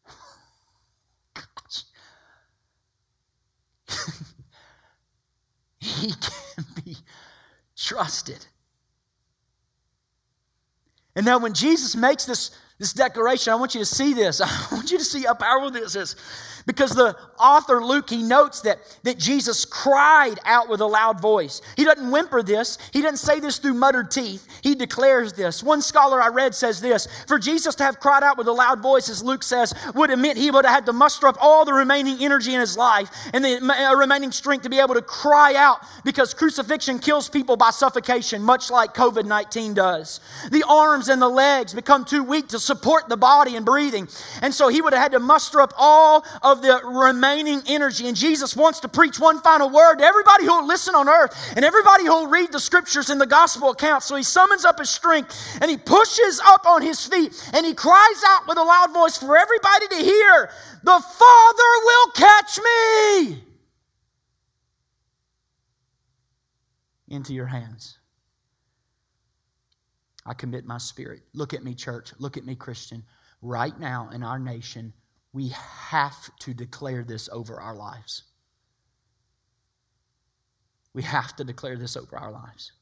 Gosh. 1.33 1.83
he 5.79 6.11
can 6.11 6.65
be 6.83 6.97
trusted. 7.79 8.45
And 11.15 11.25
now, 11.25 11.39
when 11.39 11.53
Jesus 11.53 11.95
makes 11.95 12.25
this 12.25 12.51
This 12.79 12.93
declaration, 12.93 13.51
I 13.51 13.57
want 13.57 13.75
you 13.75 13.81
to 13.81 13.85
see 13.85 14.13
this. 14.13 14.39
I 14.41 14.67
want 14.71 14.89
you 14.91 14.97
to 14.97 15.03
see 15.03 15.23
how 15.23 15.33
powerful 15.33 15.69
this 15.69 15.95
is. 15.95 16.15
Because 16.65 16.91
the 16.91 17.15
author, 17.39 17.83
Luke, 17.83 18.09
he 18.09 18.21
notes 18.21 18.61
that, 18.61 18.79
that 19.03 19.17
Jesus 19.17 19.65
cried 19.65 20.39
out 20.45 20.69
with 20.69 20.81
a 20.81 20.85
loud 20.85 21.19
voice. 21.19 21.61
He 21.75 21.83
doesn't 21.83 22.11
whimper 22.11 22.43
this, 22.43 22.77
he 22.93 23.01
doesn't 23.01 23.17
say 23.17 23.39
this 23.39 23.57
through 23.57 23.73
muttered 23.73 24.11
teeth. 24.11 24.47
He 24.61 24.75
declares 24.75 25.33
this. 25.33 25.63
One 25.63 25.81
scholar 25.81 26.21
I 26.21 26.27
read 26.27 26.53
says 26.53 26.79
this 26.79 27.07
For 27.27 27.39
Jesus 27.39 27.75
to 27.75 27.83
have 27.83 27.99
cried 27.99 28.23
out 28.23 28.37
with 28.37 28.47
a 28.47 28.51
loud 28.51 28.81
voice, 28.81 29.09
as 29.09 29.23
Luke 29.23 29.43
says, 29.43 29.73
would 29.95 30.11
admit 30.11 30.37
he 30.37 30.51
would 30.51 30.63
have 30.63 30.75
had 30.75 30.85
to 30.85 30.93
muster 30.93 31.27
up 31.27 31.37
all 31.41 31.65
the 31.65 31.73
remaining 31.73 32.17
energy 32.21 32.53
in 32.53 32.59
his 32.59 32.77
life 32.77 33.09
and 33.33 33.43
the 33.43 33.57
uh, 33.57 33.95
remaining 33.95 34.31
strength 34.31 34.63
to 34.63 34.69
be 34.69 34.79
able 34.79 34.93
to 34.93 35.01
cry 35.01 35.55
out 35.55 35.79
because 36.03 36.33
crucifixion 36.33 36.99
kills 36.99 37.29
people 37.29 37.57
by 37.57 37.71
suffocation, 37.71 38.43
much 38.43 38.69
like 38.69 38.93
COVID 38.93 39.25
19 39.25 39.73
does. 39.73 40.19
The 40.51 40.63
arms 40.69 41.09
and 41.09 41.21
the 41.21 41.29
legs 41.29 41.73
become 41.73 42.05
too 42.05 42.23
weak 42.23 42.49
to 42.49 42.59
support 42.69 43.09
the 43.09 43.17
body 43.17 43.55
and 43.55 43.65
breathing. 43.65 44.07
And 44.43 44.53
so 44.53 44.67
he 44.67 44.79
would 44.81 44.93
have 44.93 45.01
had 45.01 45.11
to 45.13 45.19
muster 45.19 45.59
up 45.59 45.73
all 45.75 46.23
of 46.43 46.61
the 46.61 46.79
remaining 46.85 47.61
energy. 47.67 48.07
And 48.07 48.15
Jesus 48.15 48.55
wants 48.55 48.79
to 48.81 48.87
preach 48.87 49.19
one 49.19 49.41
final 49.41 49.69
word 49.71 49.95
to 49.97 50.03
everybody 50.03 50.45
who 50.45 50.51
will 50.51 50.67
listen 50.67 50.93
on 50.93 51.09
earth 51.09 51.33
and 51.55 51.65
everybody 51.65 52.05
who 52.05 52.11
will 52.11 52.27
read 52.27 52.51
the 52.51 52.59
scriptures 52.59 53.09
and 53.09 53.19
the 53.19 53.25
gospel 53.25 53.71
accounts. 53.71 54.05
So 54.05 54.15
he 54.15 54.23
summons 54.23 54.65
up 54.65 54.77
his 54.77 54.89
strength 54.89 55.57
and 55.61 55.71
he 55.71 55.77
pushes 55.77 56.39
up 56.45 56.65
on 56.67 56.81
his 56.83 57.05
feet 57.05 57.33
and 57.53 57.65
he 57.65 57.73
cries 57.73 58.21
out 58.27 58.47
with 58.47 58.59
a 58.59 58.63
loud 58.63 58.93
voice 58.93 59.17
for 59.17 59.35
everybody 59.35 59.87
to 59.87 59.95
hear 59.95 60.51
The 60.83 60.99
Father 60.99 61.71
will 61.85 62.11
catch 62.11 62.59
me 62.59 63.43
into 67.09 67.33
your 67.33 67.47
hands. 67.47 67.98
I 70.29 70.35
commit 70.35 70.63
my 70.63 70.77
spirit. 70.77 71.23
Look 71.33 71.55
at 71.55 71.63
me, 71.63 71.73
church. 71.73 72.13
Look 72.19 72.37
at 72.37 72.45
me, 72.45 72.53
Christian. 72.53 73.03
Right 73.41 73.77
now 73.79 74.09
in 74.13 74.21
our 74.21 74.37
nation, 74.37 74.93
we 75.33 75.49
have 75.49 76.29
to 76.41 76.53
declare 76.53 77.03
this 77.03 77.29
over 77.29 77.59
our 77.59 77.75
lives. 77.75 78.23
We 80.93 81.01
have 81.01 81.35
to 81.37 81.43
declare 81.43 81.77
this 81.77 81.97
over 81.97 82.15
our 82.15 82.31
lives. 82.31 82.73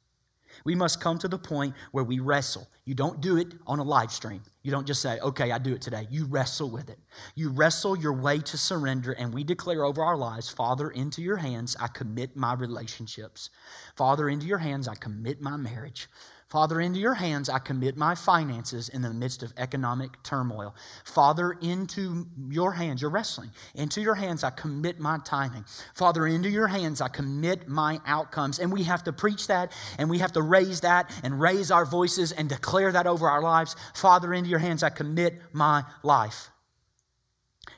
We 0.66 0.76
must 0.76 1.00
come 1.00 1.20
to 1.20 1.28
the 1.28 1.38
point 1.38 1.76
where 1.92 2.04
we 2.04 2.20
wrestle. 2.20 2.68
You 2.86 2.96
don't 2.96 3.22
do 3.22 3.38
it 3.38 3.54
on 3.66 3.80
a 3.80 3.84
live 3.84 4.12
stream. 4.12 4.42
You 4.64 4.72
don't 4.72 4.88
just 4.88 5.02
say, 5.02 5.20
okay, 5.20 5.52
I 5.52 5.58
do 5.58 5.74
it 5.74 5.82
today. 5.82 6.08
You 6.10 6.26
wrestle 6.26 6.70
with 6.70 6.90
it. 6.90 7.00
You 7.36 7.50
wrestle 7.50 7.98
your 7.98 8.14
way 8.14 8.40
to 8.40 8.58
surrender, 8.58 9.14
and 9.14 9.34
we 9.34 9.44
declare 9.44 9.86
over 9.86 10.04
our 10.04 10.18
lives 10.18 10.50
Father, 10.50 10.90
into 10.90 11.22
your 11.22 11.38
hands 11.38 11.78
I 11.80 11.88
commit 11.88 12.36
my 12.36 12.54
relationships. 12.54 13.52
Father, 13.96 14.28
into 14.28 14.48
your 14.48 14.58
hands 14.58 14.88
I 14.88 14.96
commit 14.96 15.42
my 15.42 15.56
marriage. 15.56 16.10
Father, 16.48 16.80
into 16.80 17.00
your 17.00 17.14
hands 17.14 17.50
I 17.50 17.60
commit 17.60 17.98
my 17.98 18.16
finances 18.16 18.88
in 18.88 19.02
the 19.02 19.14
midst 19.14 19.44
of 19.44 19.54
economic 19.58 20.24
turmoil. 20.24 20.76
Father, 21.04 21.52
into 21.52 22.26
your 22.48 22.72
hands, 22.72 23.02
you're 23.02 23.12
wrestling. 23.12 23.52
Into 23.76 24.00
your 24.00 24.16
hands 24.16 24.46
I 24.46 24.52
commit 24.52 24.98
my 24.98 25.18
timing. 25.26 25.66
Father, 25.94 26.26
into 26.26 26.50
your 26.50 26.68
hands 26.68 27.02
I 27.02 27.10
commit 27.10 27.68
my 27.68 28.00
outcomes. 28.06 28.60
And 28.60 28.72
we 28.72 28.84
have 28.84 29.04
to 29.04 29.14
preach 29.14 29.48
that 29.48 29.74
and 29.98 30.10
we 30.10 30.20
have 30.20 30.32
to 30.34 30.42
raise 30.42 30.82
that 30.82 31.12
and 31.22 31.38
raise 31.38 31.70
our 31.70 31.86
voices 31.86 32.32
and 32.32 32.48
declare 32.48 32.94
that 32.94 33.08
over 33.08 33.30
our 33.30 33.42
lives. 33.42 33.76
Father, 33.94 34.34
into 34.34 34.50
your 34.50 34.60
hands 34.60 34.84
I 34.84 34.90
commit 34.90 35.42
my 35.52 35.84
life. 36.02 36.50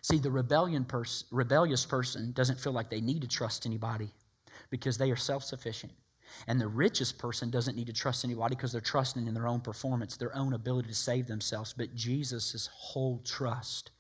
See, 0.04 0.20
the 0.20 0.30
rebellion 0.30 0.86
pers- 0.86 1.26
rebellious 1.32 1.88
person 1.88 2.34
doesn't 2.34 2.60
feel 2.60 2.74
like 2.74 2.92
they 2.92 3.02
need 3.02 3.22
to 3.22 3.28
trust 3.28 3.66
anybody 3.66 4.12
because 4.70 5.00
they 5.00 5.10
are 5.10 5.16
self 5.16 5.44
sufficient. 5.44 5.92
And 6.48 6.60
the 6.60 6.68
richest 6.68 7.18
person 7.18 7.50
doesn't 7.50 7.76
need 7.76 7.88
to 7.88 7.94
trust 7.94 8.24
anybody 8.24 8.56
because 8.56 8.72
they're 8.72 8.82
trusting 8.82 9.28
in 9.28 9.34
their 9.34 9.48
own 9.48 9.62
performance, 9.62 10.18
their 10.18 10.36
own 10.36 10.54
ability 10.54 10.90
to 10.90 10.96
save 10.96 11.28
themselves. 11.28 11.74
But 11.78 11.96
Jesus' 11.96 12.70
whole 12.72 13.22
trust 13.26 13.92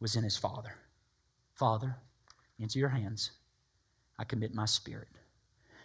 was 0.00 0.16
in 0.16 0.24
his 0.24 0.36
Father. 0.36 0.74
Father, 1.54 1.96
into 2.58 2.78
your 2.78 2.88
hands 2.88 3.32
I 4.18 4.24
commit 4.24 4.54
my 4.54 4.66
spirit. 4.66 5.08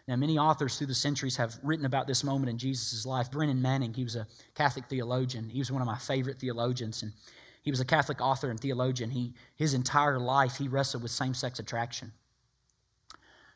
Now, 0.08 0.18
many 0.18 0.38
authors 0.38 0.78
through 0.78 0.88
the 0.88 0.96
centuries 0.96 1.38
have 1.38 1.58
written 1.64 1.86
about 1.86 2.08
this 2.08 2.24
moment 2.24 2.50
in 2.50 2.58
Jesus' 2.58 3.06
life. 3.06 3.32
Brennan 3.32 3.62
Manning, 3.62 3.94
he 3.94 4.04
was 4.04 4.18
a 4.18 4.28
Catholic 4.54 4.86
theologian. 4.90 5.50
He 5.50 5.60
was 5.60 5.72
one 5.72 5.82
of 5.82 5.88
my 5.88 5.98
favorite 5.98 6.40
theologians, 6.40 7.04
and 7.04 7.14
he 7.62 7.72
was 7.72 7.80
a 7.80 7.86
Catholic 7.86 8.20
author 8.20 8.50
and 8.50 8.60
theologian. 8.60 9.10
He, 9.10 9.34
his 9.56 9.74
entire 9.74 10.20
life, 10.20 10.58
he 10.58 10.68
wrestled 10.68 11.04
with 11.04 11.12
same 11.12 11.34
sex 11.34 11.60
attraction. 11.60 12.12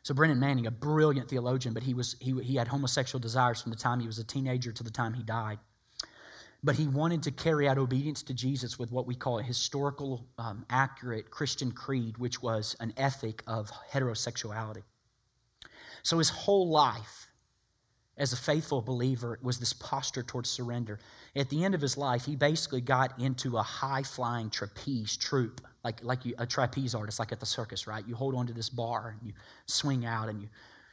So 0.08 0.14
Brennan 0.14 0.40
Manning, 0.40 0.66
a 0.66 0.70
brilliant 0.70 1.28
theologian, 1.28 1.74
but 1.74 1.82
he, 1.82 1.92
was, 1.92 2.16
he, 2.18 2.32
he 2.42 2.56
had 2.56 2.66
homosexual 2.66 3.20
desires 3.20 3.60
from 3.60 3.72
the 3.72 3.76
time 3.76 4.00
he 4.00 4.06
was 4.06 4.18
a 4.18 4.24
teenager 4.24 4.72
to 4.72 4.82
the 4.82 4.90
time 4.90 5.12
he 5.12 5.22
died. 5.22 5.58
But 6.64 6.76
he 6.76 6.88
wanted 6.88 7.24
to 7.24 7.30
carry 7.30 7.68
out 7.68 7.76
obedience 7.76 8.22
to 8.22 8.32
Jesus 8.32 8.78
with 8.78 8.90
what 8.90 9.06
we 9.06 9.14
call 9.14 9.38
a 9.38 9.42
historical, 9.42 10.26
um, 10.38 10.64
accurate 10.70 11.30
Christian 11.30 11.72
creed, 11.72 12.16
which 12.16 12.40
was 12.42 12.74
an 12.80 12.94
ethic 12.96 13.42
of 13.46 13.70
heterosexuality. 13.92 14.82
So 16.04 16.16
his 16.16 16.30
whole 16.30 16.70
life, 16.70 17.30
as 18.16 18.32
a 18.32 18.36
faithful 18.38 18.80
believer 18.80 19.38
was 19.42 19.58
this 19.58 19.74
posture 19.74 20.22
towards 20.22 20.48
surrender. 20.48 21.00
At 21.36 21.50
the 21.50 21.66
end 21.66 21.74
of 21.74 21.82
his 21.82 21.98
life, 21.98 22.24
he 22.24 22.34
basically 22.34 22.80
got 22.80 23.20
into 23.20 23.58
a 23.58 23.62
high 23.62 24.04
flying 24.04 24.48
trapeze 24.48 25.18
troupe, 25.18 25.60
like, 25.88 26.04
like 26.04 26.26
you, 26.26 26.34
a 26.36 26.46
trapeze 26.46 26.94
artist, 26.94 27.18
like 27.18 27.32
at 27.32 27.40
the 27.40 27.46
circus, 27.46 27.86
right? 27.86 28.06
You 28.06 28.14
hold 28.14 28.34
onto 28.34 28.52
this 28.52 28.68
bar 28.68 29.14
and 29.18 29.26
you 29.26 29.32
swing 29.64 30.04
out 30.04 30.28
and 30.28 30.42
you, 30.42 30.48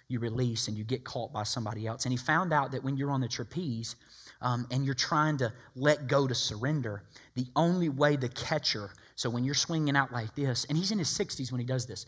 you 0.07 0.19
release 0.19 0.69
and 0.69 0.77
you 0.77 0.85
get 0.85 1.03
caught 1.03 1.33
by 1.33 1.43
somebody 1.43 1.85
else. 1.85 2.05
And 2.05 2.13
he 2.13 2.17
found 2.17 2.53
out 2.53 2.71
that 2.71 2.81
when 2.81 2.95
you're 2.95 3.11
on 3.11 3.19
the 3.19 3.27
trapeze 3.27 3.97
um, 4.41 4.65
and 4.71 4.85
you're 4.85 4.93
trying 4.93 5.35
to 5.39 5.51
let 5.75 6.07
go 6.07 6.27
to 6.27 6.33
surrender, 6.33 7.03
the 7.35 7.45
only 7.57 7.89
way 7.89 8.15
the 8.15 8.29
catcher, 8.29 8.89
so 9.17 9.29
when 9.29 9.43
you're 9.43 9.53
swinging 9.53 9.97
out 9.97 10.13
like 10.13 10.33
this, 10.33 10.63
and 10.69 10.77
he's 10.77 10.91
in 10.91 10.97
his 10.97 11.09
60s 11.09 11.51
when 11.51 11.59
he 11.59 11.67
does 11.67 11.85
this, 11.85 12.05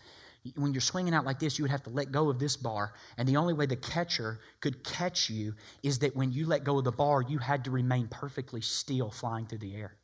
when 0.56 0.74
you're 0.74 0.80
swinging 0.80 1.14
out 1.14 1.26
like 1.26 1.40
this, 1.40 1.60
you 1.60 1.66
would 1.66 1.72
have 1.72 1.84
to 1.84 1.90
let 1.90 2.14
go 2.14 2.30
of 2.30 2.40
this 2.40 2.56
bar. 2.56 2.94
And 3.18 3.28
the 3.28 3.36
only 3.36 3.54
way 3.54 3.66
the 3.66 3.76
catcher 3.76 4.40
could 4.62 4.82
catch 4.86 5.30
you 5.30 5.56
is 5.84 6.00
that 6.00 6.16
when 6.16 6.32
you 6.32 6.46
let 6.46 6.64
go 6.64 6.78
of 6.78 6.86
the 6.86 6.92
bar, 6.94 7.22
you 7.22 7.38
had 7.38 7.66
to 7.66 7.72
remain 7.72 8.08
perfectly 8.08 8.62
still 8.62 9.12
flying 9.12 9.46
through 9.46 9.58
the 9.58 9.76
air. 9.76 9.98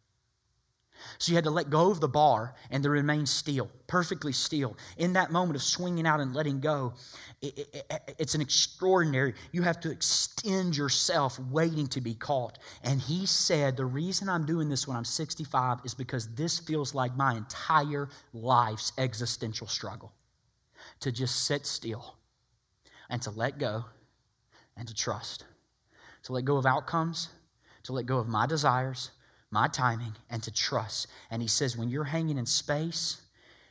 So 1.18 1.32
you 1.32 1.36
had 1.36 1.44
to 1.46 1.52
let 1.52 1.70
go 1.70 1.92
of 1.92 2.00
the 2.00 2.08
bar 2.08 2.56
and 2.72 2.84
to 2.84 2.90
remain 2.90 3.26
still, 3.26 3.70
perfectly 3.88 4.34
still. 4.34 4.78
In 4.98 5.14
that 5.14 5.32
moment 5.32 5.56
of 5.56 5.64
swinging 5.64 6.06
out 6.06 6.20
and 6.20 6.34
letting 6.34 6.60
go, 6.60 6.94
it, 7.42 7.68
it, 7.74 8.16
it's 8.18 8.36
an 8.36 8.42
extraordinary, 8.42 9.34
you 9.52 9.62
have 9.62 9.80
to 9.82 9.92
extend 9.92 10.76
yourself 10.76 11.40
waiting 11.40 11.88
to 11.88 12.02
be 12.02 12.14
caught. 12.14 12.58
And 12.84 13.02
he 13.02 13.26
said, 13.26 13.78
The 13.78 13.86
reason 13.86 14.30
I'm 14.30 14.46
doing 14.46 14.70
this 14.70 14.88
when 14.88 14.98
I'm 14.98 15.06
65 15.06 15.80
is 15.86 15.94
because 15.94 16.28
this 16.36 16.60
feels 16.60 16.94
like 16.94 17.16
my 17.16 17.36
entire 17.36 18.10
life's 18.34 18.94
existential 18.98 19.68
struggle 19.68 20.14
to 21.02 21.12
just 21.12 21.46
sit 21.46 21.66
still 21.66 22.16
and 23.10 23.22
to 23.22 23.32
let 23.32 23.60
go 23.60 23.86
and 24.78 24.88
to 24.88 24.94
trust. 24.94 25.46
To 26.24 26.34
let 26.34 26.46
go 26.46 26.58
of 26.58 26.66
outcomes, 26.66 27.30
to 27.84 27.94
let 27.94 28.06
go 28.06 28.18
of 28.18 28.28
my 28.28 28.46
desires, 28.46 29.12
my 29.54 29.70
timing, 29.70 30.14
and 30.30 30.44
to 30.44 30.52
trust. 30.52 31.08
And 31.32 31.42
he 31.42 31.48
says, 31.48 31.78
when 31.78 31.90
you're 31.90 32.04
hanging 32.04 32.38
in 32.38 32.46
space, 32.46 33.22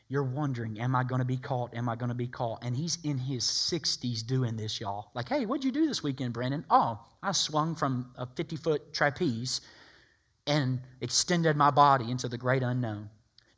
you're 0.08 0.22
wondering, 0.22 0.78
am 0.78 0.94
I 0.94 1.04
going 1.04 1.20
to 1.20 1.26
be 1.26 1.36
caught? 1.36 1.74
Am 1.74 1.88
I 1.88 1.96
going 1.96 2.10
to 2.10 2.14
be 2.14 2.26
caught? 2.26 2.62
And 2.62 2.76
he's 2.76 2.98
in 3.02 3.18
his 3.18 3.44
60s 3.44 4.26
doing 4.26 4.56
this, 4.56 4.80
y'all. 4.80 5.10
Like, 5.14 5.28
hey, 5.28 5.46
what'd 5.46 5.64
you 5.64 5.72
do 5.72 5.86
this 5.86 6.02
weekend, 6.02 6.32
Brandon? 6.34 6.64
Oh, 6.70 7.00
I 7.22 7.32
swung 7.32 7.74
from 7.74 8.10
a 8.16 8.26
50 8.26 8.56
foot 8.56 8.94
trapeze 8.94 9.62
and 10.46 10.80
extended 11.00 11.56
my 11.56 11.70
body 11.70 12.10
into 12.10 12.28
the 12.28 12.38
great 12.38 12.62
unknown. 12.62 13.08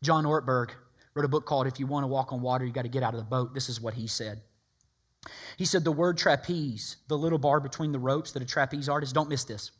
John 0.03 0.25
Ortberg 0.25 0.71
wrote 1.15 1.25
a 1.25 1.29
book 1.29 1.45
called 1.45 1.67
If 1.67 1.81
You 1.81 1.87
Want 1.87 2.05
to 2.05 2.09
Walk 2.09 2.33
on 2.33 2.41
Water, 2.41 2.65
You 2.65 2.73
Got 2.73 2.83
to 2.83 2.89
Get 2.89 3.03
Out 3.03 3.15
of 3.15 3.21
the 3.21 3.25
Boat. 3.25 3.55
This 3.55 3.69
is 3.69 3.81
what 3.81 3.95
he 3.95 4.07
said. 4.07 4.41
He 5.57 5.65
said, 5.65 5.85
The 5.85 5.93
word 5.93 6.19
trapeze, 6.19 6.97
the 7.09 7.19
little 7.19 7.39
bar 7.39 7.61
between 7.61 7.93
the 7.93 7.99
ropes 7.99 8.33
that 8.33 8.43
a 8.43 8.47
trapeze 8.47 8.89
artist, 8.89 9.15
don't 9.15 9.29
miss 9.29 9.45
this, 9.45 9.71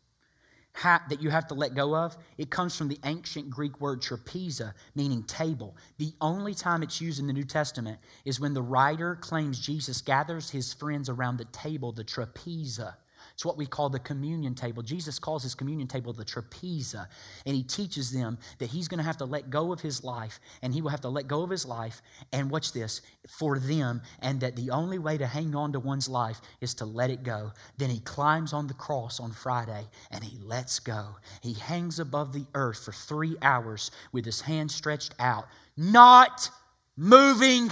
that 0.83 1.23
you 1.23 1.31
have 1.31 1.49
to 1.49 1.55
let 1.55 1.75
go 1.75 1.97
of, 1.97 2.17
it 2.37 2.51
comes 2.51 2.77
from 2.77 2.89
the 2.89 2.99
ancient 3.05 3.51
Greek 3.51 3.81
word 3.81 4.03
trapeza, 4.03 4.75
meaning 4.95 5.23
table. 5.23 5.77
The 5.99 6.13
only 6.21 6.55
time 6.55 6.83
it's 6.83 7.01
used 7.01 7.21
in 7.21 7.27
the 7.27 7.33
New 7.33 7.45
Testament 7.45 7.99
is 8.25 8.41
when 8.41 8.55
the 8.55 8.63
writer 8.63 9.17
claims 9.17 9.59
Jesus 9.59 10.03
gathers 10.03 10.51
his 10.51 10.73
friends 10.75 11.09
around 11.09 11.39
the 11.39 11.47
table, 11.47 11.93
the 11.93 12.05
trapeza. 12.05 12.95
It's 13.35 13.45
what 13.45 13.57
we 13.57 13.67
call 13.67 13.89
the 13.89 13.99
communion 13.99 14.55
table. 14.55 14.85
Jesus 14.85 15.19
calls 15.19 15.43
his 15.43 15.57
communion 15.57 15.89
table 15.89 16.13
the 16.13 16.25
trapeza, 16.25 17.09
and 17.45 17.57
he 17.57 17.65
teaches 17.65 18.13
them 18.13 18.39
that 18.59 18.71
he's 18.71 18.87
going 18.87 18.99
to 18.99 19.05
have 19.05 19.17
to 19.17 19.25
let 19.25 19.51
go 19.51 19.73
of 19.73 19.81
his 19.81 20.05
life, 20.05 20.39
and 20.63 20.73
he 20.73 20.83
will 20.83 20.91
have 20.91 21.01
to 21.01 21.09
let 21.09 21.27
go 21.27 21.43
of 21.43 21.51
his 21.51 21.67
life, 21.67 22.01
and 22.33 22.49
watch 22.49 22.73
this, 22.73 23.03
for 23.29 23.59
them, 23.59 24.03
and 24.21 24.41
that 24.41 24.55
the 24.55 24.71
only 24.71 25.01
way 25.01 25.19
to 25.19 25.27
hang 25.27 25.57
on 25.57 25.73
to 25.73 25.81
one's 25.81 26.09
life 26.09 26.41
is 26.61 26.75
to 26.75 26.85
let 26.85 27.11
it 27.11 27.25
go. 27.25 27.51
Then 27.77 27.91
he 27.91 27.99
climbs 27.99 28.53
on 28.53 28.69
the 28.69 28.75
cross 28.75 29.19
on 29.19 29.33
Friday, 29.33 29.89
and 30.13 30.23
he 30.23 30.39
lets 30.39 30.79
go. 30.79 31.17
He 31.43 31.55
hangs 31.55 31.99
above 31.99 32.33
the 32.33 32.47
earth 32.55 32.85
for 32.85 32.93
three 32.93 33.37
hours 33.43 33.91
with 34.13 34.25
his 34.25 34.41
hand 34.41 34.71
stretched 34.71 35.15
out, 35.19 35.47
not 35.77 36.49
moving 36.97 37.69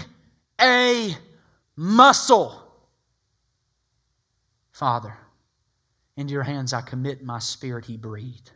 a 0.61 1.17
muscle. 1.77 2.59
Father, 4.73 5.17
into 6.23 6.33
your 6.33 6.43
hands 6.43 6.73
I 6.73 6.81
commit 6.81 7.23
my 7.23 7.39
spirit, 7.39 7.85
he 7.85 7.99
breathed. 7.99 8.51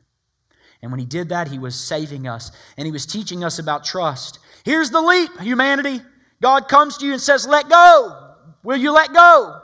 And 0.80 0.90
when 0.90 1.00
he 1.00 1.06
did 1.06 1.28
that, 1.30 1.48
he 1.48 1.58
was 1.58 1.74
saving 1.74 2.26
us 2.26 2.50
and 2.76 2.86
he 2.86 2.92
was 2.92 3.04
teaching 3.04 3.44
us 3.44 3.58
about 3.58 3.84
trust. 3.84 4.38
Here's 4.64 4.90
the 4.90 5.00
leap, 5.00 5.38
humanity. 5.40 6.00
God 6.40 6.68
comes 6.68 6.98
to 6.98 7.06
you 7.06 7.12
and 7.12 7.20
says, 7.20 7.46
Let 7.46 7.68
go. 7.68 8.34
Will 8.62 8.76
you 8.76 8.92
let 8.92 9.12
go? 9.12 9.60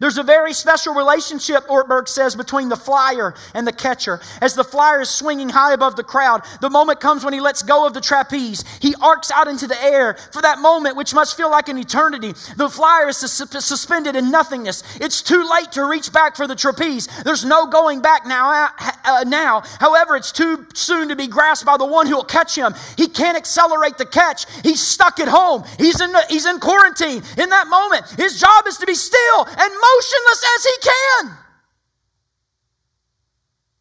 There's 0.00 0.18
a 0.18 0.22
very 0.22 0.52
special 0.52 0.94
relationship, 0.94 1.66
Ortberg 1.66 2.08
says, 2.08 2.36
between 2.36 2.68
the 2.68 2.76
flyer 2.76 3.34
and 3.54 3.66
the 3.66 3.72
catcher. 3.72 4.20
As 4.40 4.54
the 4.54 4.62
flyer 4.62 5.00
is 5.00 5.10
swinging 5.10 5.48
high 5.48 5.72
above 5.72 5.96
the 5.96 6.04
crowd, 6.04 6.42
the 6.60 6.70
moment 6.70 7.00
comes 7.00 7.24
when 7.24 7.34
he 7.34 7.40
lets 7.40 7.62
go 7.62 7.84
of 7.84 7.94
the 7.94 8.00
trapeze. 8.00 8.64
He 8.80 8.94
arcs 9.02 9.32
out 9.32 9.48
into 9.48 9.66
the 9.66 9.82
air 9.82 10.16
for 10.32 10.40
that 10.42 10.60
moment, 10.60 10.96
which 10.96 11.14
must 11.14 11.36
feel 11.36 11.50
like 11.50 11.68
an 11.68 11.78
eternity. 11.78 12.32
The 12.56 12.68
flyer 12.68 13.08
is 13.08 13.16
sus- 13.16 13.64
suspended 13.64 14.14
in 14.14 14.30
nothingness. 14.30 14.84
It's 15.00 15.20
too 15.20 15.48
late 15.50 15.72
to 15.72 15.84
reach 15.84 16.12
back 16.12 16.36
for 16.36 16.46
the 16.46 16.54
trapeze. 16.54 17.08
There's 17.24 17.44
no 17.44 17.66
going 17.66 18.00
back 18.00 18.24
now. 18.24 18.50
Uh, 18.50 18.68
uh 19.04 19.24
now, 19.26 19.62
however, 19.80 20.14
it's 20.14 20.30
too 20.30 20.64
soon 20.74 21.08
to 21.08 21.16
be 21.16 21.26
grasped 21.26 21.66
by 21.66 21.76
the 21.76 21.84
one 21.86 22.06
who 22.06 22.14
will 22.14 22.24
catch 22.24 22.56
him. 22.56 22.74
He 22.96 23.08
can't 23.08 23.36
accelerate 23.36 23.98
the 23.98 24.06
catch. 24.06 24.46
He's 24.62 24.80
stuck 24.80 25.18
at 25.18 25.28
home. 25.28 25.64
He's 25.76 26.00
in 26.00 26.14
he's 26.28 26.46
in 26.46 26.60
quarantine. 26.60 27.22
In 27.36 27.48
that 27.50 27.66
moment, 27.66 28.06
his 28.16 28.38
job 28.40 28.66
is 28.68 28.76
to 28.78 28.86
be 28.86 28.94
still 28.94 29.46
and 29.46 29.72
motionless 29.96 30.44
as 30.56 30.64
he 30.64 30.90
can. 30.90 31.38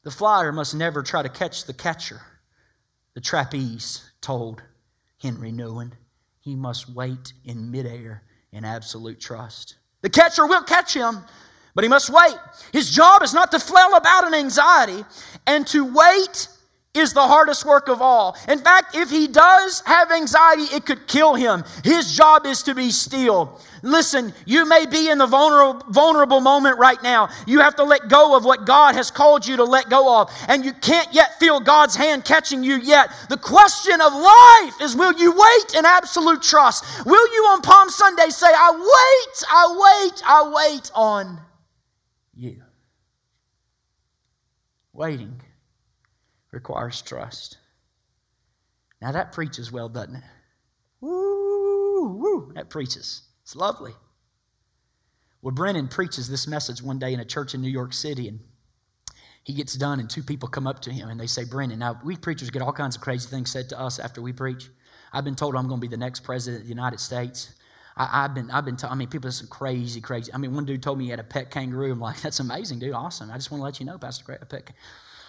The 0.03 0.12
flyer 0.12 0.51
must 0.51 0.76
never 0.76 1.03
try 1.03 1.22
to 1.22 1.30
catch 1.30 1.66
the 1.66 1.74
catcher. 1.74 2.22
The 3.14 3.22
trapeze 3.22 4.10
told 4.22 4.62
Henri 5.22 5.51
Nouwen 5.51 5.91
he 6.39 6.55
must 6.55 6.89
wait 6.89 7.34
in 7.43 7.72
midair 7.72 8.24
in 8.51 8.64
absolute 8.64 9.20
trust. 9.20 9.76
The 10.01 10.10
catcher 10.10 10.47
will 10.47 10.64
catch 10.64 10.93
him, 10.93 11.20
but 11.76 11.84
he 11.84 11.89
must 11.89 12.10
wait. 12.10 12.38
His 12.72 12.89
job 12.89 13.24
is 13.24 13.34
not 13.34 13.51
to 13.51 13.60
flail 13.60 13.95
about 13.95 14.28
in 14.28 14.34
anxiety 14.34 15.03
and 15.45 15.68
to 15.68 15.84
wait 15.93 16.47
is 17.00 17.14
the 17.14 17.22
hardest 17.22 17.66
work 17.66 17.88
of 17.88 18.02
all. 18.02 18.38
In 18.48 18.60
fact, 18.60 18.95
if 18.95 19.10
he 19.10 19.28
does 19.28 19.82
have 19.86 20.12
anxiety, 20.12 20.64
it 20.76 20.86
could 20.86 21.08
kill 21.08 21.36
him. 21.36 21.64
His 21.84 22.16
job 22.16 22.45
is 22.45 22.64
to 22.64 22.76
be 22.76 22.91
still. 22.91 23.60
Listen, 23.84 24.34
you 24.45 24.68
may 24.68 24.86
be 24.86 25.10
in 25.10 25.18
the 25.18 25.26
vulnerable, 25.26 25.84
vulnerable 25.89 26.41
moment 26.41 26.78
right 26.78 27.02
now. 27.04 27.30
You 27.45 27.60
have 27.60 27.76
to 27.76 27.84
let 27.84 28.10
go 28.10 28.36
of 28.36 28.45
what 28.45 28.66
God 28.66 28.95
has 28.95 29.12
called 29.12 29.45
you 29.45 29.58
to 29.58 29.64
let 29.64 29.89
go 29.89 30.22
of, 30.22 30.32
and 30.48 30.66
you 30.66 30.74
can't 30.74 31.14
yet 31.14 31.39
feel 31.39 31.60
God's 31.60 31.95
hand 31.95 32.26
catching 32.26 32.64
you 32.64 32.78
yet. 32.78 33.12
The 33.30 33.38
question 33.38 34.00
of 34.02 34.14
life 34.14 34.82
is 34.82 34.95
will 34.95 35.14
you 35.14 35.32
wait 35.32 35.76
in 35.76 35.86
absolute 35.86 36.41
trust? 36.41 37.06
Will 37.06 37.34
you 37.34 37.43
on 37.50 37.62
Palm 37.62 37.89
Sunday 37.89 38.30
say, 38.30 38.48
I 38.48 38.72
wait, 38.72 39.43
I 39.50 40.04
wait, 40.04 40.24
I 40.26 40.74
wait 40.74 40.91
on 40.95 41.39
you? 42.36 42.62
Waiting 44.93 45.39
requires 46.52 47.02
trust. 47.02 47.58
Now 49.02 49.12
that 49.12 49.32
preaches 49.32 49.72
well, 49.72 49.89
doesn't 49.89 50.16
it? 50.16 50.24
Woo, 51.02 52.18
woo, 52.18 52.52
that 52.56 52.70
preaches. 52.70 53.22
It's 53.43 53.56
lovely. 53.56 53.93
Well, 55.41 55.54
Brennan 55.54 55.88
preaches 55.88 56.28
this 56.28 56.48
message 56.48 56.82
one 56.82 57.00
day 57.00 57.14
in 57.14 57.20
a 57.20 57.26
church 57.26 57.54
in 57.54 57.62
New 57.62 57.70
York 57.70 57.93
City, 57.93 58.28
and 58.28 58.39
he 59.43 59.54
gets 59.54 59.76
done, 59.76 60.00
and 60.00 60.10
two 60.10 60.24
people 60.24 60.50
come 60.50 60.68
up 60.68 60.82
to 60.82 60.91
him 60.91 61.10
and 61.10 61.20
they 61.20 61.28
say, 61.28 61.45
Brennan, 61.45 61.80
now 61.80 62.00
we 62.04 62.18
preachers 62.18 62.50
get 62.50 62.62
all 62.62 62.74
kinds 62.74 62.95
of 62.95 63.02
crazy 63.02 63.30
things 63.30 63.52
said 63.52 63.70
to 63.70 63.80
us 63.80 64.00
after 64.00 64.22
we 64.22 64.34
preach. 64.34 64.70
I've 65.14 65.24
been 65.24 65.36
told 65.36 65.56
I'm 65.56 65.68
going 65.68 65.80
to 65.80 65.88
be 65.88 65.89
the 65.89 65.95
next 65.95 66.22
president 66.22 66.64
of 66.64 66.68
the 66.68 66.74
United 66.74 67.00
States. 67.00 67.54
I, 67.95 68.24
have 68.24 68.36
been, 68.36 68.52
I've 68.52 68.66
been, 68.66 68.78
I 68.84 68.93
mean, 68.95 69.08
people 69.08 69.30
are 69.30 69.32
some 69.32 69.48
crazy, 69.48 70.02
crazy. 70.02 70.34
I 70.34 70.38
mean, 70.38 70.54
one 70.54 70.66
dude 70.66 70.84
told 70.84 70.98
me 70.98 71.06
he 71.06 71.12
had 71.12 71.20
a 71.20 71.24
pet 71.24 71.50
kangaroo. 71.50 71.93
I'm 71.93 72.00
like, 72.00 72.22
that's 72.22 72.39
amazing, 72.39 72.80
dude. 72.80 72.93
Awesome. 72.93 73.32
I 73.32 73.36
just 73.36 73.50
want 73.50 73.62
to 73.62 73.64
let 73.64 73.80
you 73.80 73.86
know, 73.86 73.98
Pastor 73.98 74.26
Greg, 74.26 74.39
a 74.41 74.45
pet. 74.45 74.72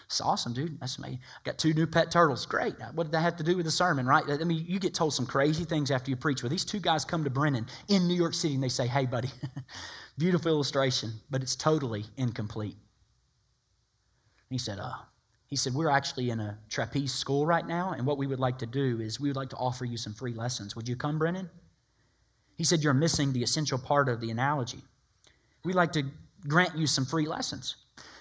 It's 0.09 0.23
awesome, 0.23 0.55
dude. 0.55 0.81
That's 0.81 0.99
me. 0.99 1.21
I 1.23 1.39
got 1.45 1.59
two 1.59 1.75
new 1.75 1.87
pet 1.87 2.11
turtles. 2.11 2.47
Great. 2.47 2.75
What 2.95 3.05
did 3.05 3.13
that 3.13 3.21
have 3.21 3.37
to 3.37 3.45
do 3.45 3.57
with 3.57 3.67
the 3.67 3.71
sermon, 3.71 4.07
right? 4.07 4.25
I 4.29 4.43
mean, 4.43 4.65
you 4.67 4.79
get 4.79 4.95
told 4.95 5.13
some 5.13 5.27
crazy 5.27 5.65
things 5.65 5.91
after 5.91 6.11
you 6.11 6.17
preach. 6.17 6.43
Well, 6.43 6.49
these 6.49 6.65
two 6.65 6.81
guys 6.81 7.05
come 7.05 7.25
to 7.25 7.31
Brennan 7.31 7.67
in 7.89 8.09
New 8.09 8.15
York 8.15 8.33
City 8.33 8.55
and 8.55 8.63
they 8.63 8.71
say, 8.71 8.87
hey, 8.87 9.05
buddy, 9.05 9.29
beautiful 10.19 10.51
illustration, 10.51 11.13
but 11.31 11.43
it's 11.43 11.57
totally 11.57 12.07
incomplete. 12.17 12.77
he 14.49 14.57
said, 14.57 14.79
uh, 14.79 14.95
he 15.49 15.57
said, 15.57 15.75
We're 15.75 15.91
actually 15.91 16.31
in 16.31 16.41
a 16.41 16.59
trapeze 16.69 17.13
school 17.13 17.47
right 17.47 17.67
now, 17.67 17.93
and 17.93 18.07
what 18.07 18.19
we 18.19 18.27
would 18.27 18.39
like 18.39 18.59
to 18.59 18.67
do 18.67 19.01
is 19.01 19.19
we 19.19 19.31
would 19.31 19.37
like 19.37 19.51
to 19.51 19.57
offer 19.57 19.85
you 19.85 19.97
some 19.97 20.15
free 20.15 20.35
lessons. 20.35 20.77
Would 20.77 20.89
you 20.89 20.95
come, 20.95 21.19
Brennan? 21.19 21.49
He 22.57 22.65
said, 22.65 22.83
You're 22.83 22.95
missing 22.95 23.33
the 23.33 23.43
essential 23.43 23.79
part 23.79 24.09
of 24.11 24.21
the 24.21 24.31
analogy. 24.31 24.83
We'd 25.65 25.75
like 25.75 25.93
to 25.93 26.05
grant 26.47 26.77
you 26.77 26.87
some 26.87 27.07
free 27.07 27.27
lessons. 27.27 27.77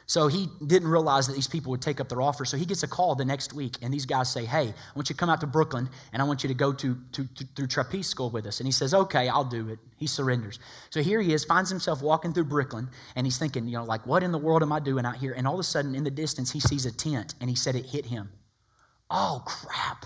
So 0.07 0.29
he 0.29 0.47
didn't 0.65 0.87
realize 0.87 1.27
that 1.27 1.33
these 1.33 1.49
people 1.49 1.71
would 1.71 1.81
take 1.81 1.99
up 1.99 2.07
their 2.07 2.21
offer. 2.21 2.45
So 2.45 2.55
he 2.55 2.65
gets 2.65 2.81
a 2.83 2.87
call 2.87 3.15
the 3.15 3.25
next 3.25 3.51
week, 3.51 3.77
and 3.81 3.93
these 3.93 4.05
guys 4.05 4.31
say, 4.31 4.45
Hey, 4.45 4.69
I 4.69 4.73
want 4.95 5.09
you 5.09 5.13
to 5.15 5.19
come 5.19 5.29
out 5.29 5.41
to 5.41 5.47
Brooklyn, 5.47 5.89
and 6.13 6.21
I 6.21 6.25
want 6.25 6.43
you 6.43 6.47
to 6.47 6.53
go 6.53 6.71
to, 6.71 6.97
to, 7.11 7.27
to, 7.27 7.45
through 7.55 7.67
trapeze 7.67 8.07
school 8.07 8.29
with 8.29 8.45
us. 8.45 8.61
And 8.61 8.67
he 8.67 8.71
says, 8.71 8.93
Okay, 8.93 9.27
I'll 9.27 9.43
do 9.43 9.67
it. 9.67 9.79
He 9.97 10.07
surrenders. 10.07 10.59
So 10.91 11.03
here 11.03 11.19
he 11.19 11.33
is, 11.33 11.43
finds 11.43 11.69
himself 11.69 12.01
walking 12.01 12.31
through 12.33 12.45
Brooklyn, 12.45 12.87
and 13.17 13.27
he's 13.27 13.37
thinking, 13.37 13.67
You 13.67 13.79
know, 13.79 13.83
like, 13.83 14.07
what 14.07 14.23
in 14.23 14.31
the 14.31 14.37
world 14.37 14.63
am 14.63 14.71
I 14.71 14.79
doing 14.79 15.05
out 15.05 15.17
here? 15.17 15.33
And 15.33 15.45
all 15.45 15.55
of 15.55 15.59
a 15.59 15.63
sudden, 15.63 15.93
in 15.93 16.05
the 16.05 16.11
distance, 16.11 16.49
he 16.51 16.61
sees 16.61 16.85
a 16.85 16.91
tent, 16.91 17.35
and 17.41 17.49
he 17.49 17.55
said 17.57 17.75
it 17.75 17.85
hit 17.85 18.05
him. 18.05 18.29
Oh, 19.09 19.43
crap. 19.45 20.05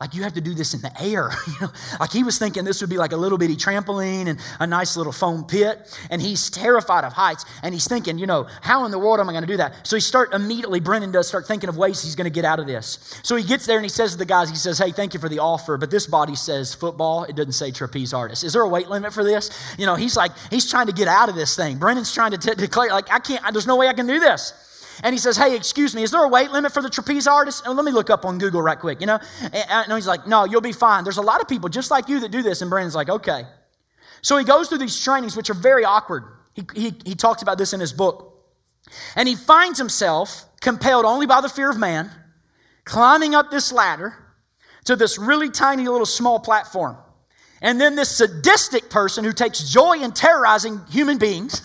Like 0.00 0.14
you 0.14 0.22
have 0.22 0.34
to 0.34 0.40
do 0.40 0.54
this 0.54 0.74
in 0.74 0.80
the 0.80 0.92
air. 1.02 1.32
like 1.98 2.12
he 2.12 2.22
was 2.22 2.38
thinking 2.38 2.62
this 2.62 2.80
would 2.80 2.88
be 2.88 2.98
like 2.98 3.10
a 3.10 3.16
little 3.16 3.36
bitty 3.36 3.56
trampoline 3.56 4.28
and 4.28 4.38
a 4.60 4.66
nice 4.66 4.96
little 4.96 5.12
foam 5.12 5.44
pit. 5.44 5.98
And 6.08 6.22
he's 6.22 6.50
terrified 6.50 7.02
of 7.02 7.12
heights. 7.12 7.44
And 7.64 7.74
he's 7.74 7.88
thinking, 7.88 8.16
you 8.16 8.28
know, 8.28 8.46
how 8.60 8.84
in 8.84 8.92
the 8.92 8.98
world 8.98 9.18
am 9.18 9.28
I 9.28 9.32
going 9.32 9.42
to 9.42 9.48
do 9.48 9.56
that? 9.56 9.84
So 9.84 9.96
he 9.96 10.00
start 10.00 10.32
immediately, 10.34 10.78
Brennan 10.78 11.10
does 11.10 11.26
start 11.26 11.48
thinking 11.48 11.68
of 11.68 11.76
ways 11.76 12.00
he's 12.00 12.14
going 12.14 12.26
to 12.26 12.30
get 12.30 12.44
out 12.44 12.60
of 12.60 12.68
this. 12.68 13.20
So 13.24 13.34
he 13.34 13.42
gets 13.42 13.66
there 13.66 13.76
and 13.76 13.84
he 13.84 13.88
says 13.88 14.12
to 14.12 14.18
the 14.18 14.24
guys, 14.24 14.48
he 14.48 14.54
says, 14.54 14.78
Hey, 14.78 14.92
thank 14.92 15.14
you 15.14 15.20
for 15.20 15.28
the 15.28 15.40
offer. 15.40 15.76
But 15.76 15.90
this 15.90 16.06
body 16.06 16.36
says 16.36 16.72
football. 16.72 17.24
It 17.24 17.34
doesn't 17.34 17.54
say 17.54 17.72
trapeze 17.72 18.14
artist. 18.14 18.44
Is 18.44 18.52
there 18.52 18.62
a 18.62 18.68
weight 18.68 18.88
limit 18.88 19.12
for 19.12 19.24
this? 19.24 19.50
You 19.78 19.86
know, 19.86 19.96
he's 19.96 20.16
like, 20.16 20.30
he's 20.48 20.70
trying 20.70 20.86
to 20.86 20.92
get 20.92 21.08
out 21.08 21.28
of 21.28 21.34
this 21.34 21.56
thing. 21.56 21.76
Brennan's 21.76 22.14
trying 22.14 22.30
to 22.30 22.38
t- 22.38 22.54
declare, 22.54 22.90
like, 22.90 23.10
I 23.10 23.18
can't, 23.18 23.42
there's 23.52 23.66
no 23.66 23.74
way 23.74 23.88
I 23.88 23.94
can 23.94 24.06
do 24.06 24.20
this 24.20 24.67
and 25.02 25.14
he 25.14 25.18
says, 25.18 25.36
Hey, 25.36 25.54
excuse 25.54 25.94
me, 25.94 26.02
is 26.02 26.10
there 26.10 26.24
a 26.24 26.28
weight 26.28 26.50
limit 26.50 26.72
for 26.72 26.82
the 26.82 26.90
trapeze 26.90 27.26
artist? 27.26 27.66
And 27.66 27.76
let 27.76 27.84
me 27.84 27.92
look 27.92 28.10
up 28.10 28.24
on 28.24 28.38
Google 28.38 28.62
right 28.62 28.78
quick, 28.78 29.00
you 29.00 29.06
know? 29.06 29.18
And 29.52 29.92
he's 29.92 30.06
like, 30.06 30.26
No, 30.26 30.44
you'll 30.44 30.60
be 30.60 30.72
fine. 30.72 31.04
There's 31.04 31.18
a 31.18 31.22
lot 31.22 31.40
of 31.40 31.48
people 31.48 31.68
just 31.68 31.90
like 31.90 32.08
you 32.08 32.20
that 32.20 32.30
do 32.30 32.42
this. 32.42 32.62
And 32.62 32.70
Brandon's 32.70 32.94
like, 32.94 33.08
Okay. 33.08 33.44
So 34.22 34.36
he 34.36 34.44
goes 34.44 34.68
through 34.68 34.78
these 34.78 35.00
trainings, 35.02 35.36
which 35.36 35.50
are 35.50 35.54
very 35.54 35.84
awkward. 35.84 36.24
He, 36.54 36.64
he, 36.74 36.94
he 37.04 37.14
talks 37.14 37.42
about 37.42 37.56
this 37.56 37.72
in 37.72 37.80
his 37.80 37.92
book. 37.92 38.34
And 39.14 39.28
he 39.28 39.36
finds 39.36 39.78
himself 39.78 40.44
compelled 40.60 41.04
only 41.04 41.26
by 41.26 41.40
the 41.40 41.48
fear 41.48 41.70
of 41.70 41.78
man, 41.78 42.10
climbing 42.84 43.34
up 43.34 43.50
this 43.50 43.70
ladder 43.70 44.14
to 44.86 44.96
this 44.96 45.18
really 45.18 45.50
tiny 45.50 45.86
little 45.86 46.06
small 46.06 46.40
platform. 46.40 46.96
And 47.60 47.80
then 47.80 47.96
this 47.96 48.16
sadistic 48.16 48.88
person 48.88 49.24
who 49.24 49.32
takes 49.32 49.68
joy 49.68 49.98
in 49.98 50.12
terrorizing 50.12 50.80
human 50.90 51.18
beings 51.18 51.60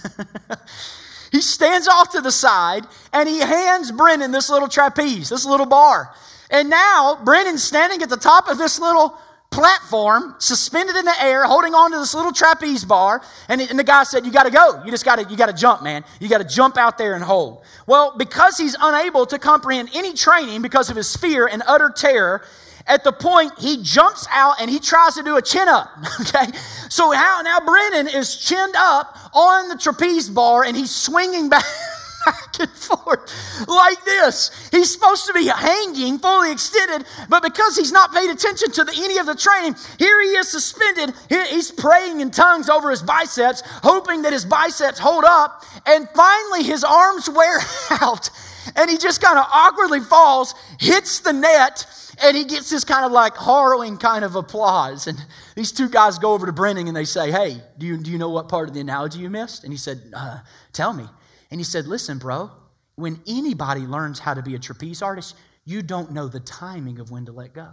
He 1.33 1.41
stands 1.41 1.87
off 1.87 2.11
to 2.11 2.21
the 2.21 2.31
side 2.31 2.85
and 3.11 3.27
he 3.27 3.39
hands 3.39 3.91
Brennan 3.91 4.31
this 4.31 4.51
little 4.51 4.67
trapeze, 4.67 5.29
this 5.29 5.45
little 5.45 5.65
bar. 5.65 6.13
And 6.51 6.69
now 6.69 7.19
Brennan's 7.25 7.63
standing 7.63 8.03
at 8.03 8.09
the 8.09 8.17
top 8.17 8.47
of 8.47 8.59
this 8.59 8.79
little 8.79 9.17
platform, 9.49 10.35
suspended 10.37 10.95
in 10.95 11.05
the 11.05 11.23
air, 11.23 11.45
holding 11.45 11.73
on 11.73 11.91
to 11.91 11.97
this 11.97 12.13
little 12.13 12.31
trapeze 12.31 12.85
bar. 12.85 13.23
And, 13.49 13.61
and 13.61 13.79
the 13.79 13.83
guy 13.83 14.03
said, 14.03 14.27
You 14.27 14.31
got 14.31 14.43
to 14.43 14.51
go. 14.51 14.83
You 14.85 14.91
just 14.91 15.05
got 15.05 15.17
to, 15.17 15.25
you 15.27 15.35
got 15.35 15.47
to 15.47 15.53
jump, 15.53 15.81
man. 15.81 16.05
You 16.19 16.29
got 16.29 16.37
to 16.37 16.47
jump 16.47 16.77
out 16.77 16.99
there 16.99 17.15
and 17.15 17.23
hold. 17.23 17.63
Well, 17.87 18.15
because 18.15 18.55
he's 18.55 18.75
unable 18.79 19.25
to 19.25 19.39
comprehend 19.39 19.89
any 19.95 20.13
training 20.13 20.61
because 20.61 20.91
of 20.91 20.95
his 20.95 21.15
fear 21.15 21.47
and 21.47 21.63
utter 21.65 21.89
terror, 21.89 22.43
at 22.87 23.03
the 23.03 23.11
point 23.11 23.51
he 23.57 23.81
jumps 23.81 24.27
out 24.31 24.59
and 24.59 24.69
he 24.69 24.79
tries 24.79 25.15
to 25.15 25.23
do 25.23 25.37
a 25.37 25.41
chin 25.41 25.67
up. 25.67 25.89
Okay. 26.21 26.51
So 26.89 27.11
how 27.11 27.41
now 27.41 27.59
Brennan 27.59 28.07
is 28.07 28.37
chinned 28.37 28.75
up 28.77 29.17
on 29.33 29.67
the 29.67 29.75
trapeze 29.75 30.29
bar 30.29 30.63
and 30.63 30.75
he's 30.77 30.93
swinging 30.93 31.49
back. 31.49 31.65
back 32.25 32.59
and 32.59 32.69
forth 32.69 33.67
like 33.67 34.03
this. 34.05 34.69
He's 34.71 34.93
supposed 34.93 35.25
to 35.27 35.33
be 35.33 35.47
hanging, 35.47 36.19
fully 36.19 36.51
extended, 36.51 37.05
but 37.29 37.43
because 37.43 37.75
he's 37.75 37.91
not 37.91 38.13
paid 38.13 38.29
attention 38.29 38.71
to 38.71 38.83
the, 38.83 38.93
any 38.95 39.17
of 39.17 39.25
the 39.25 39.35
training, 39.35 39.75
here 39.99 40.21
he 40.21 40.29
is 40.29 40.49
suspended. 40.49 41.13
he's 41.29 41.71
praying 41.71 42.21
in 42.21 42.31
tongues 42.31 42.69
over 42.69 42.89
his 42.89 43.01
biceps, 43.01 43.61
hoping 43.65 44.21
that 44.21 44.33
his 44.33 44.45
biceps 44.45 44.99
hold 44.99 45.23
up, 45.25 45.65
and 45.85 46.07
finally 46.15 46.63
his 46.63 46.83
arms 46.83 47.29
wear 47.29 47.59
out, 48.01 48.29
and 48.75 48.89
he 48.89 48.97
just 48.97 49.21
kind 49.21 49.37
of 49.37 49.45
awkwardly 49.51 49.99
falls, 49.99 50.55
hits 50.79 51.19
the 51.19 51.33
net, 51.33 51.85
and 52.21 52.37
he 52.37 52.45
gets 52.45 52.69
this 52.69 52.83
kind 52.83 53.05
of 53.05 53.11
like 53.11 53.35
harrowing 53.37 53.97
kind 53.97 54.23
of 54.23 54.35
applause. 54.35 55.07
And 55.07 55.17
these 55.55 55.71
two 55.71 55.89
guys 55.89 56.19
go 56.19 56.33
over 56.33 56.45
to 56.45 56.51
Brennan 56.53 56.87
and 56.87 56.95
they 56.95 57.05
say, 57.05 57.31
Hey, 57.31 57.61
do 57.77 57.85
you, 57.85 57.97
do 57.97 58.11
you 58.11 58.17
know 58.17 58.29
what 58.29 58.49
part 58.49 58.67
of 58.67 58.73
the 58.73 58.81
analogy 58.81 59.19
you 59.19 59.29
missed? 59.29 59.63
And 59.63 59.73
he 59.73 59.77
said, 59.77 60.01
uh, 60.13 60.39
Tell 60.73 60.93
me. 60.93 61.05
And 61.51 61.59
he 61.59 61.63
said, 61.63 61.87
Listen, 61.87 62.17
bro, 62.17 62.51
when 62.95 63.21
anybody 63.27 63.81
learns 63.81 64.19
how 64.19 64.33
to 64.33 64.41
be 64.41 64.55
a 64.55 64.59
trapeze 64.59 65.01
artist, 65.01 65.35
you 65.65 65.81
don't 65.81 66.11
know 66.11 66.27
the 66.27 66.39
timing 66.39 66.99
of 66.99 67.11
when 67.11 67.25
to 67.25 67.31
let 67.31 67.53
go. 67.53 67.69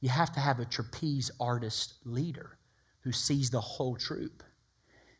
You 0.00 0.10
have 0.10 0.32
to 0.32 0.40
have 0.40 0.60
a 0.60 0.64
trapeze 0.64 1.30
artist 1.40 1.94
leader 2.04 2.56
who 3.00 3.12
sees 3.12 3.50
the 3.50 3.60
whole 3.60 3.96
troop. 3.96 4.42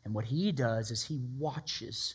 And 0.05 0.15
what 0.15 0.25
he 0.25 0.53
does 0.53 0.91
is 0.91 1.03
he 1.03 1.21
watches 1.37 2.15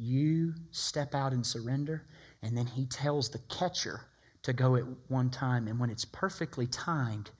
you 0.00 0.54
step 0.70 1.14
out 1.14 1.32
and 1.32 1.46
surrender 1.46 2.06
And 2.42 2.56
then 2.56 2.66
he 2.66 2.86
tells 2.86 3.28
the 3.28 3.38
catcher 3.50 4.00
to 4.42 4.52
go 4.52 4.76
at 4.76 4.84
one 5.08 5.30
time. 5.30 5.68
And 5.68 5.78
when 5.78 5.90
it's 5.90 6.04
perfectly 6.04 6.66
timed, 6.66 7.30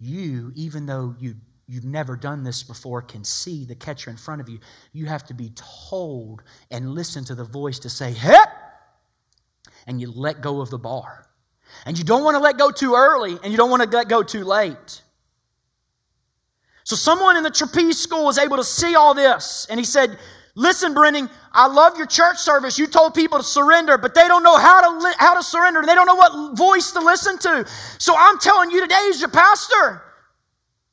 you, 0.00 0.52
even 0.54 0.86
though 0.86 1.14
you, 1.18 1.34
you've 1.66 1.84
never 1.84 2.16
done 2.16 2.42
this 2.42 2.62
before, 2.62 3.02
can 3.02 3.24
see 3.24 3.64
the 3.64 3.74
catcher 3.74 4.10
in 4.10 4.16
front 4.16 4.40
of 4.40 4.48
you. 4.48 4.58
You 4.92 5.06
have 5.06 5.24
to 5.26 5.34
be 5.34 5.52
told 5.54 6.42
and 6.70 6.90
listen 6.90 7.24
to 7.26 7.34
the 7.34 7.44
voice 7.44 7.78
to 7.80 7.88
say, 7.88 8.12
hit! 8.12 8.48
And 9.86 10.00
you 10.00 10.10
let 10.10 10.40
go 10.40 10.60
of 10.60 10.70
the 10.70 10.78
bar. 10.78 11.28
And 11.86 11.98
you 11.98 12.04
don't 12.04 12.24
want 12.24 12.36
to 12.36 12.40
let 12.40 12.58
go 12.58 12.70
too 12.70 12.94
early, 12.94 13.38
and 13.42 13.50
you 13.50 13.56
don't 13.56 13.70
want 13.70 13.82
to 13.82 13.96
let 13.96 14.08
go 14.08 14.22
too 14.22 14.44
late. 14.44 15.02
So, 16.84 16.96
someone 16.96 17.36
in 17.36 17.42
the 17.42 17.50
trapeze 17.50 17.98
school 17.98 18.24
was 18.24 18.38
able 18.38 18.58
to 18.58 18.64
see 18.64 18.94
all 18.94 19.14
this, 19.14 19.66
and 19.70 19.80
he 19.80 19.84
said, 19.84 20.18
Listen, 20.56 20.94
Brennan, 20.94 21.28
I 21.52 21.66
love 21.66 21.96
your 21.96 22.06
church 22.06 22.38
service. 22.38 22.78
You 22.78 22.86
told 22.86 23.14
people 23.14 23.38
to 23.38 23.44
surrender, 23.44 23.98
but 23.98 24.14
they 24.14 24.28
don't 24.28 24.44
know 24.44 24.56
how 24.56 24.80
to, 24.82 25.04
li- 25.04 25.14
how 25.18 25.34
to 25.34 25.42
surrender. 25.42 25.82
They 25.82 25.94
don't 25.94 26.06
know 26.06 26.14
what 26.14 26.56
voice 26.56 26.92
to 26.92 27.00
listen 27.00 27.38
to. 27.38 27.66
So 27.98 28.14
I'm 28.16 28.38
telling 28.38 28.70
you 28.70 28.80
today 28.80 29.08
as 29.08 29.20
your 29.20 29.30
pastor, 29.30 30.02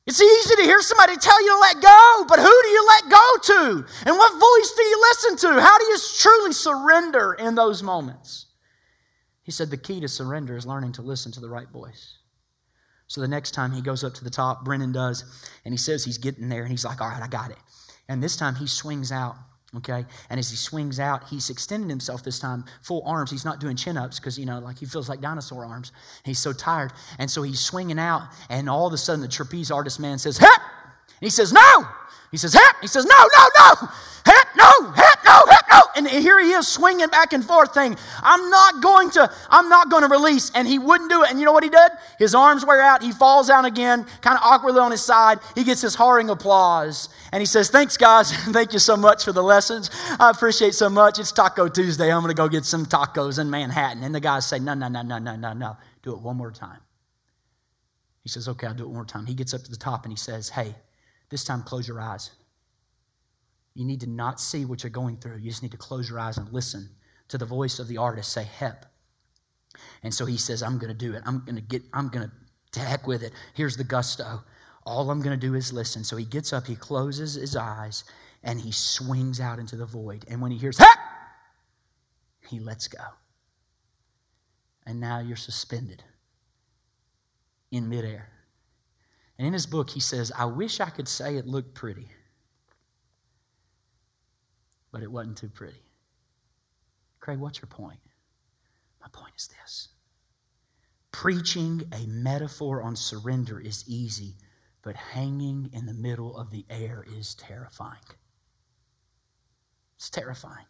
it's 0.04 0.20
easy 0.20 0.56
to 0.56 0.62
hear 0.62 0.80
somebody 0.80 1.16
tell 1.16 1.40
you 1.40 1.50
to 1.50 1.58
let 1.60 1.80
go, 1.80 2.24
but 2.28 2.40
who 2.40 2.62
do 2.62 2.68
you 2.68 2.86
let 2.88 3.10
go 3.10 3.36
to? 3.42 3.86
And 4.04 4.16
what 4.16 4.32
voice 4.32 4.72
do 4.76 4.82
you 4.82 5.00
listen 5.00 5.36
to? 5.48 5.60
How 5.60 5.78
do 5.78 5.84
you 5.84 5.98
truly 6.18 6.52
surrender 6.52 7.34
in 7.34 7.54
those 7.54 7.84
moments? 7.84 8.46
He 9.44 9.52
said 9.52 9.70
the 9.70 9.76
key 9.76 10.00
to 10.00 10.08
surrender 10.08 10.56
is 10.56 10.66
learning 10.66 10.92
to 10.92 11.02
listen 11.02 11.30
to 11.32 11.40
the 11.40 11.48
right 11.48 11.68
voice. 11.68 12.18
So 13.06 13.20
the 13.20 13.28
next 13.28 13.52
time 13.52 13.70
he 13.70 13.80
goes 13.80 14.02
up 14.02 14.14
to 14.14 14.24
the 14.24 14.30
top, 14.30 14.64
Brennan 14.64 14.90
does, 14.90 15.24
and 15.64 15.72
he 15.72 15.78
says 15.78 16.04
he's 16.04 16.18
getting 16.18 16.48
there, 16.48 16.62
and 16.62 16.70
he's 16.70 16.84
like, 16.84 17.00
All 17.00 17.08
right, 17.08 17.22
I 17.22 17.28
got 17.28 17.50
it. 17.50 17.58
And 18.08 18.22
this 18.22 18.36
time 18.36 18.54
he 18.54 18.66
swings 18.66 19.12
out 19.12 19.36
Okay? 19.78 20.04
And 20.28 20.38
as 20.38 20.50
he 20.50 20.56
swings 20.56 21.00
out, 21.00 21.26
he's 21.28 21.48
extending 21.48 21.88
himself 21.88 22.22
this 22.22 22.38
time, 22.38 22.64
full 22.82 23.02
arms. 23.06 23.30
He's 23.30 23.44
not 23.44 23.58
doing 23.58 23.76
chin 23.76 23.96
ups 23.96 24.18
because, 24.18 24.38
you 24.38 24.44
know, 24.44 24.58
like 24.58 24.78
he 24.78 24.84
feels 24.86 25.08
like 25.08 25.20
dinosaur 25.20 25.64
arms. 25.64 25.92
He's 26.24 26.38
so 26.38 26.52
tired. 26.52 26.92
And 27.18 27.30
so 27.30 27.42
he's 27.42 27.60
swinging 27.60 27.98
out, 27.98 28.28
and 28.50 28.68
all 28.68 28.86
of 28.86 28.92
a 28.92 28.98
sudden 28.98 29.22
the 29.22 29.28
trapeze 29.28 29.70
artist 29.70 29.98
man 29.98 30.18
says, 30.18 30.36
Hep! 30.36 30.60
And 31.08 31.26
he 31.26 31.30
says, 31.30 31.52
No! 31.52 31.86
He 32.30 32.36
says, 32.36 32.52
Hep! 32.52 32.76
He 32.80 32.86
says, 32.86 33.06
No, 33.06 33.16
no, 33.16 33.48
no! 33.58 33.88
Hep, 34.26 34.46
no! 34.56 34.90
Hep, 34.92 35.11
And 35.94 36.08
here 36.08 36.40
he 36.40 36.50
is 36.52 36.66
swinging 36.66 37.08
back 37.08 37.32
and 37.32 37.44
forth, 37.44 37.74
saying, 37.74 37.96
I'm 38.22 38.50
not 38.50 38.82
going 38.82 39.10
to, 39.10 39.30
I'm 39.50 39.68
not 39.68 39.90
going 39.90 40.02
to 40.02 40.08
release. 40.08 40.50
And 40.54 40.66
he 40.66 40.78
wouldn't 40.78 41.10
do 41.10 41.22
it. 41.22 41.30
And 41.30 41.38
you 41.38 41.44
know 41.44 41.52
what 41.52 41.64
he 41.64 41.70
did? 41.70 41.90
His 42.18 42.34
arms 42.34 42.64
wear 42.64 42.80
out. 42.80 43.02
He 43.02 43.12
falls 43.12 43.48
down 43.48 43.66
again, 43.66 44.06
kind 44.20 44.36
of 44.36 44.42
awkwardly 44.42 44.80
on 44.80 44.90
his 44.90 45.02
side. 45.02 45.38
He 45.54 45.64
gets 45.64 45.80
his 45.80 45.94
harring 45.94 46.30
applause. 46.30 47.08
And 47.32 47.40
he 47.40 47.46
says, 47.46 47.70
Thanks, 47.70 47.96
guys. 47.96 48.32
Thank 48.52 48.72
you 48.72 48.78
so 48.78 48.96
much 48.96 49.24
for 49.24 49.32
the 49.32 49.42
lessons. 49.42 49.90
I 50.18 50.30
appreciate 50.30 50.74
so 50.74 50.88
much. 50.88 51.18
It's 51.18 51.32
Taco 51.32 51.68
Tuesday. 51.68 52.12
I'm 52.12 52.22
going 52.22 52.34
to 52.34 52.40
go 52.40 52.48
get 52.48 52.64
some 52.64 52.86
tacos 52.86 53.38
in 53.38 53.50
Manhattan. 53.50 54.02
And 54.02 54.14
the 54.14 54.20
guys 54.20 54.46
say, 54.46 54.58
No, 54.58 54.74
no, 54.74 54.88
no, 54.88 55.02
no, 55.02 55.18
no, 55.18 55.36
no, 55.36 55.52
no. 55.52 55.76
Do 56.02 56.12
it 56.14 56.20
one 56.20 56.36
more 56.36 56.50
time. 56.50 56.80
He 58.22 58.28
says, 58.28 58.48
Okay, 58.48 58.66
I'll 58.66 58.74
do 58.74 58.84
it 58.84 58.86
one 58.86 58.96
more 58.96 59.04
time. 59.04 59.26
He 59.26 59.34
gets 59.34 59.52
up 59.54 59.62
to 59.62 59.70
the 59.70 59.76
top 59.76 60.04
and 60.04 60.12
he 60.12 60.18
says, 60.18 60.48
Hey, 60.48 60.74
this 61.28 61.44
time 61.44 61.62
close 61.62 61.86
your 61.86 62.00
eyes. 62.00 62.30
You 63.74 63.84
need 63.84 64.00
to 64.00 64.10
not 64.10 64.40
see 64.40 64.64
what 64.64 64.82
you're 64.82 64.90
going 64.90 65.16
through. 65.16 65.38
You 65.38 65.50
just 65.50 65.62
need 65.62 65.72
to 65.72 65.78
close 65.78 66.08
your 66.08 66.18
eyes 66.18 66.36
and 66.36 66.52
listen 66.52 66.90
to 67.28 67.38
the 67.38 67.46
voice 67.46 67.78
of 67.78 67.88
the 67.88 67.96
artist 67.96 68.32
say, 68.32 68.44
Hep. 68.44 68.86
And 70.02 70.12
so 70.12 70.26
he 70.26 70.36
says, 70.36 70.62
I'm 70.62 70.78
going 70.78 70.92
to 70.92 70.98
do 70.98 71.14
it. 71.14 71.22
I'm 71.24 71.40
going 71.44 71.56
to 71.56 71.62
get, 71.62 71.82
I'm 71.94 72.08
going 72.08 72.28
to, 72.28 72.32
to 72.72 72.80
heck 72.80 73.06
with 73.06 73.22
it. 73.22 73.32
Here's 73.54 73.76
the 73.76 73.84
gusto. 73.84 74.42
All 74.84 75.10
I'm 75.10 75.22
going 75.22 75.38
to 75.38 75.46
do 75.46 75.54
is 75.54 75.72
listen. 75.72 76.04
So 76.04 76.16
he 76.16 76.26
gets 76.26 76.52
up, 76.52 76.66
he 76.66 76.76
closes 76.76 77.34
his 77.34 77.56
eyes, 77.56 78.04
and 78.42 78.60
he 78.60 78.72
swings 78.72 79.40
out 79.40 79.58
into 79.58 79.76
the 79.76 79.86
void. 79.86 80.26
And 80.28 80.42
when 80.42 80.50
he 80.50 80.58
hears, 80.58 80.76
Hep, 80.76 80.98
he 82.50 82.60
lets 82.60 82.88
go. 82.88 83.04
And 84.84 85.00
now 85.00 85.20
you're 85.20 85.36
suspended 85.36 86.02
in 87.70 87.88
midair. 87.88 88.28
And 89.38 89.46
in 89.46 89.52
his 89.54 89.66
book, 89.66 89.88
he 89.88 90.00
says, 90.00 90.30
I 90.36 90.44
wish 90.44 90.80
I 90.80 90.90
could 90.90 91.08
say 91.08 91.36
it 91.36 91.46
looked 91.46 91.74
pretty 91.74 92.08
but 95.02 95.06
it 95.06 95.12
wasn't 95.12 95.36
too 95.36 95.48
pretty. 95.48 95.82
Craig, 97.18 97.40
what's 97.40 97.58
your 97.58 97.66
point? 97.66 97.98
My 99.00 99.08
point 99.10 99.32
is 99.36 99.48
this 99.48 99.88
preaching 101.10 101.82
a 101.92 102.06
metaphor 102.06 102.80
on 102.84 102.94
surrender 102.94 103.58
is 103.58 103.82
easy, 103.88 104.36
but 104.82 104.94
hanging 104.94 105.70
in 105.72 105.86
the 105.86 105.92
middle 105.92 106.36
of 106.36 106.52
the 106.52 106.64
air 106.70 107.04
is 107.18 107.34
terrifying. 107.34 107.98
It's 109.96 110.08
terrifying. 110.08 110.66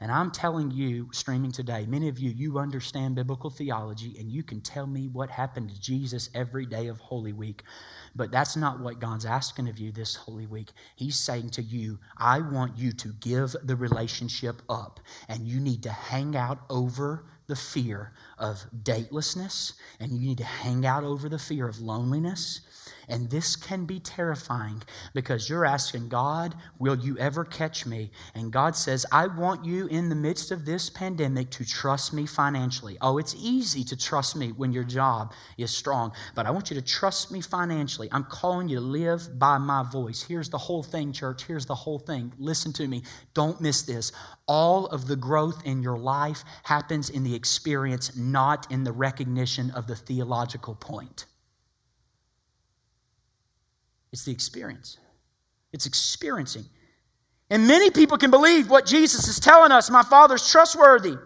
And 0.00 0.10
I'm 0.10 0.30
telling 0.30 0.70
you, 0.70 1.08
streaming 1.12 1.52
today, 1.52 1.86
many 1.86 2.08
of 2.08 2.18
you, 2.18 2.30
you 2.30 2.58
understand 2.58 3.14
biblical 3.14 3.50
theology 3.50 4.16
and 4.18 4.30
you 4.30 4.42
can 4.42 4.60
tell 4.60 4.86
me 4.86 5.08
what 5.08 5.30
happened 5.30 5.70
to 5.70 5.80
Jesus 5.80 6.30
every 6.34 6.66
day 6.66 6.88
of 6.88 6.98
Holy 6.98 7.32
Week. 7.32 7.62
But 8.16 8.30
that's 8.30 8.56
not 8.56 8.80
what 8.80 9.00
God's 9.00 9.24
asking 9.24 9.68
of 9.68 9.78
you 9.78 9.92
this 9.92 10.14
Holy 10.14 10.46
Week. 10.46 10.72
He's 10.96 11.16
saying 11.18 11.50
to 11.50 11.62
you, 11.62 11.98
I 12.16 12.40
want 12.40 12.76
you 12.76 12.92
to 12.92 13.08
give 13.20 13.54
the 13.64 13.76
relationship 13.76 14.62
up, 14.68 15.00
and 15.28 15.46
you 15.46 15.60
need 15.60 15.82
to 15.84 15.90
hang 15.90 16.36
out 16.36 16.60
over 16.70 17.26
the 17.46 17.56
fear 17.56 18.12
of 18.38 18.64
datelessness, 18.82 19.74
and 20.00 20.12
you 20.12 20.28
need 20.28 20.38
to 20.38 20.44
hang 20.44 20.86
out 20.86 21.04
over 21.04 21.28
the 21.28 21.38
fear 21.38 21.68
of 21.68 21.80
loneliness, 21.80 22.60
and 23.08 23.28
this 23.28 23.56
can 23.56 23.84
be 23.84 24.00
terrifying 24.00 24.82
because 25.12 25.48
you're 25.48 25.64
asking 25.64 26.08
God, 26.08 26.54
Will 26.78 26.96
you 26.96 27.18
ever 27.18 27.44
catch 27.44 27.86
me? 27.86 28.10
And 28.34 28.52
God 28.52 28.76
says, 28.76 29.04
I 29.12 29.26
want 29.26 29.64
you 29.64 29.86
in 29.88 30.08
the 30.08 30.14
midst 30.14 30.50
of 30.50 30.64
this 30.64 30.88
pandemic 30.90 31.50
to 31.50 31.64
trust 31.64 32.12
me 32.12 32.26
financially. 32.26 32.96
Oh, 33.00 33.18
it's 33.18 33.34
easy 33.38 33.84
to 33.84 33.96
trust 33.96 34.36
me 34.36 34.52
when 34.52 34.72
your 34.72 34.84
job 34.84 35.32
is 35.58 35.70
strong, 35.70 36.12
but 36.34 36.46
I 36.46 36.50
want 36.50 36.70
you 36.70 36.76
to 36.76 36.82
trust 36.82 37.30
me 37.30 37.40
financially. 37.40 38.08
I'm 38.10 38.24
calling 38.24 38.68
you 38.68 38.76
to 38.76 38.84
live 38.84 39.38
by 39.38 39.58
my 39.58 39.82
voice. 39.82 40.22
Here's 40.22 40.48
the 40.48 40.58
whole 40.58 40.82
thing, 40.82 41.12
church. 41.12 41.44
Here's 41.44 41.66
the 41.66 41.74
whole 41.74 41.98
thing. 41.98 42.32
Listen 42.38 42.72
to 42.74 42.86
me. 42.88 43.02
Don't 43.34 43.60
miss 43.60 43.82
this. 43.82 44.12
All 44.46 44.86
of 44.86 45.06
the 45.06 45.16
growth 45.16 45.62
in 45.64 45.82
your 45.82 45.98
life 45.98 46.44
happens 46.62 47.10
in 47.10 47.22
the 47.22 47.33
experience, 47.34 48.16
not 48.16 48.70
in 48.70 48.84
the 48.84 48.92
recognition 48.92 49.70
of 49.72 49.86
the 49.86 49.96
theological 49.96 50.74
point. 50.74 51.26
It's 54.12 54.24
the 54.24 54.32
experience. 54.32 54.98
It's 55.72 55.86
experiencing. 55.86 56.64
And 57.50 57.66
many 57.66 57.90
people 57.90 58.16
can 58.16 58.30
believe 58.30 58.70
what 58.70 58.86
Jesus 58.86 59.28
is 59.28 59.40
telling 59.40 59.72
us 59.72 59.90
my 59.90 60.02
Father's 60.02 60.48
trustworthy. 60.48 61.16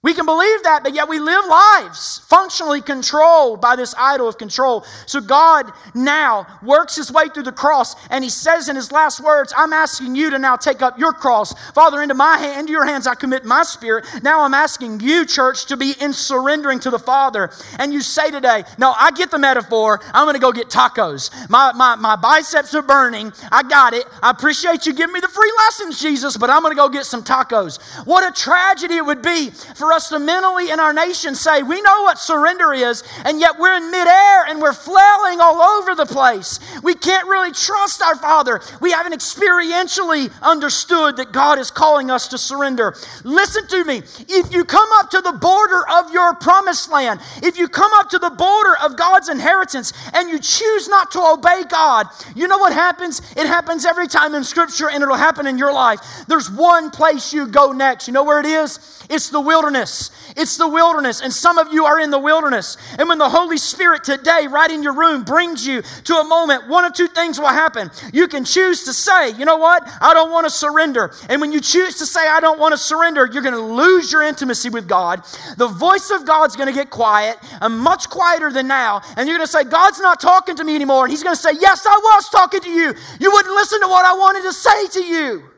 We 0.00 0.14
can 0.14 0.26
believe 0.26 0.62
that, 0.62 0.84
but 0.84 0.94
yet 0.94 1.08
we 1.08 1.18
live 1.18 1.44
lives 1.44 2.20
functionally 2.28 2.80
controlled 2.80 3.60
by 3.60 3.74
this 3.74 3.96
idol 3.98 4.28
of 4.28 4.38
control. 4.38 4.84
So 5.06 5.20
God 5.20 5.72
now 5.92 6.46
works 6.62 6.94
his 6.94 7.10
way 7.10 7.24
through 7.28 7.42
the 7.42 7.52
cross, 7.52 7.96
and 8.08 8.22
he 8.22 8.30
says 8.30 8.68
in 8.68 8.76
his 8.76 8.92
last 8.92 9.18
words, 9.18 9.52
I'm 9.56 9.72
asking 9.72 10.14
you 10.14 10.30
to 10.30 10.38
now 10.38 10.54
take 10.54 10.82
up 10.82 11.00
your 11.00 11.12
cross. 11.12 11.52
Father, 11.72 12.00
into 12.00 12.14
my 12.14 12.38
hand, 12.38 12.60
into 12.60 12.72
your 12.72 12.84
hands 12.84 13.08
I 13.08 13.16
commit 13.16 13.44
my 13.44 13.64
spirit. 13.64 14.04
Now 14.22 14.42
I'm 14.42 14.54
asking 14.54 15.00
you, 15.00 15.26
church, 15.26 15.66
to 15.66 15.76
be 15.76 15.94
in 16.00 16.12
surrendering 16.12 16.78
to 16.80 16.90
the 16.90 16.98
Father. 17.00 17.50
And 17.80 17.92
you 17.92 18.00
say 18.00 18.30
today, 18.30 18.62
No, 18.78 18.94
I 18.96 19.10
get 19.10 19.32
the 19.32 19.38
metaphor. 19.38 19.98
I'm 20.14 20.32
to 20.32 20.38
go 20.38 20.52
get 20.52 20.68
tacos. 20.68 21.50
My, 21.50 21.72
my, 21.72 21.96
my 21.96 22.14
biceps 22.14 22.72
are 22.74 22.82
burning. 22.82 23.32
I 23.50 23.64
got 23.64 23.94
it. 23.94 24.04
I 24.22 24.30
appreciate 24.30 24.86
you 24.86 24.92
giving 24.92 25.14
me 25.14 25.20
the 25.20 25.28
free 25.28 25.52
lessons, 25.58 26.00
Jesus, 26.00 26.36
but 26.36 26.50
I'm 26.50 26.62
to 26.62 26.74
go 26.76 26.88
get 26.88 27.04
some 27.04 27.24
tacos. 27.24 27.80
What 28.06 28.22
a 28.22 28.30
tragedy 28.30 28.96
it 28.96 29.04
would 29.04 29.22
be 29.22 29.50
for 29.50 29.87
for 29.88 29.94
us 29.94 30.10
to 30.10 30.18
mentally 30.18 30.70
in 30.70 30.80
our 30.80 30.92
nation 30.92 31.34
say, 31.34 31.62
we 31.62 31.80
know 31.80 32.02
what 32.02 32.18
surrender 32.18 32.74
is, 32.74 33.02
and 33.24 33.40
yet 33.40 33.58
we're 33.58 33.74
in 33.74 33.90
midair 33.90 34.44
and 34.44 34.60
we're 34.60 34.74
flailing 34.74 35.40
all 35.40 35.62
over 35.62 35.94
the 35.94 36.04
place. 36.04 36.60
We 36.82 36.94
can't 36.94 37.26
really 37.26 37.52
trust 37.52 38.02
our 38.02 38.14
Father. 38.14 38.60
We 38.82 38.90
haven't 38.92 39.14
experientially 39.14 40.30
understood 40.42 41.16
that 41.16 41.32
God 41.32 41.58
is 41.58 41.70
calling 41.70 42.10
us 42.10 42.28
to 42.28 42.36
surrender. 42.36 42.94
Listen 43.24 43.66
to 43.68 43.84
me. 43.86 44.02
If 44.28 44.52
you 44.52 44.66
come 44.66 44.88
up 44.96 45.08
to 45.08 45.22
the 45.22 45.32
border 45.32 45.88
of 45.88 46.12
your 46.12 46.34
promised 46.34 46.92
land, 46.92 47.20
if 47.42 47.56
you 47.56 47.66
come 47.66 47.90
up 47.94 48.10
to 48.10 48.18
the 48.18 48.28
border 48.28 48.76
of 48.84 48.94
God's 48.94 49.30
inheritance 49.30 49.94
and 50.12 50.28
you 50.28 50.38
choose 50.38 50.86
not 50.86 51.10
to 51.12 51.20
obey 51.22 51.62
God, 51.70 52.08
you 52.36 52.46
know 52.46 52.58
what 52.58 52.74
happens? 52.74 53.20
It 53.38 53.46
happens 53.46 53.86
every 53.86 54.06
time 54.06 54.34
in 54.34 54.44
Scripture 54.44 54.90
and 54.90 55.02
it'll 55.02 55.14
happen 55.14 55.46
in 55.46 55.56
your 55.56 55.72
life. 55.72 56.00
There's 56.28 56.50
one 56.50 56.90
place 56.90 57.32
you 57.32 57.46
go 57.46 57.72
next. 57.72 58.06
You 58.06 58.12
know 58.12 58.24
where 58.24 58.40
it 58.40 58.46
is? 58.46 59.02
It's 59.08 59.30
the 59.30 59.40
wilderness. 59.78 60.10
It's 60.36 60.56
the 60.56 60.68
wilderness. 60.68 61.20
And 61.22 61.32
some 61.32 61.58
of 61.58 61.72
you 61.72 61.84
are 61.84 62.00
in 62.00 62.10
the 62.10 62.18
wilderness. 62.18 62.76
And 62.98 63.08
when 63.08 63.18
the 63.18 63.28
Holy 63.28 63.56
Spirit 63.56 64.04
today, 64.04 64.46
right 64.48 64.70
in 64.70 64.82
your 64.82 64.94
room, 64.94 65.24
brings 65.24 65.66
you 65.66 65.82
to 66.04 66.14
a 66.16 66.24
moment, 66.24 66.68
one 66.68 66.84
of 66.84 66.92
two 66.94 67.06
things 67.06 67.38
will 67.38 67.48
happen. 67.48 67.90
You 68.12 68.28
can 68.28 68.44
choose 68.44 68.84
to 68.84 68.92
say, 68.92 69.30
you 69.30 69.44
know 69.44 69.56
what? 69.56 69.88
I 70.00 70.14
don't 70.14 70.30
want 70.30 70.46
to 70.46 70.50
surrender. 70.50 71.12
And 71.28 71.40
when 71.40 71.52
you 71.52 71.60
choose 71.60 71.98
to 71.98 72.06
say, 72.06 72.26
I 72.28 72.40
don't 72.40 72.58
want 72.58 72.72
to 72.72 72.78
surrender, 72.78 73.28
you're 73.32 73.42
going 73.42 73.54
to 73.54 73.60
lose 73.60 74.12
your 74.12 74.22
intimacy 74.22 74.68
with 74.68 74.88
God. 74.88 75.22
The 75.56 75.68
voice 75.68 76.10
of 76.10 76.26
God's 76.26 76.56
going 76.56 76.68
to 76.68 76.74
get 76.74 76.90
quiet, 76.90 77.38
and 77.60 77.78
much 77.78 78.08
quieter 78.08 78.50
than 78.52 78.66
now. 78.66 79.00
And 79.16 79.28
you're 79.28 79.38
going 79.38 79.46
to 79.46 79.52
say, 79.52 79.64
God's 79.64 80.00
not 80.00 80.20
talking 80.20 80.56
to 80.56 80.64
me 80.64 80.74
anymore. 80.74 81.04
And 81.04 81.10
He's 81.10 81.22
going 81.22 81.34
to 81.34 81.40
say, 81.40 81.52
Yes, 81.58 81.86
I 81.86 81.96
was 81.96 82.28
talking 82.30 82.60
to 82.60 82.70
you. 82.70 82.94
You 83.20 83.30
wouldn't 83.32 83.54
listen 83.54 83.80
to 83.80 83.88
what 83.88 84.04
I 84.04 84.14
wanted 84.14 84.42
to 84.42 84.52
say 84.52 84.88
to 85.00 85.04
you. 85.04 85.57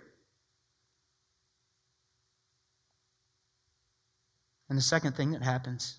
And 4.71 4.79
the 4.79 4.83
second 4.83 5.14
thing 5.14 5.33
that 5.33 5.43
happens 5.43 5.99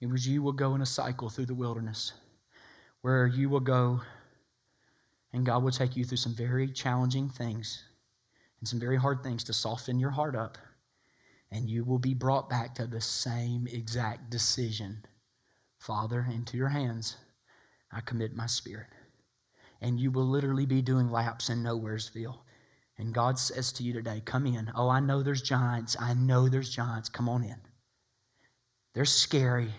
is 0.00 0.26
you 0.26 0.42
will 0.42 0.52
go 0.52 0.74
in 0.74 0.80
a 0.80 0.86
cycle 0.86 1.28
through 1.28 1.46
the 1.46 1.54
wilderness 1.54 2.12
where 3.02 3.26
you 3.26 3.50
will 3.50 3.60
go 3.60 4.00
and 5.32 5.44
God 5.44 5.62
will 5.62 5.70
take 5.70 5.96
you 5.96 6.04
through 6.04 6.16
some 6.16 6.34
very 6.34 6.68
challenging 6.68 7.28
things 7.28 7.82
and 8.60 8.68
some 8.68 8.80
very 8.80 8.96
hard 8.96 9.22
things 9.22 9.44
to 9.44 9.52
soften 9.52 9.98
your 9.98 10.10
heart 10.10 10.34
up. 10.34 10.56
And 11.50 11.68
you 11.68 11.84
will 11.84 11.98
be 11.98 12.14
brought 12.14 12.48
back 12.48 12.76
to 12.76 12.86
the 12.86 13.02
same 13.02 13.66
exact 13.66 14.30
decision 14.30 15.04
Father, 15.78 16.26
into 16.32 16.56
your 16.56 16.68
hands 16.68 17.16
I 17.92 18.00
commit 18.00 18.34
my 18.34 18.46
spirit. 18.46 18.88
And 19.80 20.00
you 20.00 20.10
will 20.10 20.26
literally 20.26 20.66
be 20.66 20.82
doing 20.82 21.10
laps 21.10 21.50
in 21.50 21.62
Nowheresville. 21.62 22.38
And 22.98 23.12
God 23.12 23.38
says 23.38 23.72
to 23.72 23.82
you 23.82 23.92
today, 23.92 24.22
Come 24.24 24.46
in. 24.46 24.70
Oh, 24.74 24.88
I 24.88 25.00
know 25.00 25.22
there's 25.22 25.42
giants. 25.42 25.96
I 25.98 26.14
know 26.14 26.48
there's 26.48 26.70
giants. 26.70 27.08
Come 27.08 27.28
on 27.28 27.44
in. 27.44 27.56
They're 28.94 29.04
scary. 29.04 29.72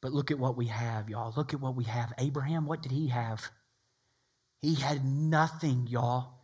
But 0.00 0.12
look 0.12 0.30
at 0.30 0.38
what 0.38 0.56
we 0.56 0.66
have, 0.66 1.08
y'all. 1.08 1.32
Look 1.34 1.54
at 1.54 1.60
what 1.60 1.74
we 1.74 1.84
have. 1.84 2.12
Abraham, 2.18 2.66
what 2.66 2.82
did 2.82 2.92
he 2.92 3.08
have? 3.08 3.42
He 4.60 4.74
had 4.74 5.04
nothing, 5.04 5.86
y'all. 5.88 6.34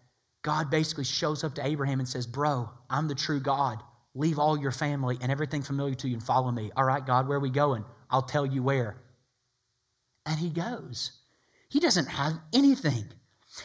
God 0.42 0.70
basically 0.70 1.04
shows 1.04 1.44
up 1.44 1.54
to 1.56 1.66
Abraham 1.66 2.00
and 2.00 2.08
says, 2.08 2.26
Bro, 2.26 2.70
I'm 2.88 3.08
the 3.08 3.14
true 3.14 3.40
God. 3.40 3.82
Leave 4.14 4.38
all 4.38 4.58
your 4.58 4.72
family 4.72 5.18
and 5.20 5.30
everything 5.30 5.62
familiar 5.62 5.94
to 5.96 6.08
you 6.08 6.14
and 6.14 6.22
follow 6.22 6.50
me. 6.50 6.70
All 6.76 6.84
right, 6.84 7.04
God, 7.04 7.28
where 7.28 7.36
are 7.36 7.40
we 7.40 7.50
going? 7.50 7.84
I'll 8.08 8.22
tell 8.22 8.46
you 8.46 8.62
where. 8.62 8.96
And 10.26 10.38
he 10.38 10.50
goes. 10.50 11.12
He 11.68 11.80
doesn't 11.80 12.08
have 12.08 12.38
anything. 12.52 13.04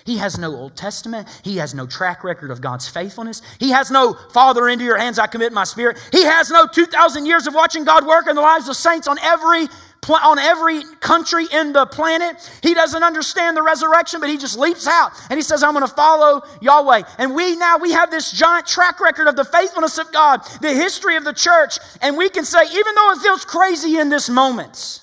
He 0.06 0.18
has 0.18 0.38
no 0.38 0.56
Old 0.56 0.76
Testament. 0.76 1.28
He 1.44 1.58
has 1.58 1.74
no 1.74 1.86
track 1.86 2.24
record 2.24 2.50
of 2.50 2.60
God's 2.60 2.88
faithfulness. 2.88 3.42
He 3.60 3.70
has 3.70 3.92
no 3.92 4.14
Father, 4.32 4.68
into 4.68 4.84
your 4.84 4.98
hands 4.98 5.20
I 5.20 5.28
commit 5.28 5.54
my 5.54 5.64
spirit. 5.64 6.00
He 6.12 6.24
has 6.24 6.50
no 6.50 6.66
2,000 6.66 7.26
years 7.26 7.46
of 7.48 7.54
watching 7.54 7.84
God 7.84 8.06
work 8.06 8.28
in 8.28 8.36
the 8.36 8.42
lives 8.42 8.68
of 8.68 8.76
saints 8.76 9.08
on 9.08 9.20
every 9.20 9.68
on 10.08 10.38
every 10.38 10.84
country 11.00 11.48
in 11.52 11.74
the 11.74 11.86
planet. 11.88 12.52
He 12.62 12.76
doesn't 12.76 13.02
understand 13.02 13.58
the 13.58 13.64
resurrection, 13.64 14.20
but 14.20 14.30
he 14.30 14.38
just 14.38 14.56
leaps 14.56 14.86
out 14.86 15.12
and 15.32 15.38
he 15.38 15.42
says, 15.42 15.64
I'm 15.64 15.74
going 15.74 15.88
to 15.88 15.92
follow 15.92 16.44
Yahweh. 16.62 17.02
And 17.18 17.34
we 17.34 17.56
now, 17.56 17.80
we 17.80 17.92
have 17.92 18.12
this 18.12 18.32
giant 18.32 18.68
track 18.68 19.00
record 19.00 19.28
of 19.28 19.36
the 19.36 19.46
faithfulness 19.46 19.98
of 19.98 20.12
God, 20.12 20.42
the 20.62 20.74
history 20.74 21.16
of 21.16 21.24
the 21.24 21.34
church. 21.34 21.80
And 22.02 22.18
we 22.18 22.30
can 22.30 22.46
say, 22.46 22.60
even 22.72 22.96
though 22.96 23.12
it 23.14 23.18
feels 23.18 23.46
crazy 23.46 23.98
in 23.98 24.10
this 24.10 24.30
moment, 24.30 25.02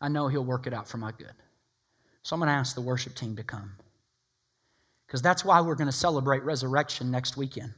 I 0.00 0.08
know 0.08 0.28
he'll 0.28 0.44
work 0.44 0.66
it 0.66 0.72
out 0.72 0.88
for 0.88 0.96
my 0.96 1.12
good. 1.12 1.34
So 2.24 2.34
I'm 2.34 2.40
going 2.40 2.48
to 2.48 2.54
ask 2.54 2.74
the 2.74 2.80
worship 2.80 3.14
team 3.14 3.36
to 3.36 3.44
come. 3.44 3.72
Because 5.06 5.22
that's 5.22 5.44
why 5.44 5.60
we're 5.60 5.74
going 5.74 5.88
to 5.88 5.92
celebrate 5.92 6.42
resurrection 6.42 7.10
next 7.10 7.36
weekend. 7.36 7.72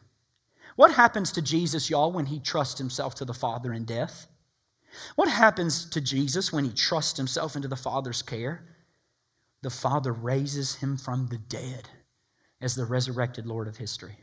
What 0.76 0.92
happens 0.92 1.32
to 1.32 1.42
Jesus, 1.42 1.90
y'all, 1.90 2.12
when 2.12 2.26
he 2.26 2.38
trusts 2.38 2.78
himself 2.78 3.16
to 3.16 3.24
the 3.24 3.34
Father 3.34 3.72
in 3.72 3.84
death? 3.84 4.28
What 5.16 5.28
happens 5.28 5.90
to 5.90 6.00
Jesus 6.00 6.52
when 6.52 6.64
he 6.64 6.72
trusts 6.72 7.16
himself 7.16 7.56
into 7.56 7.68
the 7.68 7.76
Father's 7.76 8.22
care? 8.22 8.64
The 9.62 9.70
Father 9.70 10.12
raises 10.12 10.76
him 10.76 10.96
from 10.96 11.26
the 11.26 11.38
dead 11.38 11.88
as 12.60 12.74
the 12.74 12.84
resurrected 12.84 13.46
Lord 13.46 13.66
of 13.66 13.76
history. 13.76 14.16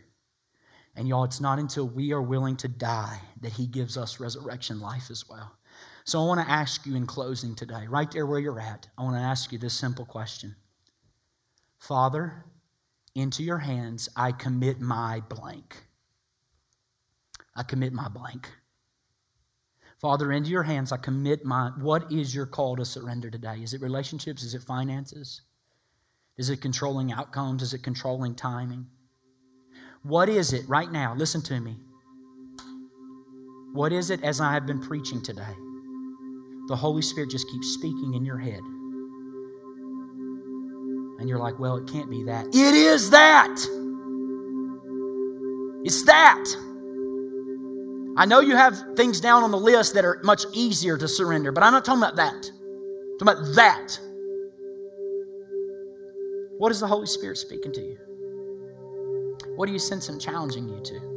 And 0.95 1.07
y'all, 1.07 1.25
it's 1.25 1.41
not 1.41 1.59
until 1.59 1.87
we 1.87 2.13
are 2.13 2.21
willing 2.21 2.55
to 2.57 2.67
die 2.67 3.19
that 3.41 3.51
he 3.51 3.67
gives 3.67 3.97
us 3.97 4.19
resurrection 4.19 4.79
life 4.79 5.09
as 5.11 5.27
well. 5.27 5.51
So 6.05 6.21
I 6.21 6.25
want 6.25 6.45
to 6.45 6.51
ask 6.51 6.85
you 6.85 6.95
in 6.95 7.07
closing 7.07 7.55
today, 7.55 7.87
right 7.87 8.11
there 8.11 8.25
where 8.25 8.39
you're 8.39 8.59
at, 8.59 8.87
I 8.97 9.03
want 9.03 9.15
to 9.15 9.21
ask 9.21 9.51
you 9.51 9.57
this 9.57 9.73
simple 9.73 10.05
question 10.05 10.55
Father, 11.79 12.45
into 13.15 13.43
your 13.43 13.57
hands 13.57 14.09
I 14.15 14.31
commit 14.31 14.81
my 14.81 15.21
blank. 15.29 15.83
I 17.55 17.63
commit 17.63 17.93
my 17.93 18.09
blank. 18.09 18.49
Father, 19.99 20.31
into 20.33 20.49
your 20.49 20.63
hands 20.63 20.91
I 20.91 20.97
commit 20.97 21.45
my. 21.45 21.71
What 21.79 22.11
is 22.11 22.35
your 22.35 22.45
call 22.45 22.75
to 22.75 22.85
surrender 22.85 23.29
today? 23.29 23.59
Is 23.63 23.73
it 23.73 23.81
relationships? 23.81 24.43
Is 24.43 24.55
it 24.55 24.63
finances? 24.63 25.41
Is 26.37 26.49
it 26.49 26.61
controlling 26.61 27.13
outcomes? 27.13 27.61
Is 27.61 27.73
it 27.73 27.83
controlling 27.83 28.35
timing? 28.35 28.87
What 30.01 30.27
is 30.27 30.51
it 30.51 30.67
right 30.67 30.91
now? 30.91 31.15
Listen 31.15 31.41
to 31.43 31.59
me. 31.59 31.77
What 33.71 33.93
is 33.93 34.09
it 34.09 34.23
as 34.23 34.41
I 34.41 34.51
have 34.53 34.65
been 34.65 34.81
preaching 34.81 35.21
today? 35.21 35.53
The 36.73 36.77
Holy 36.77 37.03
Spirit 37.03 37.29
just 37.29 37.47
keeps 37.49 37.67
speaking 37.67 38.15
in 38.15 38.25
your 38.25 38.39
head. 38.39 38.61
And 41.19 41.29
you're 41.29 41.37
like, 41.37 41.59
well, 41.59 41.77
it 41.77 41.85
can't 41.85 42.09
be 42.09 42.23
that. 42.23 42.47
It 42.47 42.55
is 42.73 43.11
that. 43.11 43.55
It's 45.83 46.03
that. 46.05 46.43
I 48.17 48.25
know 48.25 48.39
you 48.39 48.55
have 48.55 48.75
things 48.95 49.21
down 49.21 49.43
on 49.43 49.51
the 49.51 49.57
list 49.57 49.93
that 49.93 50.03
are 50.03 50.19
much 50.23 50.45
easier 50.51 50.97
to 50.97 51.07
surrender, 51.07 51.51
but 51.51 51.61
I'm 51.61 51.73
not 51.73 51.85
talking 51.85 52.01
about 52.01 52.15
that. 52.15 52.33
I'm 52.33 53.19
talking 53.19 53.43
about 53.43 53.55
that. 53.55 53.99
What 56.57 56.71
is 56.71 56.79
the 56.79 56.87
Holy 56.87 57.05
Spirit 57.05 57.37
speaking 57.37 57.71
to 57.73 57.81
you? 57.81 57.97
What 59.57 59.67
do 59.67 59.73
you 59.73 59.79
sense 59.79 60.09
Him 60.09 60.17
challenging 60.17 60.67
you 60.67 60.81
to? 60.85 61.12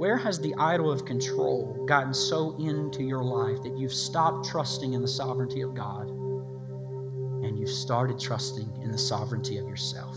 Where 0.00 0.16
has 0.16 0.40
the 0.40 0.54
idol 0.54 0.90
of 0.90 1.04
control 1.04 1.84
gotten 1.86 2.14
so 2.14 2.56
into 2.56 3.02
your 3.02 3.22
life 3.22 3.62
that 3.64 3.76
you've 3.76 3.92
stopped 3.92 4.48
trusting 4.48 4.94
in 4.94 5.02
the 5.02 5.08
sovereignty 5.08 5.60
of 5.60 5.74
God 5.74 6.08
and 6.08 7.58
you've 7.58 7.68
started 7.68 8.18
trusting 8.18 8.80
in 8.82 8.92
the 8.92 8.96
sovereignty 8.96 9.58
of 9.58 9.68
yourself? 9.68 10.16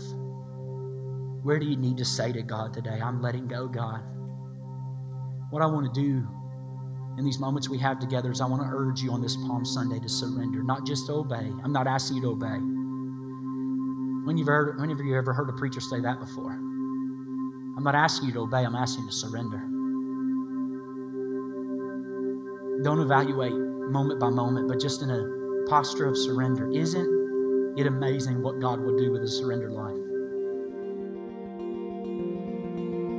Where 1.42 1.58
do 1.58 1.66
you 1.66 1.76
need 1.76 1.98
to 1.98 2.04
say 2.06 2.32
to 2.32 2.40
God 2.40 2.72
today, 2.72 2.98
I'm 2.98 3.20
letting 3.20 3.46
go, 3.46 3.68
God? 3.68 4.00
What 5.50 5.60
I 5.60 5.66
want 5.66 5.92
to 5.92 6.00
do 6.00 6.26
in 7.18 7.26
these 7.26 7.38
moments 7.38 7.68
we 7.68 7.76
have 7.76 7.98
together 7.98 8.32
is 8.32 8.40
I 8.40 8.46
want 8.46 8.62
to 8.62 8.68
urge 8.74 9.02
you 9.02 9.12
on 9.12 9.20
this 9.20 9.36
Palm 9.36 9.66
Sunday 9.66 10.00
to 10.00 10.08
surrender, 10.08 10.62
not 10.62 10.86
just 10.86 11.08
to 11.08 11.12
obey. 11.12 11.52
I'm 11.62 11.74
not 11.74 11.86
asking 11.86 12.16
you 12.16 12.22
to 12.22 12.28
obey. 12.30 12.56
When 14.24 14.38
you've 14.38 14.48
heard, 14.48 14.80
when 14.80 14.88
have 14.88 14.98
you 15.00 15.14
ever 15.14 15.34
heard 15.34 15.50
a 15.50 15.52
preacher 15.52 15.82
say 15.82 16.00
that 16.00 16.20
before? 16.20 16.52
I'm 16.52 17.84
not 17.84 17.94
asking 17.94 18.28
you 18.28 18.32
to 18.32 18.40
obey, 18.40 18.64
I'm 18.64 18.76
asking 18.76 19.04
you 19.04 19.10
to 19.10 19.16
surrender. 19.16 19.73
Don't 22.84 23.00
evaluate 23.00 23.54
moment 23.54 24.20
by 24.20 24.28
moment, 24.28 24.68
but 24.68 24.78
just 24.78 25.00
in 25.00 25.10
a 25.10 25.66
posture 25.70 26.04
of 26.04 26.18
surrender. 26.18 26.70
Isn't 26.70 27.74
it 27.78 27.86
amazing 27.86 28.42
what 28.42 28.60
God 28.60 28.78
will 28.78 28.98
do 28.98 29.10
with 29.10 29.22
a 29.22 29.28
surrendered 29.28 29.72
life? 29.72 29.96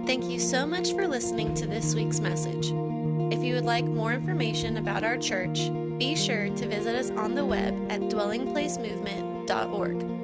Thank 0.05 0.29
you 0.29 0.39
so 0.39 0.67
much 0.67 0.91
for 0.91 1.07
listening 1.07 1.55
to 1.55 1.65
this 1.65 1.95
week's 1.95 2.19
message. 2.19 2.67
If 3.33 3.43
you 3.43 3.55
would 3.55 3.65
like 3.65 3.85
more 3.85 4.13
information 4.13 4.77
about 4.77 5.03
our 5.03 5.17
church, 5.17 5.71
be 5.97 6.15
sure 6.15 6.49
to 6.49 6.67
visit 6.67 6.95
us 6.95 7.09
on 7.09 7.33
the 7.33 7.43
web 7.43 7.73
at 7.89 8.01
dwellingplacemovement.org. 8.01 10.14